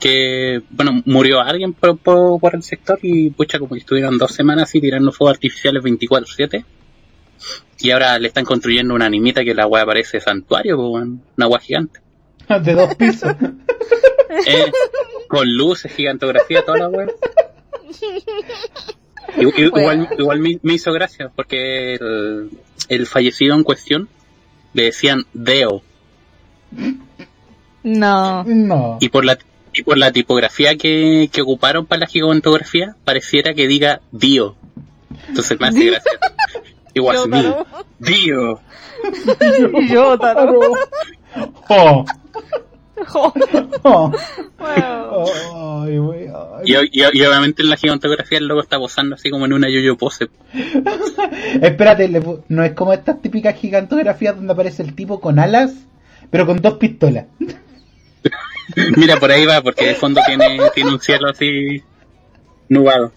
[0.00, 4.32] que bueno murió alguien por, por, por el sector y pucha como que estuvieron dos
[4.32, 6.64] semanas así tirando fuegos artificiales 24/7
[7.80, 12.00] y ahora le están construyendo una animita que la weá parece santuario una weá gigante.
[12.48, 13.34] De dos pisos.
[14.46, 14.72] Eh,
[15.28, 17.06] con luces gigantografía toda la weá.
[19.36, 22.50] I- i- igual, igual me, me hizo gracia porque el,
[22.88, 24.08] el fallecido en cuestión
[24.72, 25.82] le decían Deo
[27.84, 28.44] No.
[28.44, 28.98] No.
[29.00, 29.38] y por la
[29.74, 34.54] y por la tipografía que, que ocuparon para la gigantografía pareciera que diga Dio
[35.28, 36.12] entonces me hace gracia
[36.94, 37.42] igual Yo, me.
[37.98, 38.60] Dio
[39.90, 40.60] Yo, Taro.
[41.68, 42.04] Oh.
[43.14, 43.32] Oh,
[43.82, 44.12] Oh.
[44.60, 45.92] ay.
[46.64, 49.68] y, y- y obviamente en la gigantografía el logo está posando así como en una
[49.68, 50.28] yo-yo pose
[51.62, 52.08] Espérate,
[52.48, 55.72] no es como estas típicas gigantografías donde aparece el tipo con alas,
[56.32, 57.26] pero con dos pistolas.
[58.96, 61.82] mira por ahí va porque de fondo tiene, tiene un cielo así
[62.68, 63.12] nubado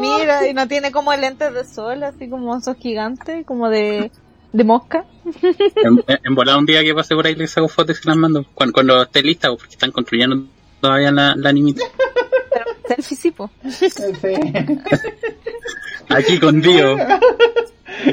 [0.00, 4.10] Mira, y no tiene como lentes de sol, así como esos gigantes, como de,
[4.52, 5.04] de mosca.
[5.76, 8.16] en, en volada un día que pase por ahí le saco fotos y se las
[8.16, 10.46] mando cuando, cuando esté lista porque están construyendo
[10.80, 11.84] todavía la, la animita
[12.86, 13.32] Selfie, sí,
[16.08, 16.96] aquí con Dio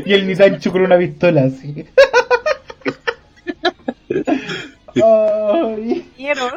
[0.06, 1.86] y el Nitanchu con una pistola así.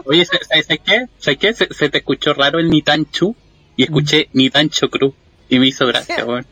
[0.04, 1.06] Oye, ¿sabes sabes qué?
[1.18, 1.54] ¿Sabes qué?
[1.54, 3.34] Se, se te escuchó raro el Nitanchu
[3.76, 5.14] y escuché Nitancho Cruz
[5.48, 6.46] y me hizo gracia, weón.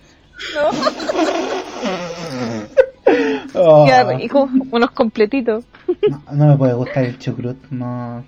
[3.55, 3.85] Oh.
[3.87, 4.49] Qué rico.
[4.71, 5.65] Unos completitos.
[6.09, 8.25] No, no me puede gustar el chucrut, no.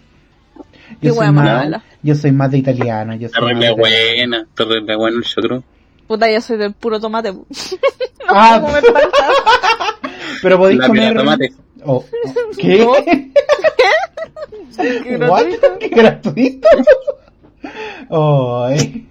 [1.01, 1.83] Qué Yo soy, más, mala.
[2.03, 3.15] Yo soy más de italiano.
[3.17, 5.63] Yo soy más buena, terrible bueno el chocro.
[6.07, 7.33] Puta, yo soy del puro tomate.
[7.33, 7.45] no
[8.29, 9.05] Ah, puedo comer.
[10.43, 11.17] Pero podéis comer.
[11.17, 11.53] tomate.
[11.85, 12.05] Oh,
[12.59, 12.87] ¿Qué?
[15.03, 15.45] Qué What?
[15.45, 15.67] gratuito.
[15.79, 16.69] ¿Qué gratuito?
[18.11, 19.09] Ay.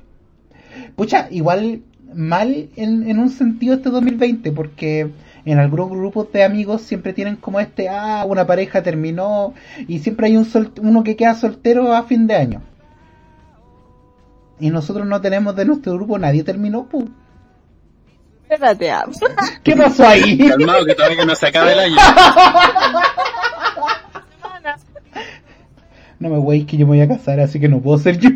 [0.96, 1.82] Pucha, igual
[2.14, 5.10] mal en, en un sentido este 2020, porque
[5.46, 9.54] en algunos grupos de amigos siempre tienen como este, ah, una pareja terminó,
[9.88, 12.62] y siempre hay un sol- uno que queda soltero a fin de año.
[14.60, 17.10] Y nosotros no tenemos de nuestro grupo, nadie terminó, pu.
[18.54, 19.06] Espérate, ah.
[19.64, 20.38] ¿Qué pasó ahí?
[20.48, 21.96] Calmado que todavía no se acaba el año.
[26.20, 28.30] No me voy, que yo me voy a casar, así que no puedo ser yo.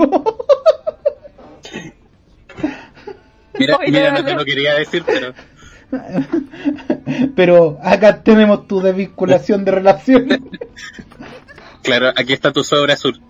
[3.59, 5.34] Mira, mira, no, te lo quería decir, pero
[7.36, 10.39] Pero acá tenemos tu desvinculación de relaciones.
[11.84, 13.22] claro, aquí está tu sobre azul.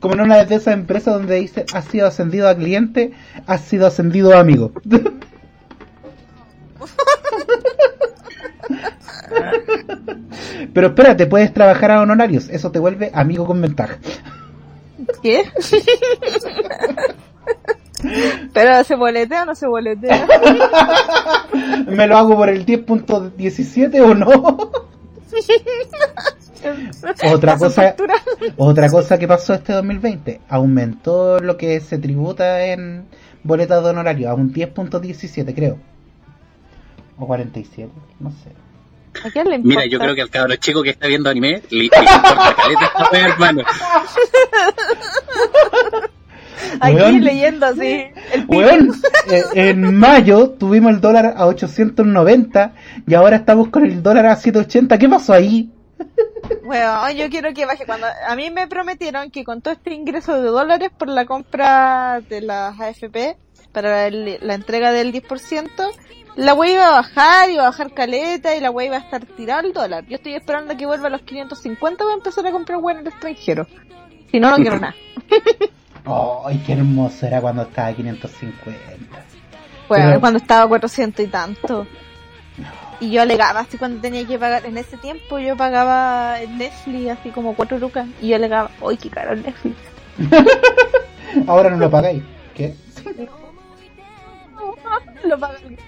[0.00, 3.12] Como en una de esas empresas donde dice has sido ascendido a cliente,
[3.46, 4.72] has sido ascendido a amigo.
[10.72, 13.98] Pero espérate, puedes trabajar a honorarios, eso te vuelve amigo con ventaja.
[15.22, 15.44] ¿Qué?
[18.52, 20.26] Pero se boletea o no se boletea.
[21.86, 24.72] ¿Me lo hago por el 10.17 o no?
[27.32, 27.94] Otra cosa,
[28.56, 33.06] otra cosa que pasó este 2020, aumentó lo que se tributa en
[33.42, 35.78] boletas de honorario a un 10.17 creo.
[37.18, 37.90] O 47,
[38.20, 38.50] no sé.
[39.26, 39.68] ¿A quién le importa?
[39.80, 42.84] Mira, yo creo que al cabrón chico que está viendo anime le, le importa caleta
[42.86, 43.62] esta wea, hermano.
[46.80, 47.20] Aquí Weón.
[47.24, 48.06] leyendo así.
[48.32, 48.44] El.
[48.48, 48.92] Weón,
[49.30, 52.72] eh, en mayo tuvimos el dólar a 890
[53.06, 54.98] y ahora estamos con el dólar a 780.
[54.98, 55.70] ¿Qué pasó ahí?
[56.64, 57.86] Bueno, yo quiero que baje.
[57.86, 62.20] Cuando a mí me prometieron que con todo este ingreso de dólares por la compra
[62.28, 63.36] de las AFP
[63.72, 65.70] para el- la entrega del 10%,
[66.36, 69.24] la wea iba a bajar, iba a bajar caleta y la wea iba a estar
[69.24, 70.04] tirada al dólar.
[70.06, 73.00] Yo estoy esperando a que vuelva a los 550 para empezar a comprar wea en
[73.02, 73.66] el extranjero.
[74.30, 74.94] Si no, no quiero nada.
[76.46, 78.78] Ay, qué hermoso era cuando estaba a 550.
[79.88, 81.86] Bueno, Pero- cuando estaba a 400 y tanto.
[83.00, 87.10] Y yo alegaba, así cuando tenía que pagar, en ese tiempo yo pagaba el Netflix
[87.10, 88.06] así como 4 lucas.
[88.22, 89.76] Y yo alegaba, ¡ay, qué caro el Netflix!
[91.48, 92.22] Ahora no lo pagáis.
[92.54, 92.74] ¿Qué?
[95.24, 95.78] lo pago el- y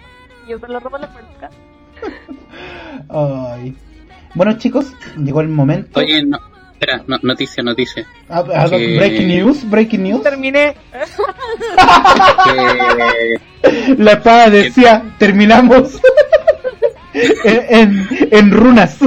[0.48, 1.10] yo te lo robo a la.
[3.08, 3.74] Ay.
[4.34, 6.00] Bueno chicos, llegó el momento.
[6.00, 6.38] Oye, no,
[6.72, 8.06] espera, no- noticia, noticia.
[8.28, 10.22] Ah, ah, que- Breaking news, breaking news.
[10.22, 10.76] Terminé.
[13.62, 16.00] Que, La espada decía, terminamos
[17.14, 18.98] en, en, en runas.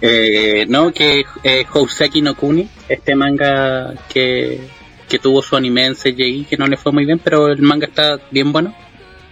[0.00, 4.60] eh, no, que eh, Houseki no Kuni, este manga que,
[5.08, 7.86] que tuvo su anime en CGI, que no le fue muy bien, pero el manga
[7.86, 8.74] está bien bueno,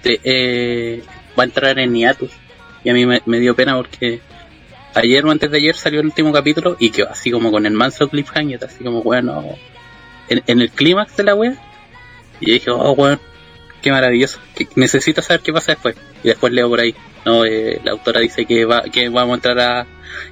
[0.02, 1.02] te- eh,
[1.38, 2.30] va a entrar en hiatus.
[2.84, 4.20] Y a mí me, dio pena porque
[4.94, 7.72] ayer o antes de ayer salió el último capítulo y quedó así como con el
[7.72, 9.44] manso cliffhanger, así como, bueno,
[10.28, 11.54] en, el clímax de la wea.
[12.40, 13.20] Y dije, oh, weón,
[13.82, 14.40] qué maravilloso.
[14.54, 15.96] Que necesito saber qué pasa después.
[16.22, 16.94] Y después leo por ahí.
[17.26, 19.86] No, eh, la autora dice que va, que vamos a entrar a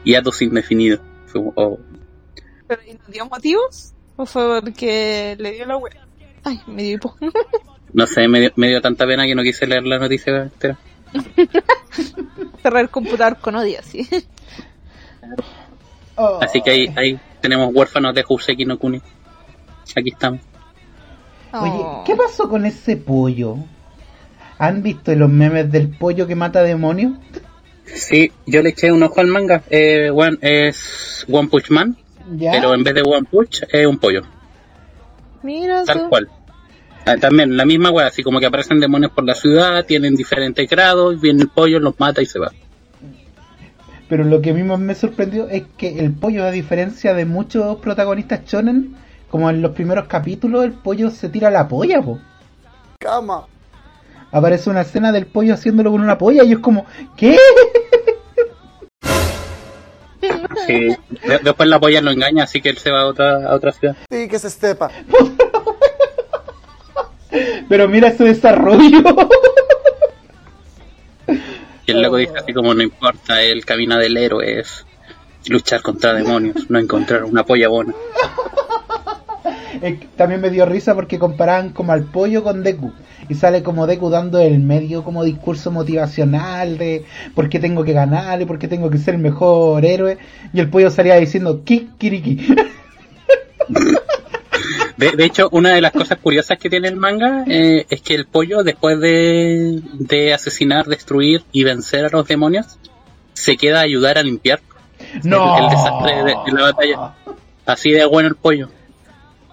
[0.04, 1.00] hiatus indefinido.
[1.54, 1.78] Oh.
[2.66, 3.92] ¿Pero y nos dio motivos?
[4.16, 6.06] ¿O fue porque le dio la wea?
[6.44, 7.16] Ay, me dio hipo.
[7.92, 10.76] No sé, me dio, me dio tanta pena que no quise leer la noticia entera.
[12.62, 14.08] Cerrar el computador con odio, sí.
[16.16, 16.38] Oh.
[16.42, 19.00] Así que ahí, ahí tenemos huérfanos de Houseki no Kuni.
[19.96, 20.40] Aquí estamos.
[21.52, 22.04] Oye, Oh.
[22.06, 23.56] ¿qué pasó con ese pollo?
[24.58, 27.12] ¿Han visto los memes del pollo que mata demonios?
[27.86, 29.62] Sí, yo le eché un ojo al manga.
[29.70, 31.96] Eh, one, es One Punch Man,
[32.36, 32.50] ¿Ya?
[32.52, 34.22] pero en vez de One Punch es un pollo.
[35.42, 36.08] Mira Tal tú.
[36.10, 36.28] cual.
[37.08, 40.68] Ah, También la misma wea, así como que aparecen demonios por la ciudad, tienen diferentes
[40.68, 42.52] grados, viene el pollo, los mata y se va.
[44.08, 47.24] Pero lo que a mí más me sorprendió es que el pollo, a diferencia de
[47.24, 48.94] muchos protagonistas shonen,
[49.30, 52.18] como en los primeros capítulos, el pollo se tira la polla, po.
[52.98, 53.46] Cama.
[54.30, 56.84] Aparece una escena del pollo haciéndolo con una polla y es como,
[57.16, 57.36] ¿qué?
[60.66, 60.88] Sí.
[61.26, 63.72] De- después la polla lo engaña, así que él se va a otra, a otra
[63.72, 63.96] ciudad.
[64.10, 64.90] Sí, que se estepa.
[67.68, 69.02] Pero mira ese desarrollo.
[71.86, 74.84] Y el loco dice así como no importa, el camino del héroe es
[75.46, 77.94] luchar contra demonios, no encontrar una polla buena.
[80.16, 82.92] También me dio risa porque comparaban como al pollo con Deku.
[83.28, 87.04] Y sale como Deku dando el medio como discurso motivacional de
[87.34, 90.18] por qué tengo que ganar y por qué tengo que ser el mejor héroe.
[90.52, 92.54] Y el pollo salía diciendo Kikiriki.
[94.98, 98.14] De, de hecho, una de las cosas curiosas que tiene el manga eh, es que
[98.14, 102.78] el pollo, después de, de asesinar, destruir y vencer a los demonios,
[103.32, 104.60] se queda a ayudar a limpiar
[105.22, 105.56] No.
[105.56, 107.14] el, el desastre de, de la batalla.
[107.64, 108.68] Así de bueno el pollo.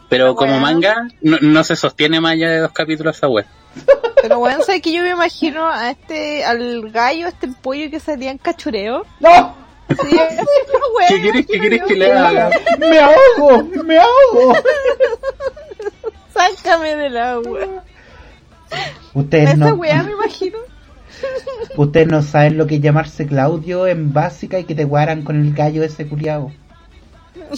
[0.10, 3.46] Pero como manga, no, no se sostiene más allá de dos capítulos esa web.
[4.22, 8.32] Pero bueno, ¿sabes que yo me imagino a este, al gallo, este pollo que salía
[8.32, 9.06] en cachureo?
[9.20, 9.56] ¡No!
[9.90, 10.18] Sí,
[11.08, 12.50] ¿Qué quieres, qué quieres que le haga?
[12.80, 13.64] ¡Me ahogo!
[13.84, 14.54] ¡Me ahogo!
[16.34, 17.60] Sácame del agua.
[19.14, 20.58] Ustedes Esa no, weá me imagino.
[21.78, 25.40] ustedes no saben lo que es llamarse Claudio en básica y que te guaran con
[25.40, 26.52] el gallo ese culiao.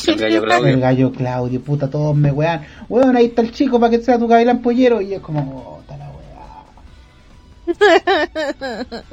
[0.06, 0.80] El gallo El Claudio.
[0.80, 2.66] gallo Claudio, puta, todos me wean.
[2.90, 5.02] Weón, ahí está el chico para que sea tu gavilán pollero.
[5.02, 6.12] Y es como, puta la
[7.68, 9.04] weá.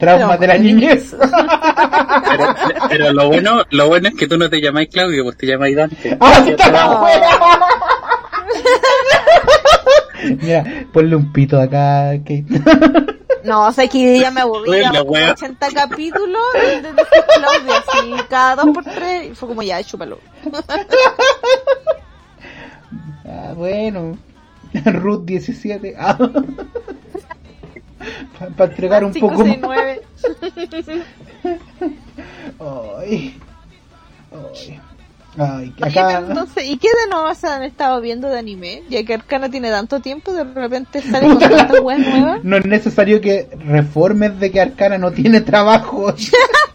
[0.00, 1.14] Trauma de la niñez.
[1.14, 2.54] Pero,
[2.88, 5.76] pero lo bueno, lo bueno es que tú no te llamáis Claudio, pues te llamáis
[5.76, 6.16] Dante.
[6.20, 7.58] ¡Ah, está la!
[10.42, 12.46] Mira, ponle un pito acá, Kate.
[13.42, 14.66] No, o sea que ya me aburrí.
[14.66, 15.32] Bueno, ya wea.
[15.32, 16.82] 80 capítulos de
[17.38, 19.30] Claudia, así, cada dos por tres.
[19.30, 20.18] Y fue como ya, chúpalo.
[23.24, 24.18] Ah, bueno.
[24.84, 25.94] Ruth 17.
[25.98, 26.18] Ah.
[28.56, 29.70] Para entregar un 5, poco 6, más.
[29.70, 30.02] 9.
[32.58, 33.40] Ay.
[34.32, 34.80] Ay.
[35.38, 36.24] Ay, acá.
[36.26, 38.82] entonces, ¿y qué de nuevo se han estado viendo de anime?
[38.90, 42.44] Ya que Arcana tiene tanto tiempo, de repente sale con tantas weas nuevas.
[42.44, 46.12] No es necesario que reformes de que Arcana no tiene trabajo.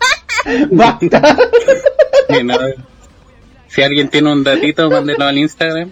[0.72, 1.38] Basta.
[2.30, 2.56] Sí, no.
[3.68, 5.92] Si alguien tiene un datito, mándelo al Instagram.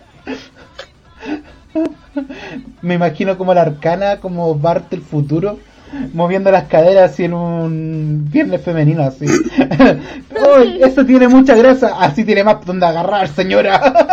[2.82, 5.60] Me imagino como la Arcana, como Bart del futuro,
[6.14, 9.26] moviendo las caderas así en un viernes femenino así.
[10.58, 10.80] ¡Uy!
[10.82, 11.96] Eso tiene mucha grasa.
[12.00, 13.82] Así tiene más donde agarrar, señora.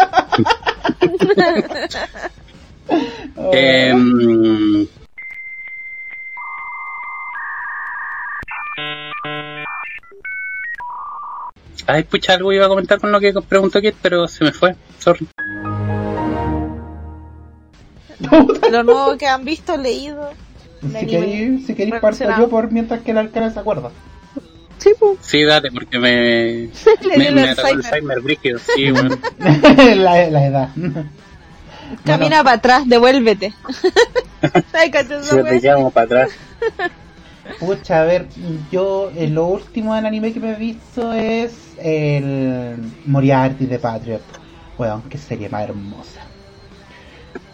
[3.52, 4.86] Em,
[11.86, 14.76] Ay, pucha, algo iba a comentar con lo que preguntó Kit, pero se me fue.
[14.98, 15.26] Sorry.
[18.70, 20.30] Lo nuevo que han visto, leído.
[20.82, 23.90] Si queréis, si queréis parto yo por mientras que la Arcana se acuerda.
[24.78, 25.18] Sí, pues.
[25.20, 26.10] Sí, date, porque me.
[27.02, 28.20] Le me, dio el me atacó el Alzheimer.
[28.20, 28.58] Brígido.
[28.74, 29.18] Sí, bueno.
[29.38, 30.68] la, la edad.
[32.04, 33.52] Camina para atrás, devuélvete.
[34.72, 36.30] Ay, Yo te llamo para atrás.
[37.58, 38.28] Pucha, a ver,
[38.70, 41.52] yo eh, lo último del anime que me he visto es
[41.82, 44.22] el Moriarty de Patriot.
[44.78, 46.29] Weón, qué serie más hermosa.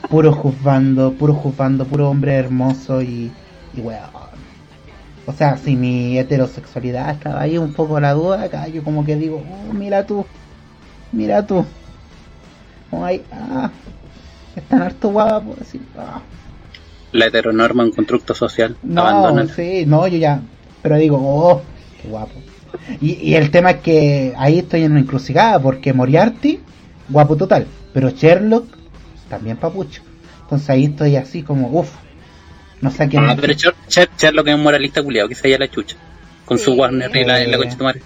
[0.09, 3.33] Puro juzgando, puro juzgando, puro hombre hermoso y,
[3.77, 4.11] y weón.
[5.27, 9.17] O sea, si mi heterosexualidad estaba ahí un poco la duda, acá yo como que
[9.17, 10.25] digo, oh, mira tú,
[11.11, 11.65] mira tú.
[12.91, 13.71] Como ahí, ah,
[14.55, 16.21] están harto guapos, así, ah.
[17.11, 18.77] La heteronorma, un constructo social.
[18.85, 19.53] No, Abandónala.
[19.53, 20.41] sí, no, yo ya.
[20.83, 21.63] Pero digo, oh,
[22.01, 22.35] qué guapo.
[23.01, 26.61] Y, y el tema es que ahí estoy en una encrucijada, porque Moriarty,
[27.09, 27.67] guapo total.
[27.93, 28.76] Pero Sherlock,
[29.29, 30.03] también papucho.
[30.43, 31.91] Entonces ahí estoy así como, uff.
[32.81, 33.25] No sé a quién.
[33.25, 33.55] Ah, pero
[34.33, 35.97] lo que es un moralista culiado, que se halla la chucha.
[36.45, 36.75] Con su.
[36.75, 38.03] Warner y la, y la concha de tu madre.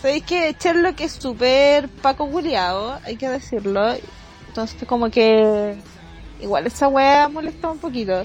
[0.00, 3.94] Sabéis que Sherlock es súper Paco Culeado, hay que decirlo.
[4.48, 5.74] Entonces, como que.
[6.40, 8.24] Igual esa wea molesta un poquito.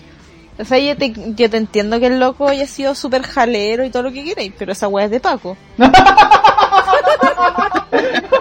[0.60, 3.90] O sea, yo te, yo te entiendo que el loco haya sido súper jalero y
[3.90, 5.56] todo lo que queréis, pero esa wea es de Paco.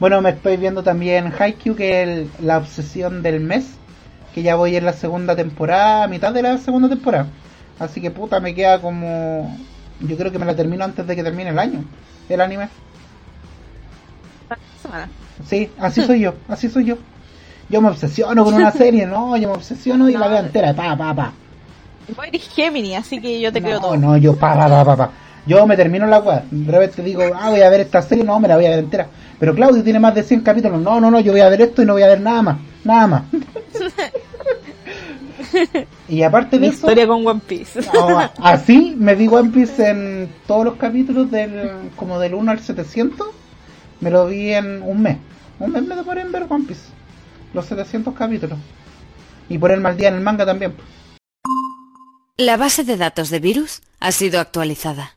[0.00, 3.66] Bueno, me estoy viendo también Haikyuu, que es el- la obsesión del mes.
[4.34, 7.26] Que ya voy en la segunda temporada, mitad de la segunda temporada.
[7.78, 9.56] Así que puta, me queda como.
[10.00, 11.84] Yo creo que me la termino antes de que termine el año.
[12.28, 12.68] El anime.
[15.46, 16.96] Sí, así soy yo, así soy yo.
[17.68, 20.96] Yo me obsesiono con una serie, no, yo me obsesiono y la veo entera, pa,
[20.96, 21.32] pa, pa.
[22.14, 23.96] Vos eres Gemini, así que yo te creo No, todo.
[23.96, 25.10] no, yo pa, pa, pa, pa, pa.
[25.46, 26.44] Yo me termino la weá.
[26.50, 28.78] De repente digo, ah, voy a ver esta serie, no, me la voy a ver
[28.78, 29.08] entera.
[29.38, 30.80] Pero Claudio tiene más de 100 capítulos.
[30.80, 32.56] No, no, no, yo voy a ver esto y no voy a ver nada más.
[32.82, 33.22] Nada más.
[36.08, 37.80] y aparte de Mi eso, historia con One Piece.
[38.38, 43.26] así me vi One Piece en todos los capítulos del como del 1 al 700.
[44.00, 45.18] Me lo vi en un mes.
[45.58, 46.88] Un mes me demoré en ver One Piece.
[47.52, 48.58] Los 700 capítulos.
[49.48, 50.74] Y por el mal día en el manga también.
[52.36, 55.13] La base de datos de virus ha sido actualizada.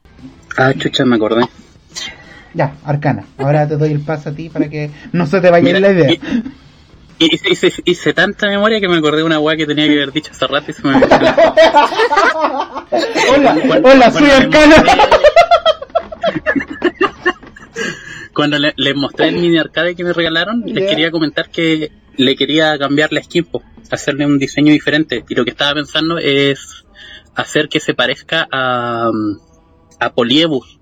[0.58, 1.46] Ah, chucha, me acordé.
[2.54, 3.26] Ya, Arcana.
[3.38, 5.92] Ahora te doy el paso a ti para que no se te vaya Mira, la
[5.92, 6.12] idea.
[6.12, 6.20] y-
[7.20, 10.12] Hice, hice- hice tanta memoria que me acordé de una weá que tenía que haber
[10.12, 10.94] dicho hace rato y se me
[13.34, 14.84] Hola, hola, soy Arcana.
[18.34, 22.36] cuando le- les mostré el mini arcade que me regalaron, les quería comentar que le
[22.36, 25.24] quería cambiar la skin, po, hacerle un diseño diferente.
[25.28, 26.86] Y lo que estaba pensando es
[27.36, 29.38] hacer que se parezca a, mm,
[30.00, 30.80] a Poliebus.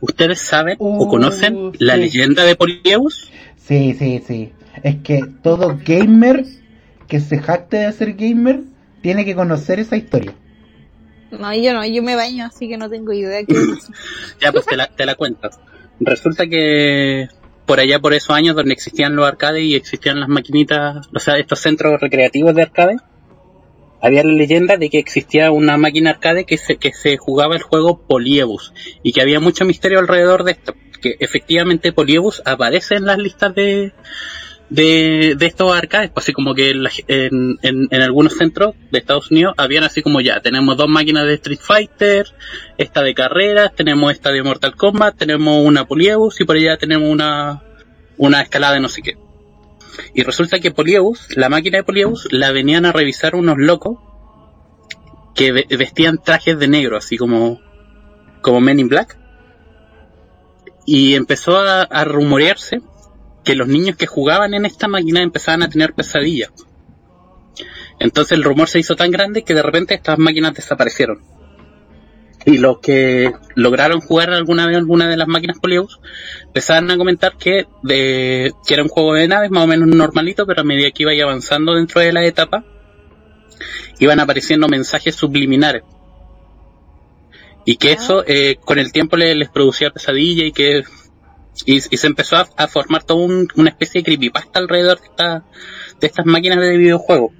[0.00, 3.30] ¿Ustedes saben o conocen la leyenda de Poliebus?
[3.56, 4.52] Sí, sí, sí.
[4.82, 6.44] Es que todo gamer
[7.06, 8.62] que se jacte de ser gamer
[9.00, 10.34] tiene que conocer esa historia.
[11.30, 13.88] No, yo no, yo me baño, así que no tengo idea qué es.
[14.40, 15.50] Ya, pues te la, te la cuento.
[16.00, 17.28] Resulta que
[17.64, 21.38] por allá, por esos años donde existían los arcades y existían las maquinitas, o sea,
[21.38, 22.96] estos centros recreativos de arcade,
[24.02, 27.62] había la leyenda de que existía una máquina arcade que se, que se jugaba el
[27.62, 30.74] juego Poliebus y que había mucho misterio alrededor de esto.
[31.00, 33.92] Que efectivamente Poliebus aparece en las listas de,
[34.70, 39.54] de, de estos arcades, pues así como que en, en algunos centros de Estados Unidos
[39.56, 42.26] habían así como ya, tenemos dos máquinas de Street Fighter,
[42.78, 47.08] esta de carreras, tenemos esta de Mortal Kombat, tenemos una Poliebus y por allá tenemos
[47.08, 47.62] una,
[48.16, 49.21] una escalada de no sé qué.
[50.14, 53.98] Y resulta que Poliebus, la máquina de Poliebus, la venían a revisar unos locos
[55.34, 57.60] que ve- vestían trajes de negro, así como,
[58.40, 59.18] como Men in Black.
[60.86, 62.80] Y empezó a, a rumorearse
[63.44, 66.50] que los niños que jugaban en esta máquina empezaban a tener pesadillas.
[67.98, 71.22] Entonces el rumor se hizo tan grande que de repente estas máquinas desaparecieron.
[72.44, 76.00] Y los que lograron jugar alguna vez alguna de las máquinas Poliebus
[76.46, 80.44] empezaban a comentar que, de, que era un juego de naves más o menos normalito,
[80.46, 82.64] pero a medida que iba avanzando dentro de la etapa,
[84.00, 85.82] iban apareciendo mensajes subliminares.
[87.64, 90.82] Y que eso eh, con el tiempo le- les producía pesadilla y que
[91.66, 95.06] y, y se empezó a, a formar toda un- una especie de creepypasta alrededor de,
[95.06, 95.44] esta-
[96.00, 97.30] de estas máquinas de videojuegos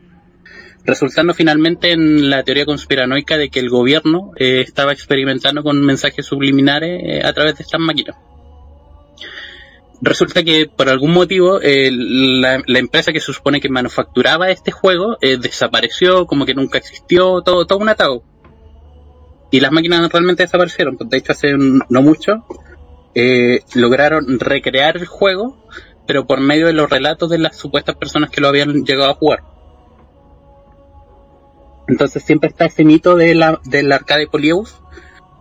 [0.85, 6.27] resultando finalmente en la teoría conspiranoica de que el gobierno eh, estaba experimentando con mensajes
[6.27, 8.17] subliminares eh, a través de estas máquinas.
[10.01, 15.17] Resulta que por algún motivo eh, la, empresa que se supone que manufacturaba este juego
[15.21, 18.25] desapareció, como que nunca existió, todo, todo un atado.
[19.53, 20.97] Y las máquinas realmente desaparecieron.
[20.99, 22.45] De hecho, hace no mucho
[23.77, 25.69] lograron recrear el juego,
[26.09, 29.15] pero por medio de los relatos de las supuestas personas que lo habían llegado a
[29.15, 29.52] jugar.
[31.89, 34.81] Entonces siempre está ese mito de la, del arcade Poliebus,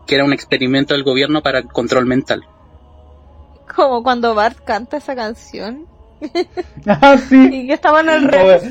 [0.08, 2.44] que era un experimento del gobierno para el control mental.
[3.76, 5.86] Como cuando Bart canta esa canción.
[6.86, 7.50] Ah, sí.
[7.52, 8.64] Y que estaban al revés.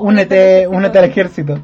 [0.00, 1.58] únete, únete al ejército.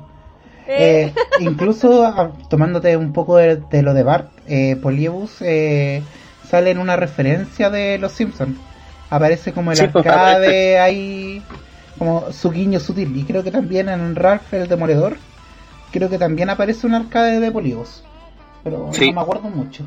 [0.67, 6.03] Eh, incluso ah, tomándote un poco de, de lo de Bart, eh, Poliebus eh,
[6.49, 8.57] sale en una referencia de Los Simpsons.
[9.11, 10.79] Aparece como el Sí, pues, arcade aparece.
[10.79, 11.43] ahí,
[11.99, 13.17] como su guiño sutil.
[13.17, 15.17] Y creo que también en Ralph el Demoledor,
[15.95, 18.03] creo que también aparece un arcade de Poliebus.
[18.65, 19.07] Pero Sí.
[19.09, 19.85] no me acuerdo mucho.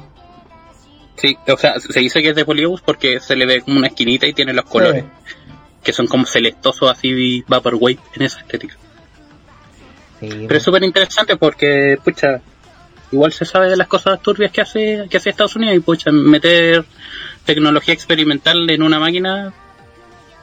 [1.18, 3.88] Sí, o sea, se dice que es de Poliebus porque se le ve como una
[3.88, 5.04] esquinita y tiene los colores,
[5.84, 8.76] que son como celestosos así Vaporwave en esa estética.
[10.20, 12.40] Pero es súper interesante porque, pucha,
[13.12, 16.12] igual se sabe de las cosas turbias que hace, que hace Estados Unidos y, pucha,
[16.12, 16.86] meter
[17.46, 19.54] tecnología experimental en una máquina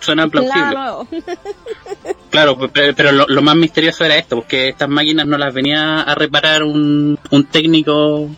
[0.04, 0.70] suena plausible.
[0.70, 1.06] Claro.
[2.30, 5.54] Claro, pe- pe- pero lo, lo más misterioso era esto, porque estas máquinas no las
[5.54, 8.28] venía a reparar un, un técnico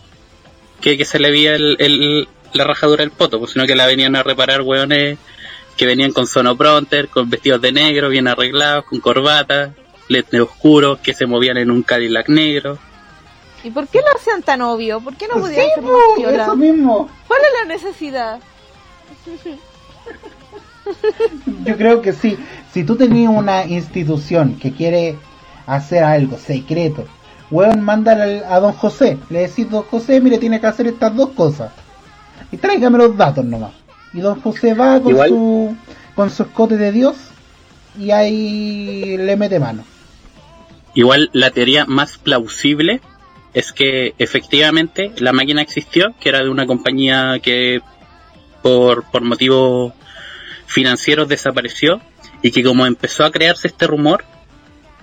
[0.83, 3.87] que, que se le veía el, el- la rajadura del poto, pues, sino que la
[3.87, 5.19] venían a reparar hueones
[5.79, 9.73] que venían con sonopronter, con vestidos de negro, bien arreglados, con corbata,
[10.09, 12.79] lentes oscuros, que se movían en un Cadillac negro.
[13.65, 15.01] ¿Y por qué lo hacían tan obvio?
[15.01, 17.11] ¿Por qué no podían Sí, ser más eso mismo.
[17.27, 18.41] ¿Cuál es la necesidad?
[21.65, 22.37] Yo creo que sí.
[22.73, 25.17] Si tú tenías una institución que quiere
[25.67, 27.07] hacer algo secreto,
[27.51, 29.19] weón, mándale al- a don José.
[29.31, 31.73] Le decís, don José, mire, tiene que hacer estas dos cosas.
[32.53, 33.73] Y tráigame los datos nomás.
[34.13, 35.77] Y don José va con Igual- su
[36.15, 37.15] con su escote de Dios
[37.99, 39.85] y ahí le mete mano.
[40.95, 43.03] Igual la teoría más plausible
[43.53, 47.81] es que efectivamente la máquina existió, que era de una compañía que
[48.63, 49.93] por, por motivos
[50.67, 52.01] financieros desapareció
[52.43, 54.25] y que como empezó a crearse este rumor,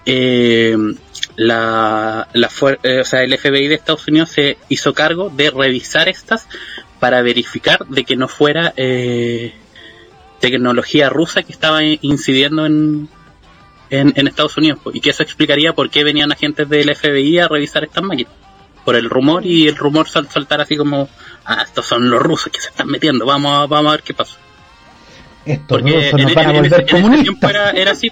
[0.05, 0.75] eh,
[1.35, 2.49] la, la
[2.83, 6.47] eh, o sea, el FBI de Estados Unidos se hizo cargo de revisar estas
[6.99, 9.53] para verificar de que no fuera eh,
[10.39, 13.09] tecnología rusa que estaba incidiendo en,
[13.89, 17.83] en, Estados Unidos y que eso explicaría por qué venían agentes del FBI a revisar
[17.83, 18.33] estas máquinas.
[18.83, 21.07] Por el rumor y el rumor sal- saltar así como
[21.45, 24.13] ah estos son los rusos que se están metiendo vamos a, vamos a ver qué
[24.13, 24.37] pasa
[25.45, 27.69] Estos porque rusos en, nos van a en- en ese, volver en ese tiempo era,
[27.71, 28.09] era así.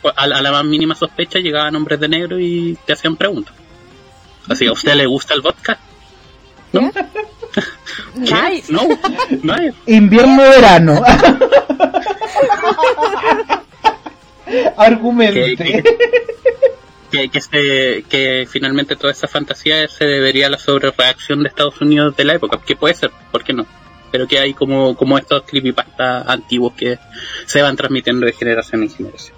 [0.00, 3.16] Pues, a, la- a la más mínima sospecha llegaban hombres de negro y te hacían
[3.16, 3.52] preguntas
[4.48, 5.78] así a usted le gusta el vodka
[6.72, 6.90] ¿no?
[8.14, 8.64] Nice.
[8.72, 8.82] No,
[9.42, 9.74] no es.
[9.86, 11.02] Invierno-verano.
[14.46, 15.56] Que, Argumente.
[15.56, 15.82] que,
[17.10, 21.80] que, que se- que finalmente toda esa fantasía se debería a la sobrereacción de Estados
[21.82, 23.66] Unidos de la época, que puede ser, ¿por qué no?
[24.10, 26.98] Pero que hay como, como estos creepypastas antiguos que
[27.46, 29.36] se van transmitiendo de generación en generación.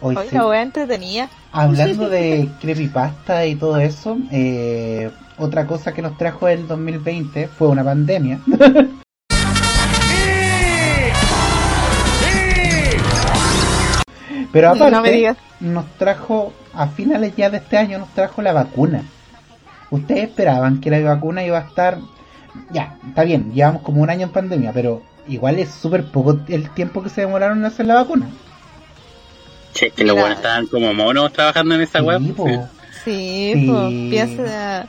[0.00, 0.36] Hoy Oye, sí.
[0.60, 1.28] entretenida.
[1.52, 7.68] Hablando de creepypasta y todo eso, eh, otra cosa que nos trajo el 2020 fue
[7.68, 8.40] una pandemia.
[14.52, 15.36] Pero No me aparte, digas.
[15.60, 19.02] nos trajo, a finales ya de este año, nos trajo la vacuna.
[19.90, 21.98] ¿Ustedes esperaban que la vacuna iba a estar...
[22.70, 26.70] Ya, está bien, llevamos como un año en pandemia, pero igual es súper poco el
[26.70, 28.28] tiempo que se demoraron en hacer la vacuna.
[29.72, 32.20] Che, que los buenos estaban como monos trabajando en esa web.
[32.22, 32.46] Sí, po.
[33.04, 33.66] Sí, Sí.
[33.68, 34.86] pues piensa.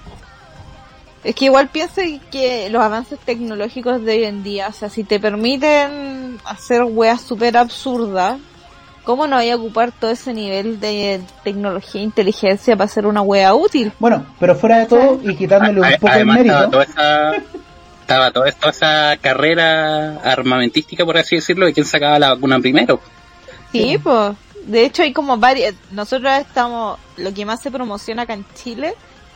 [1.24, 2.01] Es que igual piensa
[2.32, 7.22] que los avances tecnológicos de hoy en día, o sea, si te permiten hacer weas
[7.22, 8.38] súper absurdas,
[9.08, 13.22] ¿cómo no voy a ocupar todo ese nivel de tecnología e inteligencia para hacer una
[13.22, 13.93] wea útil?
[13.99, 17.36] Bueno, pero fuera de todo y quitándole un poco el Además estaba mérito, toda esa
[18.01, 22.99] estaba toda, toda esa carrera armamentística por así decirlo de quién sacaba la vacuna primero
[23.72, 24.36] Sí, pues.
[24.66, 25.74] De hecho, hay como varias.
[25.91, 26.99] Nosotros estamos.
[27.18, 28.93] Lo que más se promociona acá en Chile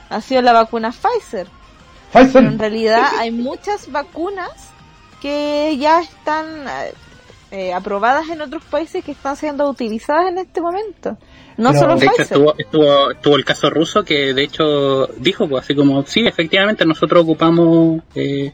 [0.10, 1.48] ha sido la vacuna Pfizer.
[2.12, 2.32] Pfizer.
[2.34, 4.52] Pero en realidad hay muchas vacunas
[5.22, 6.66] que ya están
[7.52, 11.18] eh, aprobadas en otros países que están siendo utilizadas en este momento.
[11.58, 15.66] No solo de hecho estuvo, estuvo estuvo el caso ruso que de hecho dijo pues
[15.66, 18.54] así como sí efectivamente nosotros ocupamos eh,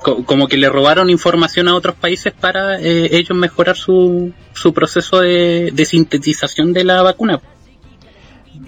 [0.00, 4.72] co- como que le robaron información a otros países para eh, ellos mejorar su, su
[4.72, 7.40] proceso de, de sintetización de la vacuna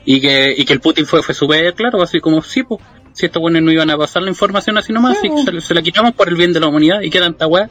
[0.05, 2.81] y que y que el Putin fue fue súper claro así como sí pues
[3.13, 5.69] si estos buenos no iban a pasar la información así nomás, Sí, así que se,
[5.69, 7.71] se la quitamos por el bien de la humanidad y tanta weá.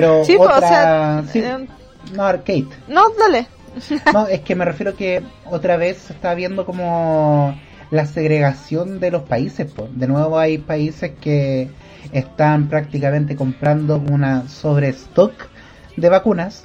[0.00, 0.66] Pero Sí, pues, otra...
[0.66, 1.66] o sea, sí, eh,
[2.14, 2.66] no, Arcade.
[2.88, 3.46] no, dale.
[4.12, 7.58] No, es que me refiero que otra vez se está viendo como
[7.90, 9.70] la segregación de los países.
[9.70, 9.88] po.
[9.92, 11.68] De nuevo hay países que
[12.12, 15.32] están prácticamente comprando una sobrestock
[15.96, 16.64] de vacunas,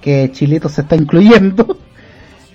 [0.00, 1.76] que Chilito se está incluyendo.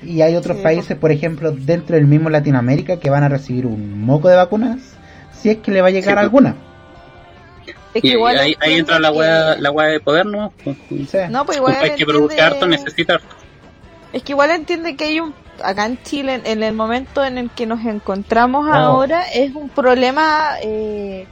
[0.03, 3.65] Y hay otros Sí, países, por ejemplo, dentro del mismo Latinoamérica, que van a recibir
[3.65, 4.77] un moco de vacunas,
[5.31, 6.55] si es que le va a llegar Sí, alguna.
[7.95, 10.53] Es que Y, igual ahí, entra la que- weá, la weá de poder, ¿no?
[10.63, 10.77] Pues,
[11.09, 11.17] Sí.
[11.29, 13.35] No, pues igual que produce entiende- harto necesita harto.
[14.13, 15.33] Es que igual entiende que hay un
[15.63, 20.55] acá en Chile en el momento en el que nos encontramos ahora es un problema
[20.61, 21.25] eh,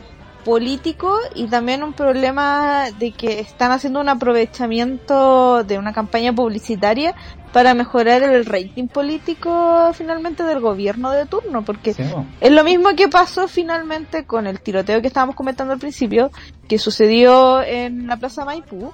[0.43, 7.15] político y también un problema de que están haciendo un aprovechamiento de una campaña publicitaria
[7.51, 12.03] para mejorar el rating político finalmente del gobierno de turno porque Sí,
[12.41, 16.31] es lo mismo que pasó finalmente con el tiroteo que estábamos comentando al principio,
[16.67, 18.91] que sucedió en la Plaza Maipú.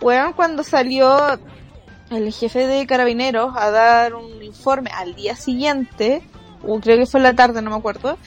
[0.00, 1.38] Bueno, cuando salió
[2.10, 6.22] el jefe de carabineros a dar un informe al día siguiente,
[6.66, 8.18] o creo que fue en la tarde, no me acuerdo,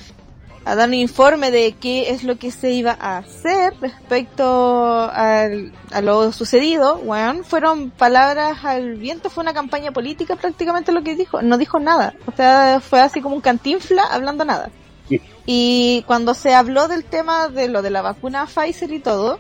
[0.64, 5.72] a dar un informe de qué es lo que se iba a hacer respecto al-
[5.92, 11.16] a lo sucedido, bueno, fueron palabras al viento, fue una campaña política prácticamente lo que
[11.16, 14.70] dijo, no dijo nada, o sea, fue así como un cantinfla hablando nada.
[15.48, 19.40] Y cuando se habló del tema de lo de la vacuna Pfizer y todo,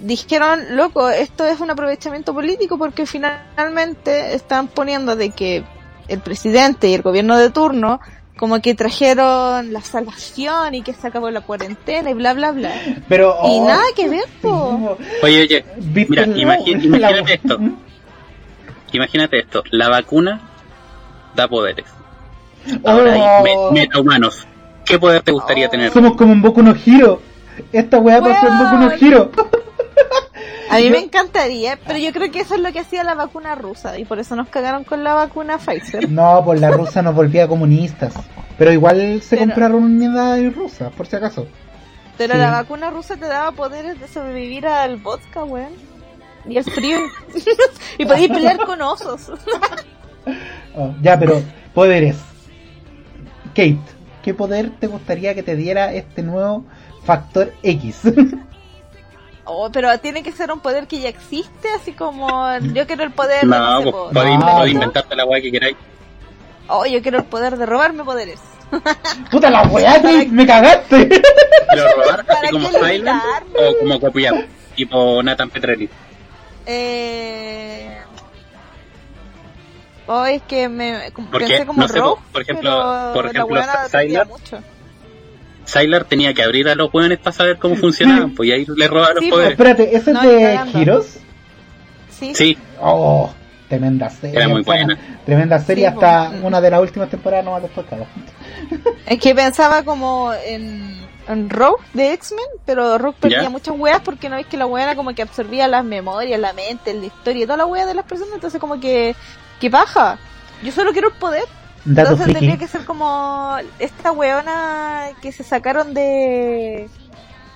[0.00, 5.64] dijeron, loco, esto es un aprovechamiento político porque finalmente están poniendo de que
[6.06, 8.00] el presidente y el gobierno de turno
[8.38, 12.72] como que trajeron la salvación y que se acabó la cuarentena y bla bla bla.
[13.08, 14.48] Pero, y oh, nada que ver, po.
[14.98, 14.98] po.
[15.22, 17.58] Oye, oye, ¿Viste mira, imagínate esto.
[18.92, 20.40] Imagínate esto, la vacuna
[21.34, 21.84] da poderes.
[22.84, 23.20] Ahora hay
[23.54, 23.70] Oh.
[23.72, 24.46] me- metahumanos.
[24.84, 25.92] ¿Qué poder te gustaría tener?
[25.92, 27.20] Somos como un Boku no Hiro.
[27.72, 28.96] Esta weá pasó en Boku no.
[28.96, 29.30] Hiro.
[30.70, 33.54] A mí me encantaría, pero yo creo que eso es lo que hacía la vacuna
[33.54, 36.10] rusa y por eso nos cagaron con la vacuna Pfizer.
[36.10, 38.14] No, pues la rusa nos volvía comunistas.
[38.58, 41.46] Pero igual se Pero- compraron unidades rusas, por si acaso.
[42.16, 42.40] Pero Sí.
[42.40, 45.72] la vacuna rusa te daba poderes de sobrevivir al vodka, weón.
[46.48, 46.98] Y al frío.
[47.98, 49.30] y podías pelear con osos.
[50.76, 51.42] Oh, ya, pero
[51.72, 52.16] poderes.
[53.54, 53.78] Kate,
[54.22, 56.64] ¿qué poder te gustaría que te diera este nuevo
[57.04, 58.00] factor X?
[59.50, 62.28] Oh, pero tiene que ser un poder que ya existe, así como
[62.74, 64.80] yo quiero el poder de, no No, sé, pues, po, podéis No, podéis no.
[64.82, 65.76] inventarte la weá que queráis.
[66.68, 68.40] Oh, yo quiero el poder de robarme poderes.
[69.30, 70.26] ¡Puta la weá, Kate!
[70.26, 71.06] ¡Me cagaste!
[71.70, 73.22] Pero robar ¿Para así como Silent
[73.56, 74.46] o como copiar,
[74.76, 75.88] tipo Nathan Petrelli.
[76.66, 77.96] Eh...
[80.06, 83.72] Oh, es que me pensé como no sé, Rogue, por ejemplo, pero por ejemplo, weona
[83.72, 84.58] Silent- dependía mucho.
[85.68, 88.88] Sylar tenía que abrir a los hueones para saber cómo funcionaban, pues y ahí le
[88.88, 89.52] robaba los Sí, poderes.
[89.52, 90.80] Espérate, ¿ese No, es de.
[90.82, 91.20] Heroes?
[92.10, 92.34] Sí.
[92.34, 93.30] Sí, Oh,
[93.68, 94.36] tremenda serie.
[94.36, 94.98] Era muy buena.
[95.26, 96.42] Tremenda serie Sí, hasta pues.
[96.42, 98.06] una de las últimas temporadas no después cago.
[99.06, 103.50] Es que pensaba como en, en Rogue de X-Men, pero Rogue perdía Ya.
[103.50, 106.52] muchas weas porque no ves que la wea era como que absorbía las memorias, la
[106.54, 109.14] mente, la historia y toda la wea de las personas, entonces como que,
[109.60, 110.18] que baja.
[110.62, 111.44] Yo solo quiero el poder.
[111.90, 112.38] Dato Entonces friki.
[112.40, 116.88] tendría que ser como esta weona que se sacaron de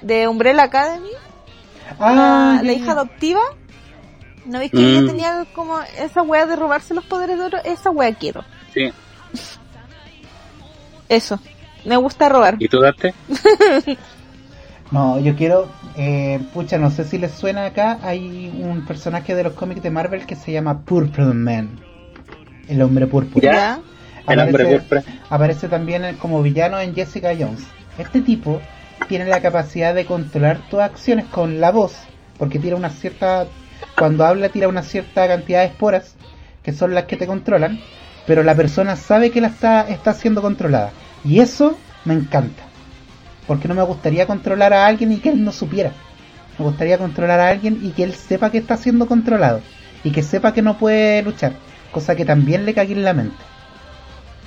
[0.00, 1.10] de Umbrella Academy,
[2.00, 3.40] Ah, la, hija adoptiva.
[4.46, 4.84] ¿No ves que Mm.
[4.84, 7.58] ella tenía como esa wea de robarse los poderes de oro?
[7.64, 8.42] Esa wea quiero.
[8.74, 8.90] sí.
[11.08, 11.38] Eso.
[11.84, 12.56] Me gusta robar.
[12.58, 13.14] ¿Y tú date?
[14.90, 15.68] No, yo quiero.
[15.96, 17.98] Eh, pucha, no sé si les suena acá.
[18.02, 21.80] Hay un personaje de los cómics de Marvel que se llama Purple Man.
[22.68, 23.52] El hombre púrpura.
[23.52, 23.80] Ya.
[24.28, 25.02] El hombre púrpura.
[25.30, 27.62] aparece también como villano en Jessica Jones.
[27.98, 28.60] Este tipo
[29.08, 31.94] tiene la capacidad de controlar tus acciones con la voz,
[32.38, 33.46] porque tira una cierta,
[33.98, 36.14] cuando habla tira una cierta cantidad de esporas,
[36.62, 37.80] que son las que te controlan,
[38.26, 40.92] pero la persona sabe que la está, está siendo controlada.
[41.24, 42.62] Y eso me encanta,
[43.46, 45.92] porque no me gustaría controlar a alguien y que él no supiera.
[46.58, 49.60] Me gustaría controlar a alguien y que él sepa que está siendo controlado,
[50.04, 51.52] y que sepa que no puede luchar,
[51.90, 53.36] cosa que también le cague en la mente.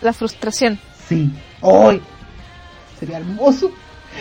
[0.02, 0.80] La frustración.
[1.08, 1.32] Sí.
[1.62, 2.02] ¡Ay!
[3.00, 3.72] Sería hermoso.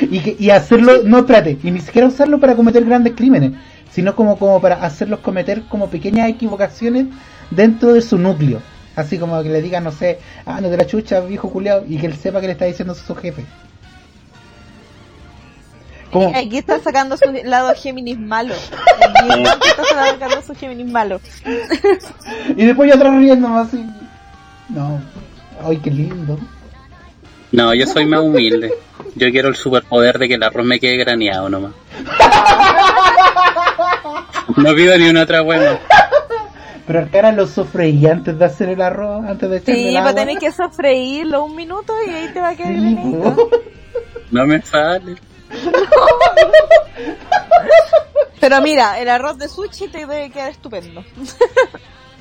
[0.01, 3.53] Y, que, y hacerlo, no trate, y ni siquiera usarlo para cometer grandes crímenes,
[3.93, 7.07] sino como, como para hacerlos cometer como pequeñas equivocaciones
[7.51, 8.61] dentro de su núcleo.
[8.97, 11.99] Así como que le digan, no sé, ah, no de la chucha, viejo culiao, y
[11.99, 13.45] que él sepa que le está diciendo a su jefe.
[16.11, 18.55] Como, Aquí está sacando su lado Géminis malo.
[19.21, 21.21] Aquí está sacando su Géminis malo.
[22.57, 23.85] y después yo atrás riéndome así.
[24.69, 25.01] No.
[25.63, 26.39] Ay, qué lindo.
[27.53, 28.73] No, yo soy más humilde.
[29.15, 31.73] Yo quiero el superpoder de que el arroz me quede graneado nomás.
[34.57, 35.79] No pido ni una otra buena.
[36.87, 40.05] Pero el cara lo sofreí antes de hacer el arroz, antes de echarle Sí, el
[40.05, 42.97] va a tener que sofreírlo un minuto y ahí te va a quedar Sí.
[44.31, 45.17] No me sale.
[48.41, 51.03] Pero mira, el arroz de sushi te debe quedar estupendo.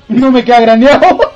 [0.08, 1.32] No me queda graneado.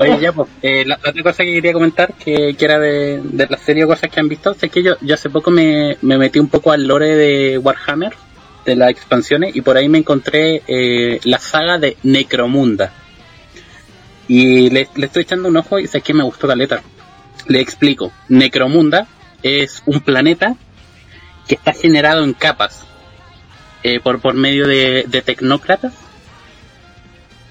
[0.00, 3.20] Oye, ya, pues, eh, la, la otra cosa que quería comentar, que, que era de,
[3.22, 6.18] de la serie o cosas que han visto, es que yo, hace poco me, me
[6.18, 8.12] metí un poco al lore de Warhammer,
[8.64, 12.92] de las expansiones, y por ahí me encontré eh, la saga de Necromunda.
[14.28, 16.82] Y le, le estoy echando un ojo y sé que me gustó caleta.
[17.46, 18.12] Le explico.
[18.28, 19.06] Necromunda
[19.42, 20.54] es un planeta
[21.48, 22.84] que está generado en capas
[23.82, 25.94] eh, por, por medio de, de tecnócratas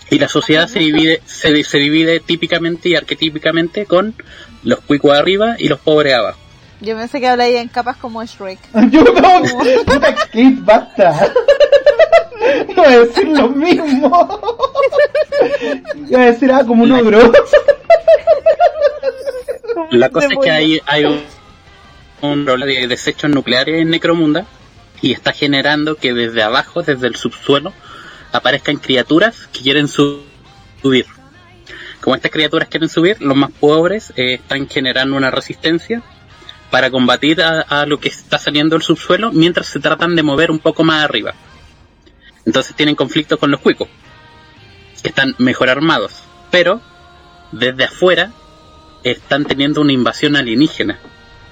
[0.09, 4.13] y la sociedad se divide, se, se divide típicamente y arquetípicamente con
[4.63, 6.39] los cuicos arriba y los pobres abajo.
[6.79, 8.59] Yo pensé que habláis en capas como Shrek.
[8.91, 11.33] Yo no, puta Kate, basta.
[12.69, 14.39] Iba a decir lo mismo.
[16.07, 17.31] Iba a decir, ah, como un ogro.
[19.91, 21.21] La cosa es que hay, hay un,
[22.21, 24.45] un problema de desechos nucleares en Necromunda
[25.01, 27.73] y está generando que desde abajo, desde el subsuelo,
[28.31, 30.23] aparezcan criaturas que quieren su-
[30.81, 31.05] subir.
[32.01, 36.01] Como estas criaturas quieren subir, los más pobres eh, están generando una resistencia
[36.71, 40.51] para combatir a, a lo que está saliendo del subsuelo mientras se tratan de mover
[40.51, 41.33] un poco más arriba.
[42.45, 43.89] Entonces tienen conflictos con los cuicos,
[45.01, 46.13] que están mejor armados,
[46.49, 46.81] pero
[47.51, 48.31] desde afuera
[49.03, 50.99] están teniendo una invasión alienígena.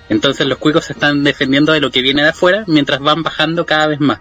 [0.10, 3.66] Entonces los cuicos se están defendiendo de lo que viene de afuera mientras van bajando
[3.66, 4.20] cada vez más.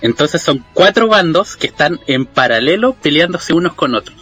[0.00, 4.16] Entonces son cuatro bandos que están en paralelo peleándose unos con otros.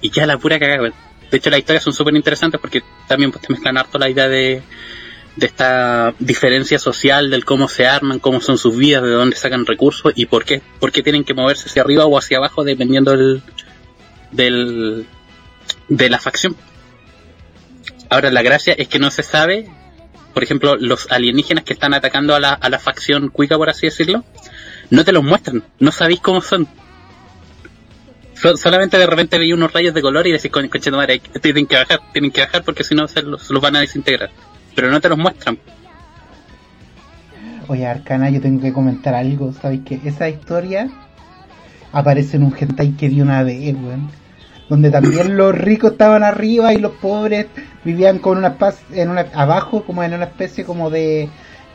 [0.00, 0.92] Y ya la pura cagada.
[1.30, 4.28] De hecho, las historias son súper interesantes porque también pues, te mezclan harto la idea
[4.28, 4.62] de,
[5.36, 9.66] de esta diferencia social, del cómo se arman, cómo son sus vidas, de dónde sacan
[9.66, 13.12] recursos y por qué, por qué tienen que moverse hacia arriba o hacia abajo dependiendo
[13.12, 13.42] del,
[14.32, 15.06] del,
[15.88, 16.56] de la facción.
[18.10, 19.66] Ahora, la gracia es que no se sabe,
[20.34, 23.86] por ejemplo, los alienígenas que están atacando a la, a la facción cuica, por así
[23.86, 24.24] decirlo,
[24.90, 26.66] no te los muestran, no sabéis cómo son.
[28.34, 31.66] So- solamente de repente veis unos rayos de color y decís, coño, coche madre, tienen
[31.66, 34.30] que bajar, tienen que bajar porque si no se los, los van a desintegrar.
[34.74, 35.58] Pero no te los muestran.
[37.68, 39.52] Oye, Arcana, yo tengo que comentar algo.
[39.52, 40.88] ¿Sabéis que esa historia
[41.92, 44.10] aparece en un hentai que vi una vez, weón?
[44.70, 47.46] Donde también los ricos estaban arriba y los pobres
[47.84, 51.28] vivían con una paz en una abajo, como en una especie como de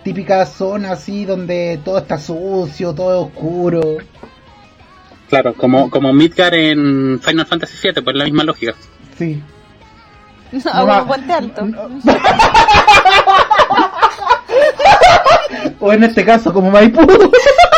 [0.03, 3.97] típica zona así donde todo está sucio, todo es oscuro.
[5.29, 8.73] Claro, como, como Midgar en Final Fantasy VII, pues la misma lógica.
[9.17, 9.43] Sí.
[10.51, 11.67] No, No como va- Puente Alto.
[15.79, 17.01] O en este caso, como Maipú.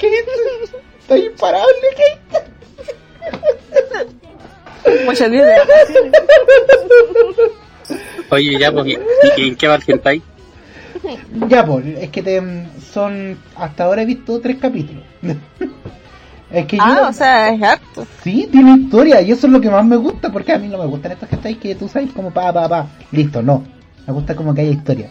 [0.00, 0.06] conchazo!
[0.06, 0.78] ¿Qué es esto?
[1.00, 2.04] Está imparable, ¿qué
[5.06, 5.44] Muchas de
[8.30, 8.86] Oye, ya, pues,
[9.36, 10.22] ¿y, en qué va el hentai?
[11.48, 12.42] Ya, pues, es que te,
[12.92, 13.38] son.
[13.56, 15.02] Hasta ahora he visto tres capítulos.
[16.50, 17.08] es que Ah, yo.
[17.08, 18.06] o sea, es harto.
[18.22, 20.78] Sí, tiene historia y eso es lo que más me gusta porque a mí no
[20.78, 22.86] me gustan estos que estáis que tú sabes como pa, pa, pa.
[23.12, 23.64] Listo, no.
[24.06, 25.10] Me gusta como que haya historia.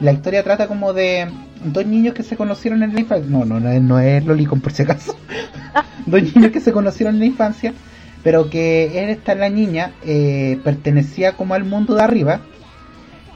[0.00, 1.30] La historia trata como de
[1.62, 3.30] dos niños que se conocieron en la infancia.
[3.30, 5.14] No, no, no es, no es Lolicon por si acaso.
[6.06, 7.74] dos niños que se conocieron en la infancia,
[8.22, 12.40] pero que esta la niña eh, pertenecía como al mundo de arriba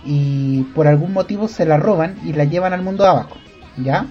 [0.06, 3.36] y por algún motivo se la roban y la llevan al mundo de abajo,
[3.76, 4.06] ¿ya?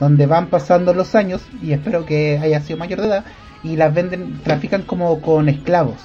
[0.00, 3.24] Donde van pasando los años y espero que haya sido mayor de edad
[3.62, 5.98] y las venden, trafican como con esclavos.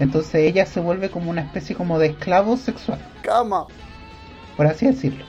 [0.00, 3.66] Entonces ella se vuelve como una especie como de esclavo sexual, Cama.
[4.58, 5.24] Por así decirlo.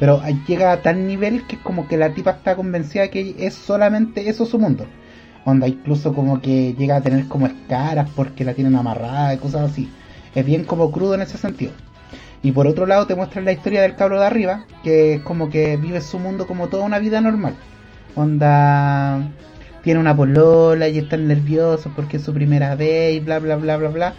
[0.00, 3.54] Pero llega a tal nivel que es como que la tipa está convencida que es
[3.54, 4.86] solamente eso su mundo.
[5.44, 9.70] Onda, incluso como que llega a tener como escaras porque la tienen amarrada y cosas
[9.70, 9.88] así.
[10.34, 11.72] Es bien como crudo en ese sentido.
[12.42, 15.48] Y por otro lado te muestran la historia del cabro de arriba, que es como
[15.48, 17.54] que vive su mundo como toda una vida normal.
[18.16, 19.30] Onda,
[19.84, 23.76] tiene una polola y están nerviosos porque es su primera vez y bla bla bla
[23.76, 24.14] bla bla.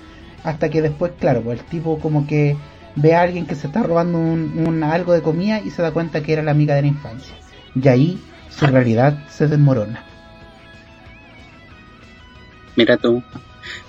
[0.45, 2.55] Hasta que después, claro, pues el tipo como que
[2.97, 5.91] ve a alguien que se está robando un, un- algo de comida y se da
[5.91, 7.33] cuenta que era la amiga de la infancia.
[7.81, 8.19] Y ahí
[8.49, 10.03] su realidad se desmorona.
[12.75, 13.23] Mira tú.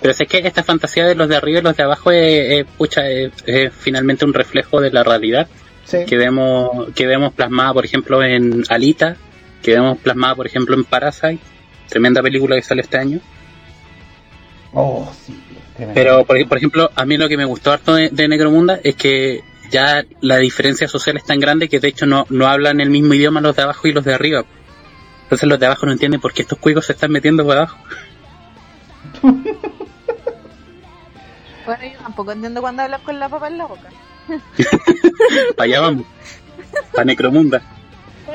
[0.01, 2.65] Pero sé que esta fantasía de los de arriba y los de abajo es, es,
[2.77, 5.47] pucha, es- es finalmente un reflejo de la realidad
[5.85, 6.05] Sí.
[6.05, 9.15] que vemos que vemos plasmada, por ejemplo, en Alita,
[9.63, 11.39] que vemos plasmada, por ejemplo, en Parasite,
[11.87, 13.19] tremenda película que sale este año.
[14.73, 15.35] Oh, sí.
[15.93, 18.95] Pero, por, por ejemplo, a mí lo que me gustó harto de, de Necromunda es
[18.95, 22.89] que ya la diferencia social es tan grande que de hecho no, no hablan el
[22.89, 24.43] mismo idioma los de abajo y los de arriba.
[25.23, 27.77] Entonces los de abajo no entienden por qué estos cuicos se están metiendo por abajo.
[31.65, 33.89] Bueno, yo tampoco entiendo cuando hablan con la papa en la boca.
[35.55, 36.07] Para allá vamos.
[36.91, 37.61] Para Necromunda.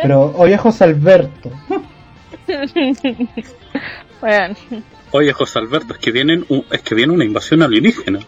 [0.01, 1.51] Pero, oye, José Alberto.
[4.25, 4.55] bueno,
[5.13, 8.19] Oye, José Alberto, es que vienen un- es que viene una invasión alienígena.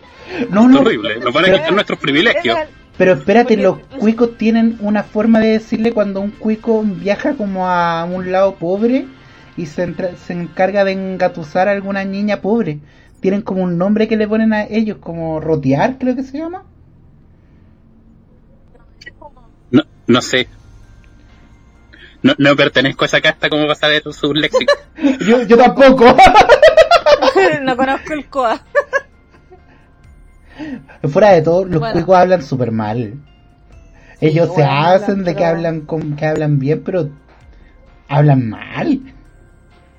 [0.50, 0.80] No, Es no.
[0.80, 1.16] horrible.
[1.18, 2.58] Nos van a Pero- quitar nuestros privilegios.
[2.98, 8.04] Pero espérate, los cuicos tienen una forma de decirle cuando un cuico viaja como a
[8.04, 9.06] un lado pobre
[9.56, 12.78] y se, entra- se encarga de engatusar a alguna niña pobre.
[13.20, 16.62] Tienen como un nombre que le ponen a ellos, como rotear, creo que se llama.
[19.70, 20.48] No, no sé.
[22.26, 24.72] No, no pertenezco a esa casta como vas a ver su léxico.
[25.26, 26.04] Yo, yo tampoco.
[27.62, 28.60] no conozco el COA.
[31.08, 31.92] Fuera de todo, los Bueno.
[31.94, 33.14] cuicos hablan súper mal.
[34.20, 37.10] Ellos se bueno, hacen de que pero- hablan con, que hablan bien, pero
[38.08, 39.00] hablan mal.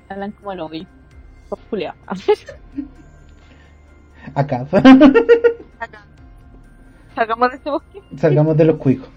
[0.08, 0.86] Hablan como el hoy.
[1.48, 1.94] Pues, Julia.
[4.34, 4.66] Acá.
[7.14, 8.02] Sacamos de este bosque.
[8.16, 9.08] Salgamos de los cuicos.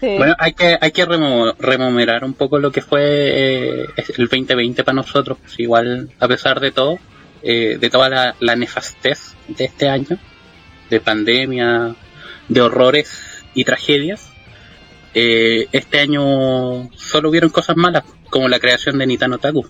[0.00, 0.16] Sí.
[0.18, 3.86] Bueno, hay que, hay que rememorar un poco lo que fue eh,
[4.18, 5.38] el 2020 para nosotros.
[5.40, 6.98] Pues igual, a pesar de todo,
[7.42, 10.18] eh, de toda la, la nefastez de este año,
[10.90, 11.94] de pandemia,
[12.48, 14.30] de horrores y tragedias,
[15.14, 19.64] eh, este año solo hubieron cosas malas, como la creación de Nitano Taku.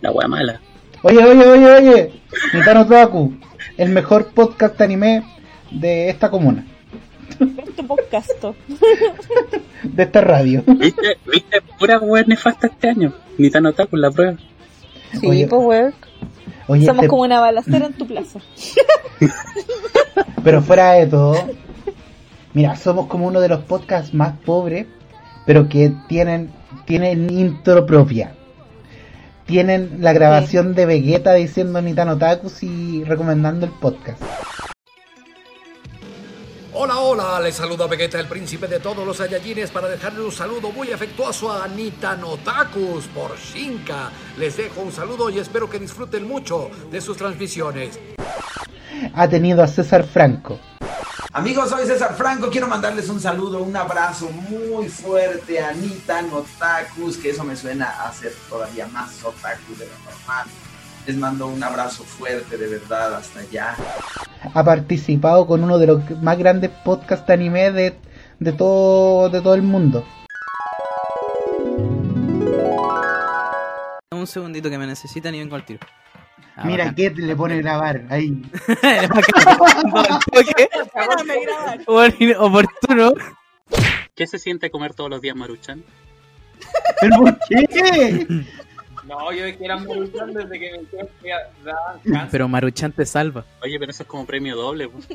[0.00, 0.60] La wea mala.
[1.02, 2.12] Oye, oye, oye, oye.
[2.54, 3.34] Nitano Taku,
[3.76, 5.24] el mejor podcast anime
[5.72, 6.64] de esta comuna,
[7.40, 8.30] Este podcast.
[9.82, 10.62] de esta radio.
[10.66, 11.18] ¿Viste?
[11.30, 11.62] ¿Viste?
[11.78, 13.14] Pura wea nefasta este año.
[13.38, 14.36] Nitano Taku, la prueba.
[15.18, 15.94] Sí, Oye, pues weón.
[16.66, 18.40] Oye, Somos como una balacera en tu plaza.
[20.44, 21.34] pero fuera de todo,
[22.52, 24.86] mira, somos como uno de los podcasts más pobres,
[25.46, 26.50] pero que tienen,
[26.84, 28.34] tienen intro propia.
[29.46, 34.22] Tienen la grabación de Vegeta diciendo Nitano Taku y recomendando el podcast.
[36.72, 40.70] Hola, hola, les saluda Vegeta, el príncipe de todos los Saiyajines, para dejarle un saludo
[40.70, 44.12] muy afectuoso a Anita Notakus por Shinka.
[44.38, 47.98] Les dejo un saludo y espero que disfruten mucho de sus transmisiones.
[49.14, 50.60] Ha tenido a César Franco.
[51.32, 52.48] Amigos, soy César Franco.
[52.50, 58.06] Quiero mandarles un saludo, un abrazo muy fuerte a Anita Notakus, que eso me suena
[58.06, 60.46] a ser todavía más otaku de lo normal.
[61.06, 63.74] Les mando un abrazo fuerte, de verdad, hasta allá.
[64.54, 67.98] ha participado con uno de los más grandes podcasts de anime de,
[68.38, 70.04] de todo, de todo el mundo.
[74.12, 75.80] Un segundito que me necesitan y vengo al tiro.
[76.56, 76.94] Ah, Mira, bacán.
[76.94, 78.42] que le pone grabar ahí.
[82.38, 83.12] Oportuno.
[84.14, 85.82] ¿Qué se siente comer todos los días maruchan?
[87.00, 88.44] ¿Pero por qué?
[89.10, 91.30] No, yo dije que eran Maruchan desde que me dijeron que
[92.04, 92.28] cáncer.
[92.30, 93.44] Pero Maruchan te salva.
[93.60, 94.88] Oye, pero eso es como premio doble.
[94.88, 95.08] pues.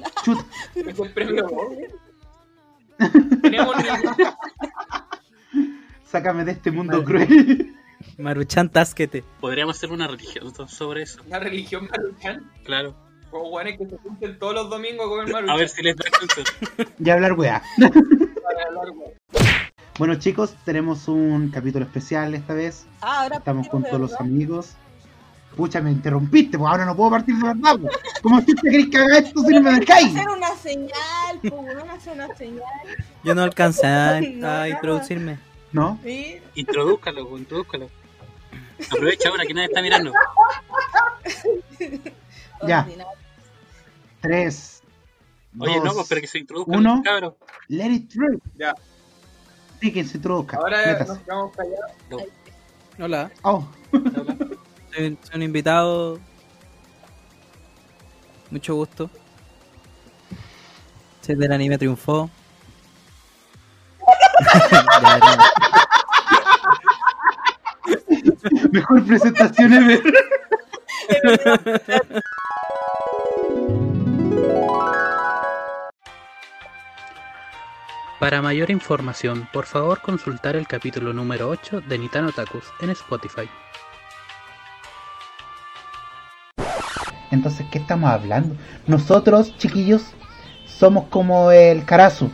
[0.75, 1.95] Es premio doble.
[3.41, 3.73] Tenemos
[6.03, 7.73] Sácame de este mundo cruel.
[8.17, 9.23] Maruchan, tásquete.
[9.39, 11.21] Podríamos hacer una religión sobre eso.
[11.25, 12.51] una religión Maruchan.
[12.65, 12.93] Claro.
[13.31, 15.55] O bueno, que se junten todos los domingos a comer Maruchan.
[15.55, 16.45] A ver si les da cáncer.
[16.99, 17.61] Y hablar weá.
[17.79, 19.13] Para hablar, güey.
[19.97, 22.85] Bueno chicos, tenemos un capítulo especial esta vez.
[23.01, 24.73] Ah, ahora Estamos con todos los amigos.
[25.55, 27.77] Pucha, me interrumpiste, pues ahora no puedo partir de verdad.
[27.81, 27.95] pues.
[28.21, 30.13] ¿Cómo si te querés que haga esto si no me dejáis?
[30.13, 32.63] Hacer una señal, pues, weón, hacer una señal.
[33.23, 35.39] Yo no alcancé a, No, introducirme.
[35.71, 35.97] ¿No?
[36.03, 36.41] Sí.
[36.55, 37.89] Introdúzcalo, pues, introdúzcalo.
[38.91, 40.11] Aprovecha ahora que nadie está mirando.
[42.65, 42.87] Ya.
[44.21, 44.81] Tres.
[45.59, 47.01] Oye, dos, no, pues, pero que se introduzcan uno.
[47.03, 47.33] cabros.
[47.67, 48.41] Let it through.
[48.57, 48.73] Ya.
[49.85, 50.57] Sí, que se introduzca.
[50.57, 51.09] Ahora Métase.
[51.09, 51.91] nos quedamos callados.
[52.97, 53.29] Hola.
[53.43, 53.67] Oh.
[54.91, 56.19] Soy, soy un invitado.
[58.49, 59.11] Mucho gusto.
[61.21, 62.31] Soy del anime triunfó.
[68.71, 70.01] Mejor presentación ever.
[78.19, 83.49] Para mayor información, por favor consultar el capítulo número 8 de Nitano Takus en Spotify.
[87.31, 88.55] Entonces, ¿qué estamos hablando?
[88.87, 90.03] Nosotros, chiquillos,
[90.65, 92.31] somos como el Karasu.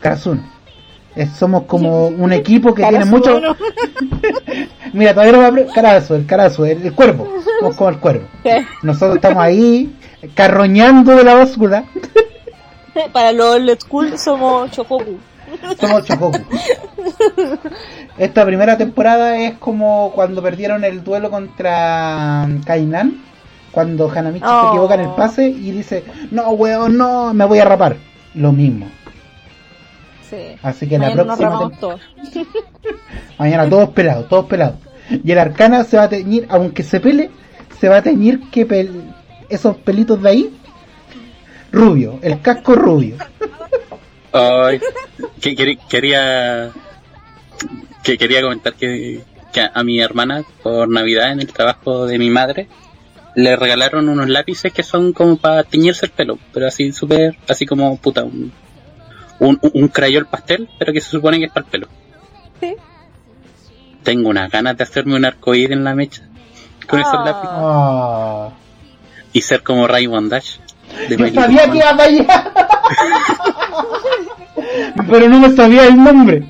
[0.00, 0.44] Karasun.
[1.36, 3.38] Somos como un equipo que tiene mucho.
[4.94, 7.28] Mira, todavía no me apre- Carazo, el Carazo, el, el cuervo.
[7.58, 8.28] Somos como el cuervo.
[8.82, 9.94] Nosotros estamos ahí,
[10.34, 11.84] carroñando de la basura.
[13.12, 15.18] Para los old school somos Chocoku.
[15.80, 16.38] Somos Chocoku.
[18.18, 23.22] Esta primera temporada es como cuando perdieron el duelo contra Kainan.
[23.70, 27.64] Cuando Hanamichi se equivoca en el pase y dice, no, weón, no, me voy a
[27.64, 27.96] rapar.
[28.34, 28.86] Lo mismo.
[30.28, 30.56] Sí.
[30.62, 32.00] Así que la Mañana nos próxima todos.
[33.38, 34.76] Mañana todos pelados, todos pelados.
[35.24, 37.30] Y el arcana se va a teñir, aunque se pele,
[37.80, 39.02] se va a teñir que pel-
[39.48, 40.54] esos pelitos de ahí,
[41.72, 43.16] rubio, el casco rubio.
[44.32, 44.80] Ay,
[45.40, 46.70] que, quería
[48.02, 49.22] que quería comentar que,
[49.52, 52.68] que a, a mi hermana por Navidad en el trabajo de mi madre
[53.34, 57.64] le regalaron unos lápices que son como para teñirse el pelo, pero así súper, así
[57.66, 58.52] como puta, un,
[59.38, 61.88] un, un crayol pastel, pero que se supone que es para el pelo.
[62.60, 62.74] Sí.
[64.02, 66.28] Tengo unas ganas de hacerme un arcoíris en la mecha
[66.86, 68.50] con esos lápices Ah.
[69.32, 70.56] y ser como Raymond Dash.
[71.08, 72.52] De Yo sabía que iba para allá.
[75.10, 76.48] pero no me sabía el nombre.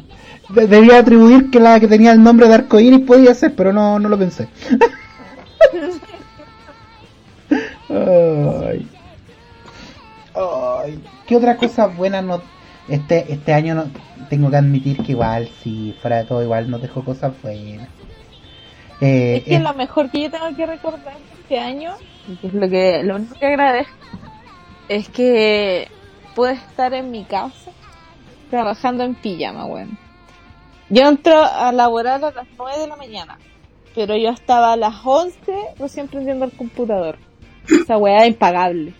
[0.50, 3.98] De- debía atribuir que la que tenía el nombre de arcoíris podía ser, pero no,
[3.98, 4.48] no lo pensé.
[7.88, 8.86] Ay.
[10.34, 11.02] Ay.
[11.26, 12.40] ¿Qué otra cosa buena no
[12.88, 13.84] este este año no
[14.28, 17.88] tengo que admitir que igual si fuera de todo igual nos dejó cosas buenas.
[19.00, 21.92] Eh, Es que eh, lo mejor que yo tengo que recordar este año,
[22.40, 23.92] que es lo que lo único que agradezco,
[24.88, 25.88] es que
[26.34, 27.70] puedo estar en mi casa
[28.50, 29.98] trabajando en pijama, weón.
[30.90, 33.38] Yo entro a laborar a las 9 de la mañana,
[33.94, 35.36] pero yo estaba a las 11
[35.78, 37.16] recién prendiendo el computador.
[37.66, 38.92] Esa weá es impagable.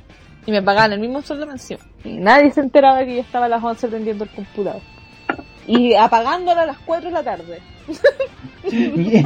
[0.47, 1.81] Y me pagaban el mismo sueldo mención.
[2.03, 4.81] Y nadie se enteraba que yo estaba a las 11 prendiendo el computador.
[5.67, 7.61] Y apagándolo a las 4 de la tarde.
[8.73, 9.23] y,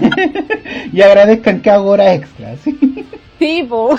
[0.96, 2.60] y agradezcan que hago horas extras.
[2.60, 3.06] ¿sí?
[3.38, 3.96] Sí, po.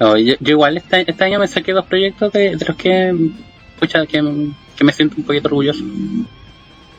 [0.00, 3.30] No, yo, yo igual este, este año me saqué dos proyectos de, de los que,
[3.80, 5.82] pucha, que, que me siento un poquito orgulloso.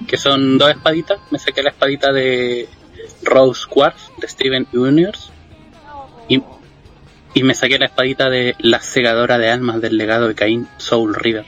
[0.07, 1.19] Que son dos espaditas.
[1.31, 2.67] Me saqué la espadita de
[3.23, 5.29] Rose Quartz de Steven Universe.
[6.27, 6.43] Y,
[7.33, 11.15] y me saqué la espadita de La Segadora de Almas del legado de Caín, Soul
[11.15, 11.45] River.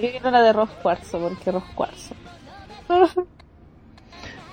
[0.00, 2.14] Yo quiero la de Ross Cuarzo, porque Ross Cuarzo.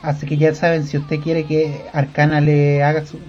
[0.02, 3.20] Así que ya saben, si usted quiere que Arcana le haga su-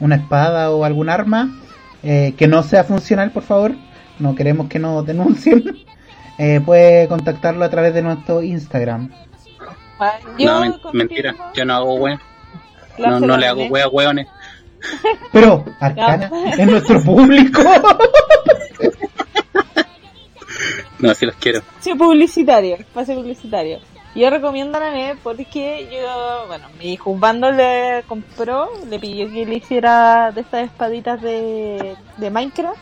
[0.00, 1.58] una espada o algún arma,
[2.02, 3.72] eh, que no sea funcional, por favor,
[4.18, 5.84] no queremos que nos denuncien,
[6.38, 9.10] eh, puede contactarlo a través de nuestro Instagram.
[10.38, 12.20] no, men- mentira, yo no hago wea.
[12.98, 14.26] No, no le hago wea a weones.
[15.32, 17.62] Pero Arcana es nuestro público.
[20.98, 21.62] No, sí los quiero.
[21.80, 23.78] Sí, publicitario, pase publicitario.
[24.14, 30.32] Yo recomiendo anime porque yo, bueno, mi juzbando le compró, le pidió que le hiciera
[30.32, 32.78] de estas espaditas de, de Minecraft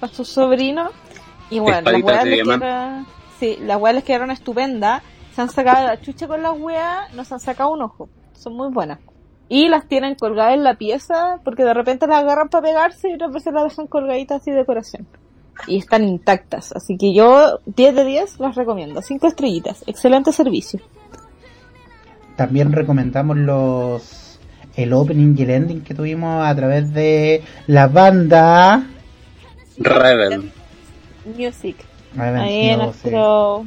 [0.00, 0.90] para su sobrino.
[1.50, 3.06] Y bueno, las weas les quedaron,
[3.38, 5.02] sí, las weas les quedaron estupendas.
[5.34, 8.08] Se han sacado la chucha con las weas, nos han sacado un ojo.
[8.32, 8.98] Son muy buenas.
[9.50, 13.14] Y las tienen colgadas en la pieza porque de repente las agarran para pegarse y
[13.14, 15.06] otras veces las dejan colgaditas así de decoración
[15.66, 16.72] y están intactas.
[16.72, 19.02] Así que yo 10 de 10 las recomiendo.
[19.02, 19.84] 5 estrellitas.
[19.86, 20.80] Excelente servicio.
[22.36, 24.38] También recomendamos los
[24.74, 28.86] el opening y el ending que tuvimos a través de la banda
[29.76, 30.50] Rebel.
[31.36, 31.76] Music.
[32.14, 33.02] Rebel Ahí en Music.
[33.12, 33.66] nuestro...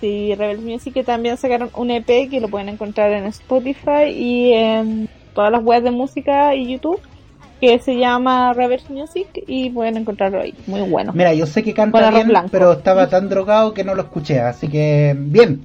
[0.00, 4.52] Sí, Rebel Music que también sacaron un EP que lo pueden encontrar en Spotify y
[4.52, 7.00] en todas las webs de música y YouTube
[7.60, 10.54] que se llama Rebel Music y pueden encontrarlo ahí.
[10.66, 11.12] Muy bueno.
[11.14, 12.48] Mira, yo sé que canta bien, blanco.
[12.52, 15.62] pero estaba tan drogado que no lo escuché, así que bien.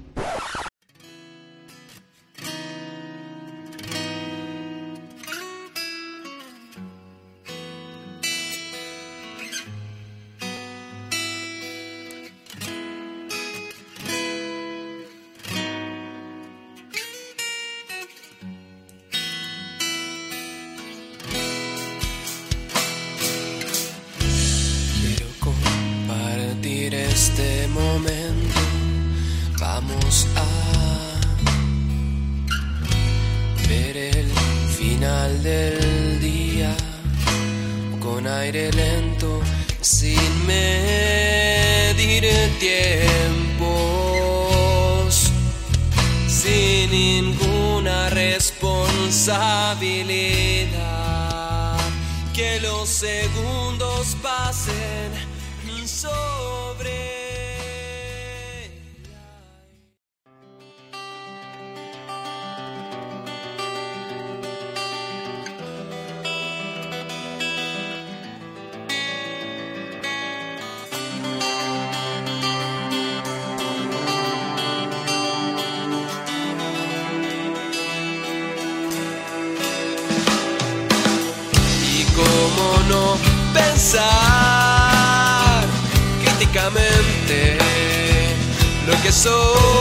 [89.25, 89.80] Lo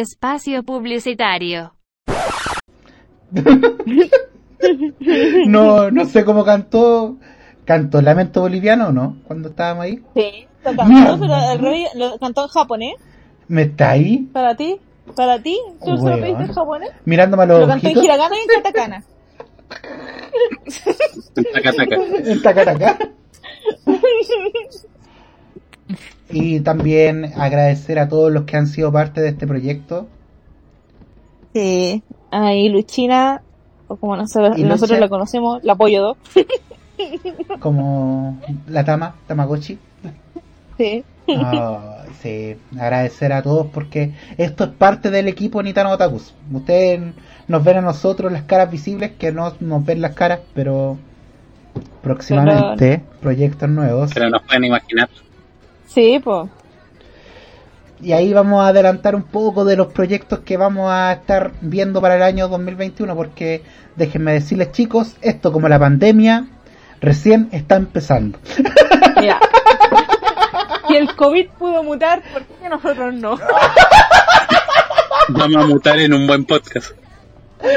[0.00, 1.74] Espacio publicitario.
[5.46, 7.18] No, no sé cómo cantó.
[7.64, 9.18] ¿Cantó el Lamento Boliviano o no?
[9.26, 10.02] Cuando estábamos ahí.
[10.14, 11.18] Sí, lo cantó, Mierda.
[11.18, 12.94] pero el rey lo cantó en japonés.
[13.48, 14.28] ¿Me está ahí?
[14.32, 14.80] Para ti,
[15.14, 16.90] para ti, ¿tú se lo pediste en japonés?
[17.04, 19.04] Mirándome a los Lo cantó en hiragana y en katakana.
[21.52, 21.96] Taca, taca.
[22.24, 22.98] En taca.
[26.30, 30.06] Y también agradecer a todos los que han sido parte de este proyecto.
[31.52, 33.42] Sí, ahí Luchina,
[33.88, 36.16] o como nosotros, ¿Y nosotros la conocemos, la apoyo 2.
[37.60, 39.78] como la Tama, Tamagotchi.
[40.78, 41.04] Sí.
[41.26, 41.58] Ay,
[42.20, 46.34] sí, agradecer a todos porque esto es parte del equipo Nitano Otakus.
[46.52, 47.00] Ustedes
[47.48, 50.98] nos ven a nosotros las caras visibles, que no nos ven las caras, pero
[52.02, 54.10] próximamente proyectos nuevos.
[54.12, 55.08] Pero nos pueden imaginar.
[55.94, 56.50] Sí, pues.
[58.00, 62.00] Y ahí vamos a adelantar un poco de los proyectos que vamos a estar viendo
[62.00, 63.62] para el año 2021, porque
[63.96, 66.48] déjenme decirles chicos, esto como la pandemia
[67.00, 68.38] recién está empezando.
[69.20, 69.38] Mira.
[70.88, 73.38] Si el COVID pudo mutar, ¿por qué nosotros no?
[75.28, 76.90] Vamos a mutar en un buen podcast.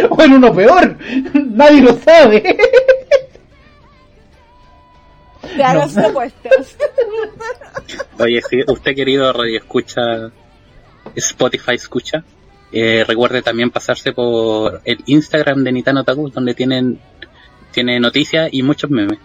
[0.09, 0.97] Bueno, uno peor,
[1.33, 2.57] nadie lo sabe.
[5.55, 6.07] Te hagas No.
[6.07, 6.75] apuestas.
[8.19, 10.31] Oye, si usted querido radio escucha
[11.15, 12.23] Spotify escucha,
[12.71, 16.99] eh, recuerde también pasarse por el Instagram de Nitano Taku, donde tienen
[17.71, 19.19] tiene noticias y muchos memes.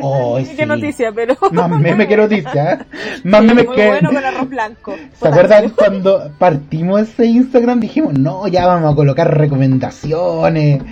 [0.00, 0.66] Oh, Qué sí.
[0.66, 1.36] noticia, pero.
[1.50, 2.78] Más meme que noticia, ¿eh?
[3.24, 3.86] Más Sí, memes muy que...
[3.88, 4.94] bueno con arroz blanco.
[5.20, 7.80] ¿Se acuerdan cuando partimos ese Instagram?
[7.80, 10.82] Dijimos, no, ya vamos a colocar recomendaciones.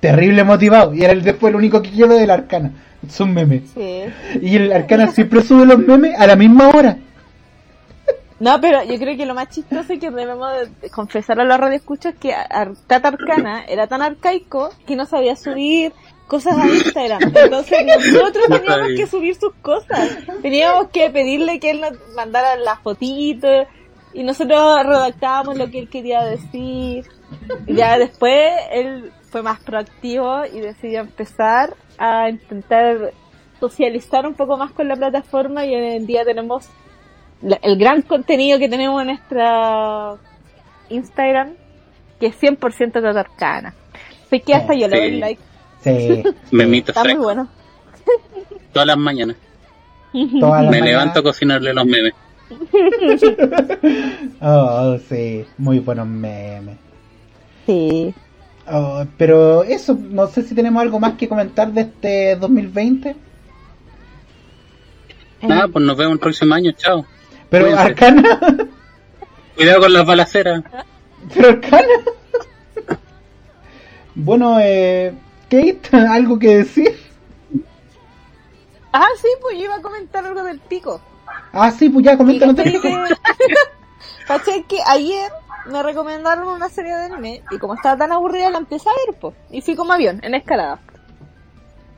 [0.00, 0.94] Terrible motivado.
[0.94, 2.72] Y era el, después el único que quedó del Arcana.
[3.06, 3.62] Es un meme.
[3.74, 4.04] Sí.
[4.40, 6.98] Y el Arcana siempre sube los memes a la misma hora.
[8.40, 10.50] No, pero yo creo que lo más chistoso que debemos
[10.80, 12.34] de confesar a la radio escuchas es que
[12.86, 15.92] Tata Arcana era tan arcaico que no sabía subir
[16.26, 17.20] cosas a Instagram.
[17.22, 17.78] Entonces
[18.12, 20.08] nosotros No teníamos que subir sus cosas.
[20.40, 23.66] Teníamos que pedirle que él nos mandara las fotitos
[24.14, 27.04] y nosotros redactábamos lo que él quería decir.
[27.66, 33.12] Y ya después él fue más proactivo y decidió empezar a intentar
[33.58, 36.68] socializar un poco más con la plataforma y hoy en día tenemos
[37.42, 40.14] la- el gran contenido que tenemos en nuestra
[40.88, 41.52] Instagram,
[42.18, 43.74] que es 100% Tata Arcana.
[44.26, 45.18] Así que hasta yo le doy Sí.
[45.18, 45.42] like.
[45.82, 46.22] Sí.
[46.50, 47.48] Memitos Está muy bueno.
[48.72, 49.36] Todas las mañanas.
[50.12, 50.88] Todas las Me mañanas.
[50.88, 52.14] levanto a cocinarle los memes.
[54.40, 55.44] Oh, sí.
[55.58, 56.76] Muy buenos memes.
[57.66, 58.14] Sí.
[58.72, 63.16] Oh, pero eso, no sé si tenemos algo más que comentar de este 2020.
[65.42, 67.04] Nada, pues nos vemos el próximo año, chao.
[67.48, 67.84] Pero Cuídense.
[67.88, 68.40] Arcana,
[69.56, 70.62] Cuidado con las balaceras.
[71.34, 71.86] pero Arcana.
[74.14, 75.14] Bueno, eh,
[75.48, 76.98] Kate, ¿algo que decir?
[78.92, 81.00] Ah, sí, pues yo iba a comentar algo del pico.
[81.52, 82.56] Ah, sí, pues ya, coméntanos.
[82.56, 83.16] ¿Cachai que-
[84.26, 85.30] ¿Cachai que ayer
[85.66, 89.18] me recomendaron una serie de anime y como estaba tan aburrida la empecé a ver,
[89.20, 89.34] pues.
[89.50, 90.80] Y fui como avión, en escalada.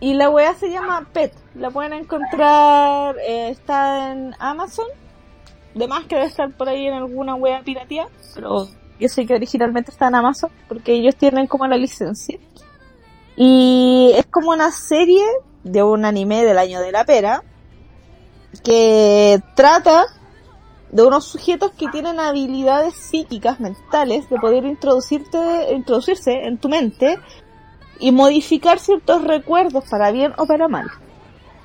[0.00, 1.32] Y la wea se llama Pet.
[1.54, 4.86] La pueden encontrar, eh, está en Amazon.
[5.74, 8.08] De más que debe estar por ahí en alguna wea piratía.
[8.34, 8.66] Pero
[8.98, 12.38] yo sé que originalmente está en Amazon porque ellos tienen como la licencia.
[13.36, 15.24] Y es como una serie
[15.62, 17.44] de un anime del año de la pera
[18.64, 20.06] que trata
[20.92, 27.18] de unos sujetos que tienen habilidades psíquicas, mentales, de poder introducirte, introducirse en tu mente
[27.98, 30.90] y modificar ciertos recuerdos para bien o para mal.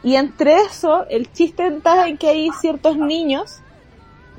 [0.02, 3.60] Y entre eso, el chiste está en que hay ciertos niños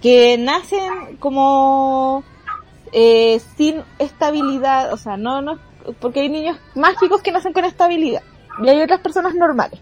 [0.01, 2.24] que nacen como
[2.93, 5.59] eh, sin estabilidad, o sea, no, no,
[6.01, 8.23] porque hay niños mágicos que nacen con estabilidad
[8.62, 9.81] y hay otras personas normales.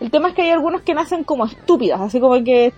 [0.00, 2.72] El tema es que hay algunos que nacen como estúpidas, así como que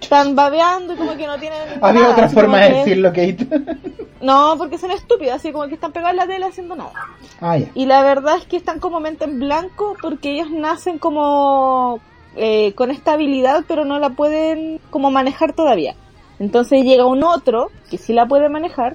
[0.00, 3.46] están babeando y como que no tienen Había nada, otra forma de que- decirlo, Kate.
[4.20, 6.92] No, porque son estúpidos, así como que están pegados en la tela haciendo nada.
[7.40, 7.56] ah.
[7.74, 12.00] Y la verdad es que están como mente en blanco porque ellos nacen como
[12.36, 15.94] eh, con esta habilidad, pero no la pueden como manejar todavía.
[16.38, 18.94] Entonces llega un otro que sí la puede manejar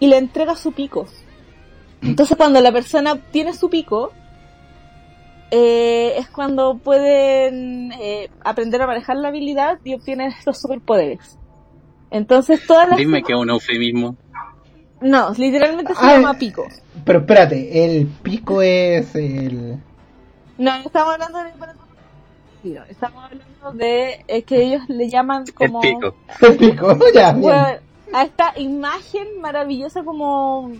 [0.00, 1.06] y le entrega su pico.
[2.02, 4.12] Entonces cuando la persona obtiene su pico,
[5.50, 11.38] eh, es cuando pueden eh, aprender a manejar la habilidad y obtienen estos superpoderes.
[12.10, 12.98] Entonces todas las...
[12.98, 14.16] Dime que es un eufemismo.
[15.00, 16.66] No, literalmente se Ah, llama pico.
[17.04, 19.78] Pero espérate, el pico es el...
[20.58, 21.50] No, estamos hablando de...
[22.88, 25.82] Estamos hablando de es que ellos le llaman como...
[25.82, 26.16] El pico.
[26.40, 27.52] El pico, ya, bien.
[28.12, 30.72] A esta imagen maravillosa como...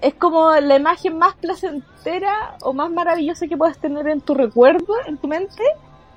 [0.00, 4.94] Es como la imagen más placentera o más maravillosa que puedes tener en tu recuerdo,
[5.06, 5.62] en tu mente.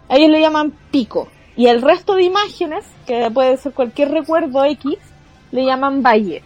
[0.10, 1.28] A ellos le llaman pico.
[1.56, 4.98] Y el resto de imágenes, que puede ser cualquier recuerdo X,
[5.52, 6.44] le llaman valle.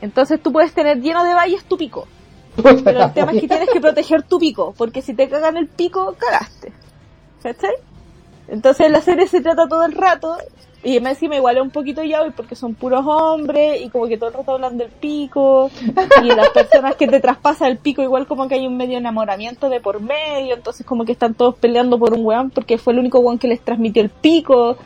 [0.00, 2.06] Entonces tú puedes tener lleno de valles tu pico.
[2.56, 5.68] Pero el tema es que tienes que proteger tu pico, porque si te cagan el
[5.68, 6.72] pico, cagaste.
[7.42, 7.74] ¿Cachai?
[8.48, 10.36] Entonces la serie se trata todo el rato,
[10.84, 14.16] y me encima igual es un poquito ya porque son puros hombres, y como que
[14.18, 15.70] todo el rato hablan del pico,
[16.22, 19.68] y las personas que te traspasan el pico igual como que hay un medio enamoramiento
[19.68, 22.98] de por medio, entonces como que están todos peleando por un weón porque fue el
[22.98, 24.76] único weón que les transmitió el pico,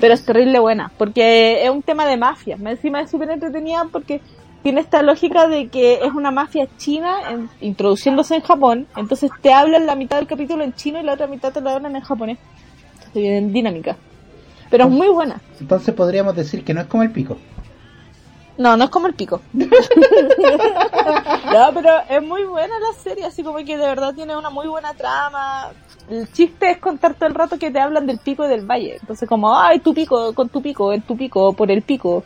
[0.00, 3.86] pero es terrible buena, porque es un tema de mafia, me encima es súper entretenida
[3.92, 4.20] porque
[4.64, 9.52] tiene esta lógica de que es una mafia china en- introduciéndose en Japón, entonces te
[9.52, 12.02] hablan la mitad del capítulo en chino y la otra mitad te la hablan en
[12.02, 12.38] japonés.
[13.14, 13.96] Entonces viene dinámica.
[14.70, 15.40] Pero es muy buena.
[15.60, 17.36] Entonces podríamos decir que no es como el pico.
[18.58, 19.40] No, no es como el pico.
[19.52, 19.68] no,
[21.74, 24.94] pero es muy buena la serie, así como que de verdad tiene una muy buena
[24.94, 25.70] trama.
[26.08, 28.96] El chiste es contar todo el rato que te hablan del pico y del valle.
[29.00, 32.24] Entonces como, ay, tu pico, con tu pico, en tu pico, por el pico.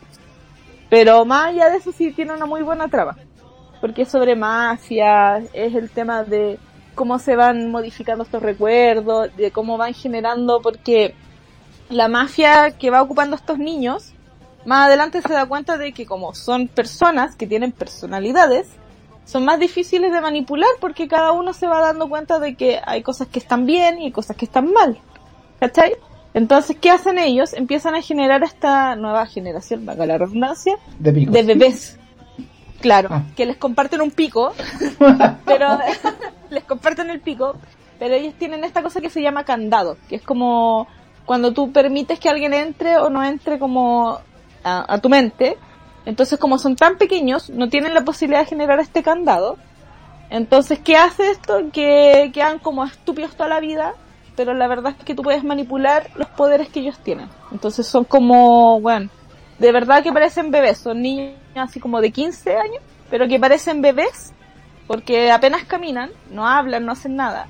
[0.88, 3.16] Pero más allá de eso sí tiene una muy buena trama.
[3.80, 6.58] Porque es sobre mafia, es el tema de
[6.98, 11.14] cómo se van modificando estos recuerdos, de cómo van generando, porque
[11.90, 14.12] la mafia que va ocupando a estos niños,
[14.66, 18.66] más adelante se da cuenta de que como son personas que tienen personalidades,
[19.24, 23.04] son más difíciles de manipular porque cada uno se va dando cuenta de que hay
[23.04, 24.98] cosas que están bien y cosas que están mal.
[25.60, 25.92] ¿Cachai?
[26.34, 27.52] Entonces, ¿qué hacen ellos?
[27.52, 31.96] Empiezan a generar esta nueva generación, valga la redundancia, de bebés.
[32.80, 33.22] Claro, Ah.
[33.36, 34.52] que les comparten un pico,
[35.44, 35.78] pero
[36.50, 37.56] les comparten el pico,
[37.98, 40.86] pero ellos tienen esta cosa que se llama candado, que es como
[41.26, 44.18] cuando tú permites que alguien entre o no entre como
[44.64, 45.56] a, a tu mente.
[46.06, 49.58] Entonces, como son tan pequeños, no tienen la posibilidad de generar este candado.
[50.30, 51.58] Entonces, ¿qué hace esto?
[51.72, 53.92] Que quedan como estúpidos toda la vida,
[54.36, 57.28] pero la verdad es que tú puedes manipular los poderes que ellos tienen.
[57.52, 59.10] Entonces son como, bueno,
[59.58, 63.82] de verdad que parecen bebés, son niños así como de 15 años, pero que parecen
[63.82, 64.32] bebés
[64.86, 67.46] porque apenas caminan, no hablan, no hacen nada,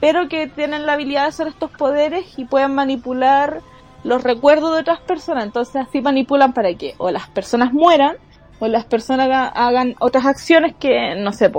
[0.00, 3.60] pero que tienen la habilidad de hacer estos poderes y pueden manipular
[4.04, 5.44] los recuerdos de otras personas.
[5.44, 8.16] Entonces así manipulan para que o las personas mueran
[8.60, 11.50] o las personas haga- hagan otras acciones que, no sé,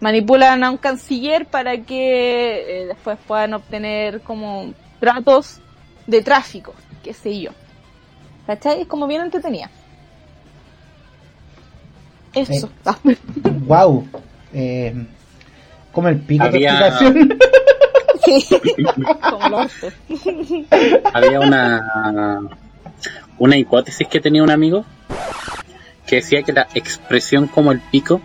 [0.00, 5.60] manipulan a un canciller para que eh, después puedan obtener como tratos
[6.06, 7.50] de tráfico, qué sé yo.
[8.46, 8.80] ¿Cachai?
[8.82, 9.70] Es como bien entretenida.
[12.34, 12.68] Eso.
[13.66, 14.06] Wow.
[14.52, 14.94] Eh,
[15.92, 17.38] como el pico Había- de explicación.
[19.58, 19.92] hace.
[21.12, 22.40] Había una,
[23.38, 24.84] una hipótesis que tenía un amigo
[26.06, 28.20] que decía que la expresión como el pico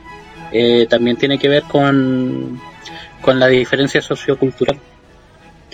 [0.51, 2.59] eh, también tiene que ver con,
[3.21, 4.79] con la diferencia sociocultural.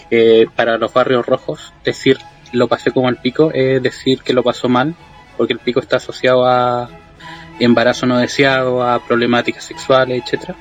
[0.10, 2.18] Que para los barrios rojos, decir
[2.52, 4.96] lo pasé como el pico es decir que lo pasó mal,
[5.38, 6.90] porque el pico está asociado a
[7.60, 10.56] embarazo no deseado, a problemáticas sexuales, etcétera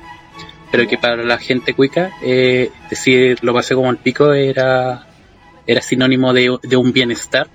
[0.71, 5.07] pero que para la gente cuica eh, decir lo pasé como el pico era
[5.65, 7.47] era sinónimo de, de un bienestar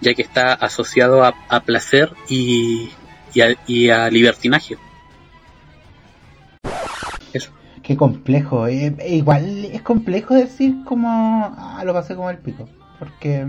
[0.00, 2.90] ya que está asociado a, a placer y,
[3.34, 4.76] y, a, y a libertinaje
[7.32, 7.50] eso
[7.82, 8.66] Qué complejo.
[8.66, 11.54] eh, igual es complejo decir como.
[11.56, 12.68] Ah, lo pasé como el pico.
[12.98, 13.46] Porque.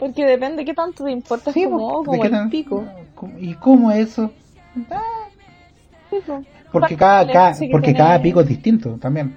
[0.00, 2.84] Porque depende qué tanto te importa Sí, como, porque- como ¿de qué el tan- pico.
[3.14, 4.30] ¿cómo- ¿Y cómo eso?
[4.74, 6.46] Sí, pues.
[6.72, 9.36] Porque ¿Cuál cada, cada- porque cada pico es distinto también.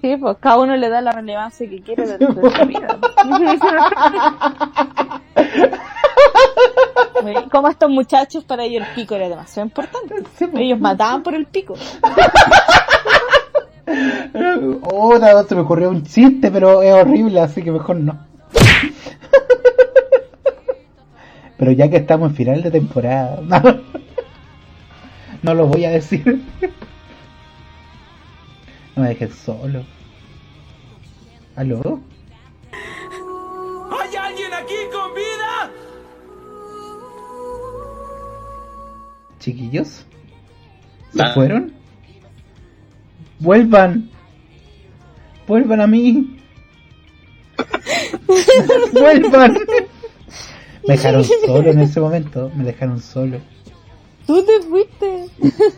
[0.00, 2.98] Sí, pues cada uno le da la relevancia que quiere de, de su vida.
[7.50, 10.14] Como estos muchachos, para ellos el pico era demasiado importante.
[10.56, 11.74] Ellos mataban por el pico.
[14.82, 18.18] Oh, no, se me ocurrió un chiste, pero es horrible, así que mejor no.
[21.56, 23.60] Pero ya que estamos en final de temporada, no,
[25.42, 26.42] no lo voy a decir.
[28.96, 29.84] No me dejes solo.
[31.56, 32.00] ¿Aló?
[32.72, 35.70] ¿Hay alguien aquí con vida?
[39.38, 40.06] ¿Chiquillos?
[41.14, 41.32] ¿Se Ah.
[41.34, 41.72] fueron?
[43.38, 44.08] ¡Vuelvan!
[45.46, 46.38] ¡Vuelvan a mí!
[48.92, 49.56] ¡Vuelvan!
[50.86, 53.38] Me dejaron solo en ese momento, me dejaron solo.
[54.26, 55.26] Tú te fuiste.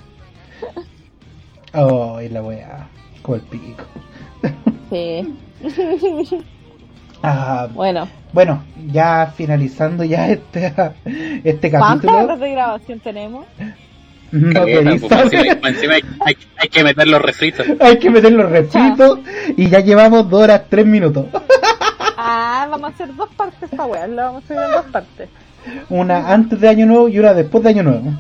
[1.79, 2.89] Oh, y la wea,
[3.21, 3.85] como el pico.
[4.91, 5.35] Sí.
[7.23, 8.63] Ah, Bueno, bueno,
[8.93, 10.73] ya finalizando ya este,
[11.45, 12.19] este ¿cuántas capítulo.
[12.25, 13.47] horas de grabación tenemos?
[14.31, 15.35] No pues, saber.
[15.47, 19.19] encima, encima hay, hay- hay que meter los refritos Hay que meter los refritos
[19.57, 21.27] y ya llevamos dos horas tres minutos.
[22.17, 25.29] Ah, vamos a hacer dos partes esta wea, la vamos a hacer en dos partes.
[25.89, 28.13] Una antes de Año Nuevo y una después de Año Nuevo.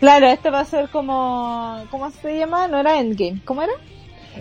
[0.00, 1.84] Claro, este va a ser como...
[1.90, 2.66] ¿Cómo se llama?
[2.66, 3.72] No era Endgame, ¿cómo era?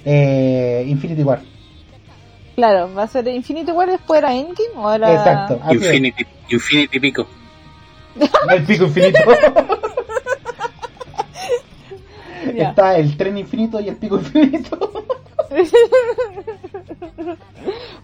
[0.03, 1.41] Eh, Infinity War.
[2.55, 5.13] Claro, va a ser Infinity War después era Endgame o era...
[5.13, 5.59] Exacto.
[5.71, 7.27] Infinity, Infinity Pico
[8.49, 9.19] El pico infinito.
[12.55, 15.05] Está el tren infinito y el pico infinito.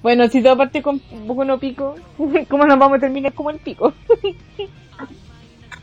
[0.01, 1.95] bueno, si todo parte con uno pico,
[2.49, 3.93] ¿cómo nos vamos a terminar como el pico?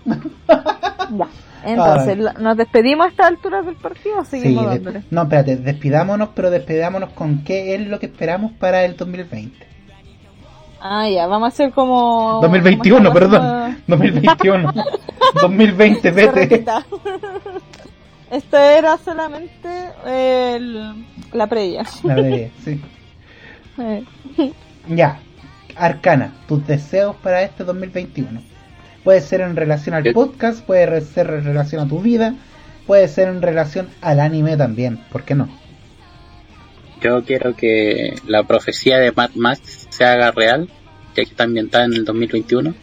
[0.07, 1.28] ya.
[1.65, 5.03] Entonces, la- ¿nos despedimos a esta altura del partido o Sí, seguimos de- dándole?
[5.11, 9.69] no, espérate, despidámonos, pero despidámonos con qué es lo que esperamos para el 2020.
[10.86, 12.41] Ah, ya, vamos a hacer como...
[12.43, 13.41] 2021, como esta perdón.
[13.41, 14.73] cosa- 2021.
[15.41, 16.65] 2020, Se vete.
[18.30, 19.68] Esto era solamente
[20.06, 21.84] el- la previa.
[22.02, 22.80] La verdad, sí.
[23.76, 24.05] Eh.
[24.88, 25.18] Ya,
[25.74, 28.40] Arcana, tus deseos para este 2021.
[29.02, 32.34] Puede ser en relación al podcast, puede ser en relación a tu vida,
[32.86, 35.48] puede ser en relación al anime también, ¿por qué no?
[37.01, 40.68] yo quiero que la profecía de Mad Max se haga real
[41.14, 42.74] ya que está ambientada en el 2021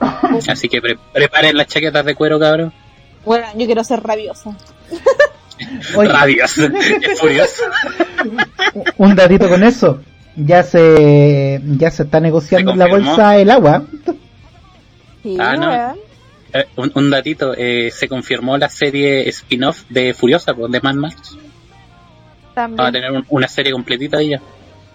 [0.48, 2.72] así que pre- preparen las chaquetas de cuero cabrón
[3.26, 4.56] Bueno, yo quiero ser rabiosa.
[5.96, 6.08] Oye.
[6.08, 6.62] Rabioso,
[7.02, 7.62] es furioso.
[8.96, 10.00] Un datito con eso.
[10.36, 13.82] Ya se ya se está negociando ¿Se en la bolsa el agua.
[15.22, 15.94] Sí, Ah, no.
[16.52, 20.94] Eh, un, un datito, eh, se confirmó la serie spin-off de Furiosa, pues, de Mad
[20.94, 21.36] Max.
[22.54, 22.76] También.
[22.76, 24.40] Vamos a tener un- una serie completita de ella.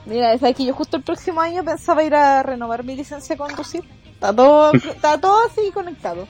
[0.06, 3.38] Mira, es que yo justo el próximo año pensaba ir a renovar mi licencia de
[3.40, 3.84] conducir.
[4.14, 6.28] Está todo, está todo así conectado.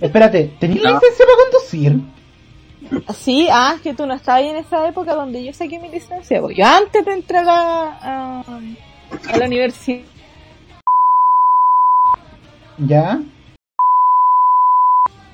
[0.00, 0.94] Espérate, ¿tenías No.
[0.94, 2.00] licencia para conducir?
[3.14, 5.88] Sí, ah, es que tú no estabas ahí en esa época donde yo saqué mi
[5.88, 6.40] licencia.
[6.40, 6.56] pues.
[6.56, 8.40] Yo antes de entrar a, a,
[9.32, 10.00] a la universidad.
[12.78, 13.20] ¿Ya?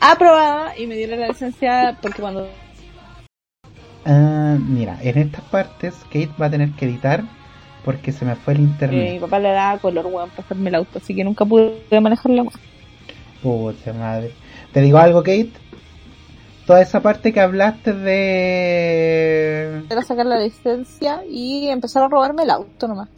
[0.00, 2.48] aprobada y me dieron la licencia porque cuando
[4.06, 7.24] Ah, mira, en estas partes Kate va a tener que editar
[7.84, 9.20] porque se me fue el eh, mi internet.
[9.20, 12.54] papá le daba color, weón, para hacerme el auto, así que nunca pude manejarlo más.
[13.42, 14.32] Pucha madre.
[14.72, 15.50] ¿Te digo algo, Kate?
[16.68, 19.82] Toda esa parte que hablaste de...
[19.88, 23.08] Era sacar la licencia y empezar a robarme el auto nomás.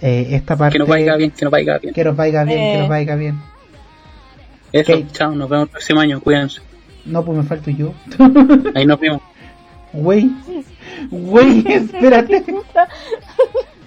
[0.00, 0.72] eh, esta parte...
[0.72, 1.92] Que nos vaya bien, que nos vaya bien.
[1.94, 2.78] Que nos vaya bien, que Eh.
[2.78, 3.38] nos vaya bien.
[4.72, 5.06] Eso, Ok.
[5.12, 6.62] chao, nos vemos el próximo año, cuídense.
[7.04, 7.92] No, pues me falto yo.
[8.74, 9.20] Ahí nos vemos.
[9.92, 10.30] Güey.
[11.10, 12.42] Güey, espérate.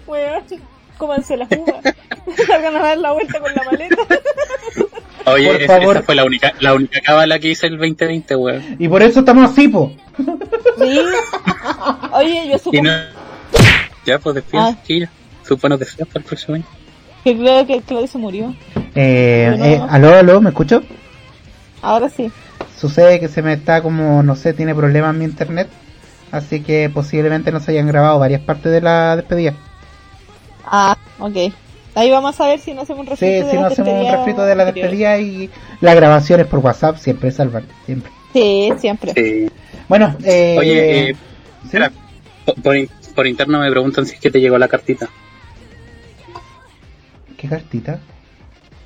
[0.06, 0.44] Weón,
[0.99, 1.81] cómanse la juga.
[2.45, 3.95] Salgan a dar la vuelta con la maleta.
[5.26, 5.95] Oye, Por es- favor.
[5.98, 8.64] esa fue la única, la única cábala que hice el 2020, weón.
[8.80, 9.94] Y por eso estamos así, po.
[10.18, 11.00] Sí.
[12.12, 12.91] Oye, yo supongo no...
[14.06, 14.84] Ya, pues despídense, Ah.
[14.86, 15.10] chilla.
[15.48, 16.66] Sus buenos deseos para el próximo año.
[17.24, 18.54] que creo que Claudio se murió.
[18.95, 20.82] Eh, eh, aló, aló, ¿me escucho?
[21.82, 22.30] Ahora sí.
[22.78, 25.70] Sucede que se me está como, no sé, tiene problemas mi internet.
[26.32, 29.54] Así que posiblemente no se hayan grabado varias partes de la despedida.
[30.66, 31.54] Ah, ok.
[31.95, 33.90] Ahí vamos a ver si no hacemos un refrito Sí, de si la no hacemos
[33.91, 35.49] un despedida refrito de la despedida y
[35.82, 38.11] las grabaciones por WhatsApp siempre salvan, siempre.
[38.34, 39.14] Sí, siempre.
[39.14, 39.52] Sí.
[39.88, 41.15] Bueno, eh, Oye, eh,
[42.45, 45.07] por, por in- por interno me preguntan si es que te llegó la cartita.
[47.38, 47.99] ¿qué cartita?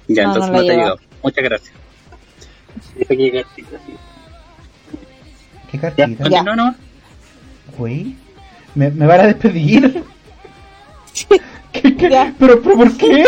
[0.07, 0.95] Ya, No, entonces no no, te llegó.
[1.23, 1.73] Muchas gracias.
[2.97, 3.77] Dice que cartita.
[5.71, 6.23] ¿Qué Ya, cartita?
[6.23, 6.75] continúa nomás.
[7.77, 8.15] Güey,
[8.75, 10.03] ¿me, me van a despedir?
[11.81, 12.09] ¿Qué- qué?
[12.09, 12.33] Ya.
[12.39, 13.25] ¿Pero, ¿Pero por qué?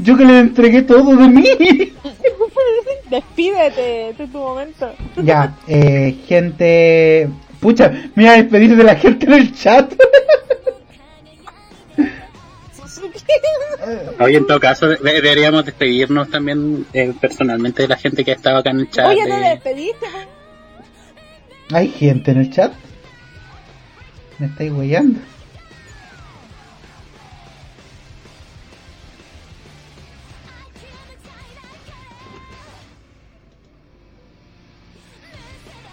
[0.00, 1.44] Yo que le entregué todo de mí.
[3.10, 4.92] Despídete, este es tu momento.
[5.22, 7.28] Ya, eh, gente...
[7.60, 9.92] Pucha, me voy a despedir de la gente en el chat.
[14.20, 18.60] Oye, en todo caso, de- deberíamos despedirnos también eh, personalmente de la gente que estaba
[18.60, 19.06] acá en el chat.
[19.08, 20.06] Oye, te de- despediste.
[21.72, 22.72] ¿Hay gente en el chat?
[24.38, 25.18] Me estáis huellando.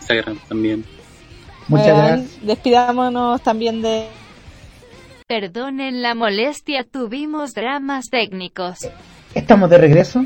[0.10, 0.86] Instagram también.
[1.68, 2.42] Muchas gracias.
[2.42, 4.08] Despidámonos también de.
[5.28, 8.90] Perdonen la molestia, tuvimos dramas técnicos.
[9.36, 10.24] Estamos de regreso.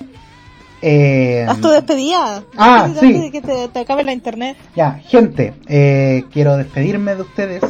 [0.82, 2.44] Eh, Haz tu despedida.
[2.56, 3.14] Ah, Antes sí.
[3.14, 4.58] de que te, te acabe la internet.
[4.76, 7.64] Ya, gente, eh, quiero despedirme de ustedes.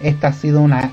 [0.00, 0.90] Esta ha sido una,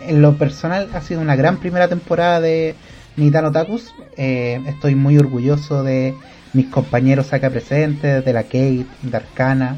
[0.00, 2.74] en lo personal, ha sido una gran primera temporada de
[3.16, 3.94] Nitano Takus.
[4.16, 6.14] Eh, estoy muy orgulloso de
[6.54, 9.76] mis compañeros acá presentes, de la Kate, de Arcana.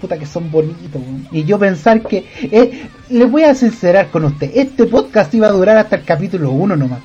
[0.00, 1.00] Puta que son bonitos.
[1.00, 1.28] weón.
[1.32, 5.52] Y yo pensar que, eh, les voy a sincerar con usted, este podcast iba a
[5.52, 7.00] durar hasta el capítulo 1 nomás.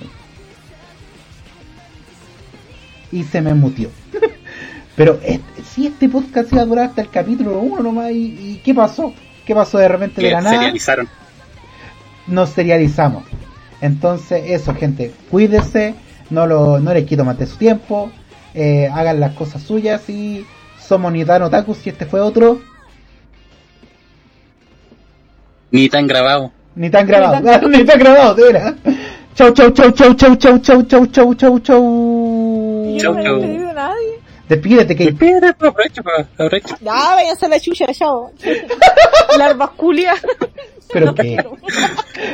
[3.11, 3.89] Y se me mutió.
[4.95, 8.15] Pero este- si este podcast iba a durar hasta el capítulo 1 nomás, ¿y,
[8.55, 9.13] y qué pasó?
[9.45, 10.55] ¿Qué pasó de repente de la nada?
[10.55, 11.07] serializaron.
[12.27, 13.23] Nos serializamos.
[13.79, 15.93] Entonces, eso, gente, cuídese,
[16.31, 18.11] no, lo, no les quito más de su tiempo,
[18.53, 20.45] eh, hagan las cosas suyas y
[20.79, 22.59] somos Nitano Takus y este fue otro,
[25.71, 26.51] Ni tan grabado.
[26.75, 28.73] ni tan grabado, ni tan grabado, de veras.
[29.35, 32.97] Chau, chau, chau, chau, chau, chau, chau, chau, chau, chau, chau.
[32.97, 34.19] De nadie.
[34.49, 36.77] Despídete, que Despídete, pues, aprovecha, pues, aprovecha.
[36.81, 38.31] Ya, váyanse a la chucha, chao.
[39.37, 40.19] Larvas culias.
[40.91, 41.13] pero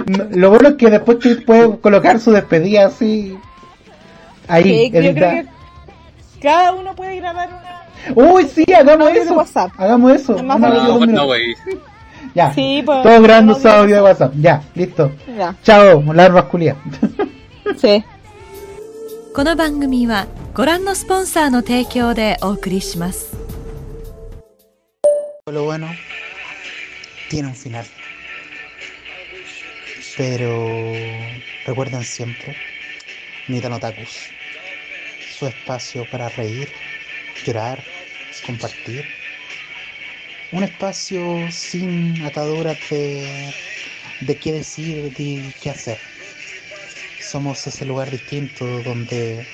[0.06, 3.36] No, lo bueno es que después puede colocar su despedida así
[4.48, 5.46] ahí, Sí, yo creo que
[6.43, 7.85] cada uno puede grabar una.
[8.33, 9.35] Uy, sí, hagamos audio de eso.
[9.35, 9.73] WhatsApp.
[9.77, 10.37] Hagamos eso.
[10.37, 11.21] Es más Un audio de No, un pues minuto.
[11.23, 11.55] no, güey.
[12.35, 12.53] Ya.
[12.55, 14.33] Sí, pues, Todo grabando un su audio de audio de WhatsApp.
[14.37, 15.13] Ya, listo.
[15.37, 15.55] Ya.
[15.63, 16.77] Chao, larvas culias.
[17.77, 18.05] Sí.
[19.35, 23.37] この番組はご覧のスポンサーの提供でお送りします。
[25.47, 25.87] Lo bueno
[27.31, 27.85] tiene un final.
[30.17, 30.49] Pero
[31.67, 32.57] recuerden siempre,
[33.49, 34.31] Nitano Takus.
[35.38, 36.70] su espacio para reír,
[37.46, 37.84] llorar,
[38.46, 39.06] compartir.
[40.52, 43.54] Un espacio sin ataduras de,
[44.22, 45.98] de qué decir, de qué hacer.
[47.20, 49.48] Somos ese lugar distinto donde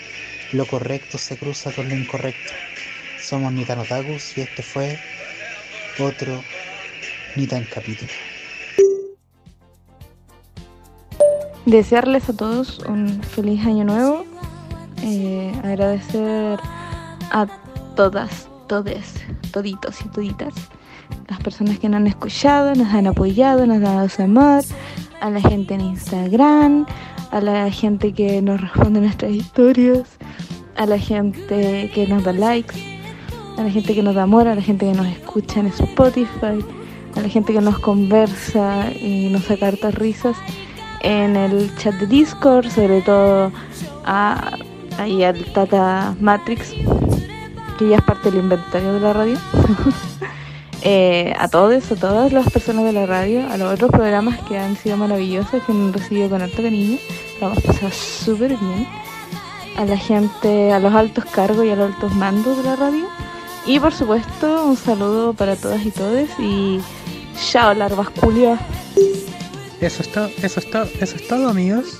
[0.51, 2.51] lo correcto se cruza con lo incorrecto.
[3.21, 4.99] Somos Nitan Otakus y este fue
[5.99, 6.43] otro
[7.35, 8.11] Nitan capítulo.
[11.65, 14.25] Desearles a todos un feliz año nuevo.
[15.03, 16.59] Eh, agradecer
[17.31, 17.47] a
[17.95, 19.13] todas, todes,
[19.51, 20.53] toditos y toditas.
[21.27, 24.63] Las personas que nos han escuchado, nos han apoyado, nos han dado su amor.
[25.21, 26.85] A la gente en Instagram,
[27.31, 30.17] a la gente que nos responde nuestras historias,
[30.77, 32.75] a la gente que nos da likes,
[33.57, 36.63] a la gente que nos da amor, a la gente que nos escucha en Spotify,
[37.15, 40.37] a la gente que nos conversa y nos saca risas
[41.01, 43.51] en el chat de Discord, sobre todo
[44.05, 44.57] a,
[44.99, 46.73] ahí al Tata Matrix,
[47.77, 49.37] que ya es parte del inventario de la radio.
[50.81, 54.57] Eh, a todos, a todas las personas de la radio, a los otros programas que
[54.57, 56.97] han sido maravillosos, que han recibido con harto cariño,
[57.41, 58.87] lo hemos pasado súper bien.
[59.75, 63.09] A la gente, a los altos cargos y a los altos mandos de la radio.
[63.65, 66.79] Y por supuesto, un saludo para todas y todos y
[67.51, 68.57] chao, larvas culias.
[69.81, 71.99] Eso es todo, eso es todo, eso es todo amigos.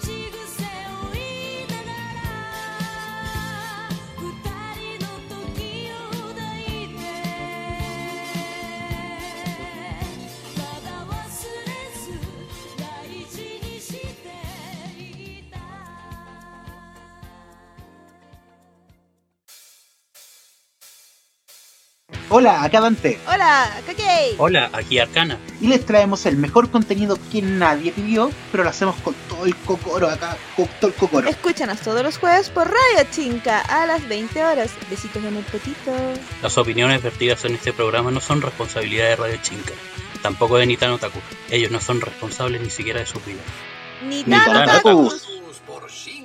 [22.32, 23.20] Hola, acá Dante.
[23.28, 24.36] Hola, Kakei.
[24.38, 25.40] Hola, aquí Arcana.
[25.60, 29.56] Y les traemos el mejor contenido que nadie pidió, pero lo hacemos con todo el
[29.56, 31.28] cocoro acá, con todo el cocoro.
[31.28, 34.70] Escúchanos todos los jueves por Radio Chinca a las 20 horas.
[34.92, 35.92] Besitos en el petito.
[36.44, 39.74] Las opiniones vertidas en este programa no son responsabilidad de Radio Chinca,
[40.22, 41.20] tampoco de Nitano Otaku.
[41.50, 43.42] Ellos no son responsables ni siquiera de su vida.
[44.04, 45.28] Ni Ni tan tan otakus.
[45.66, 46.19] por Shinka,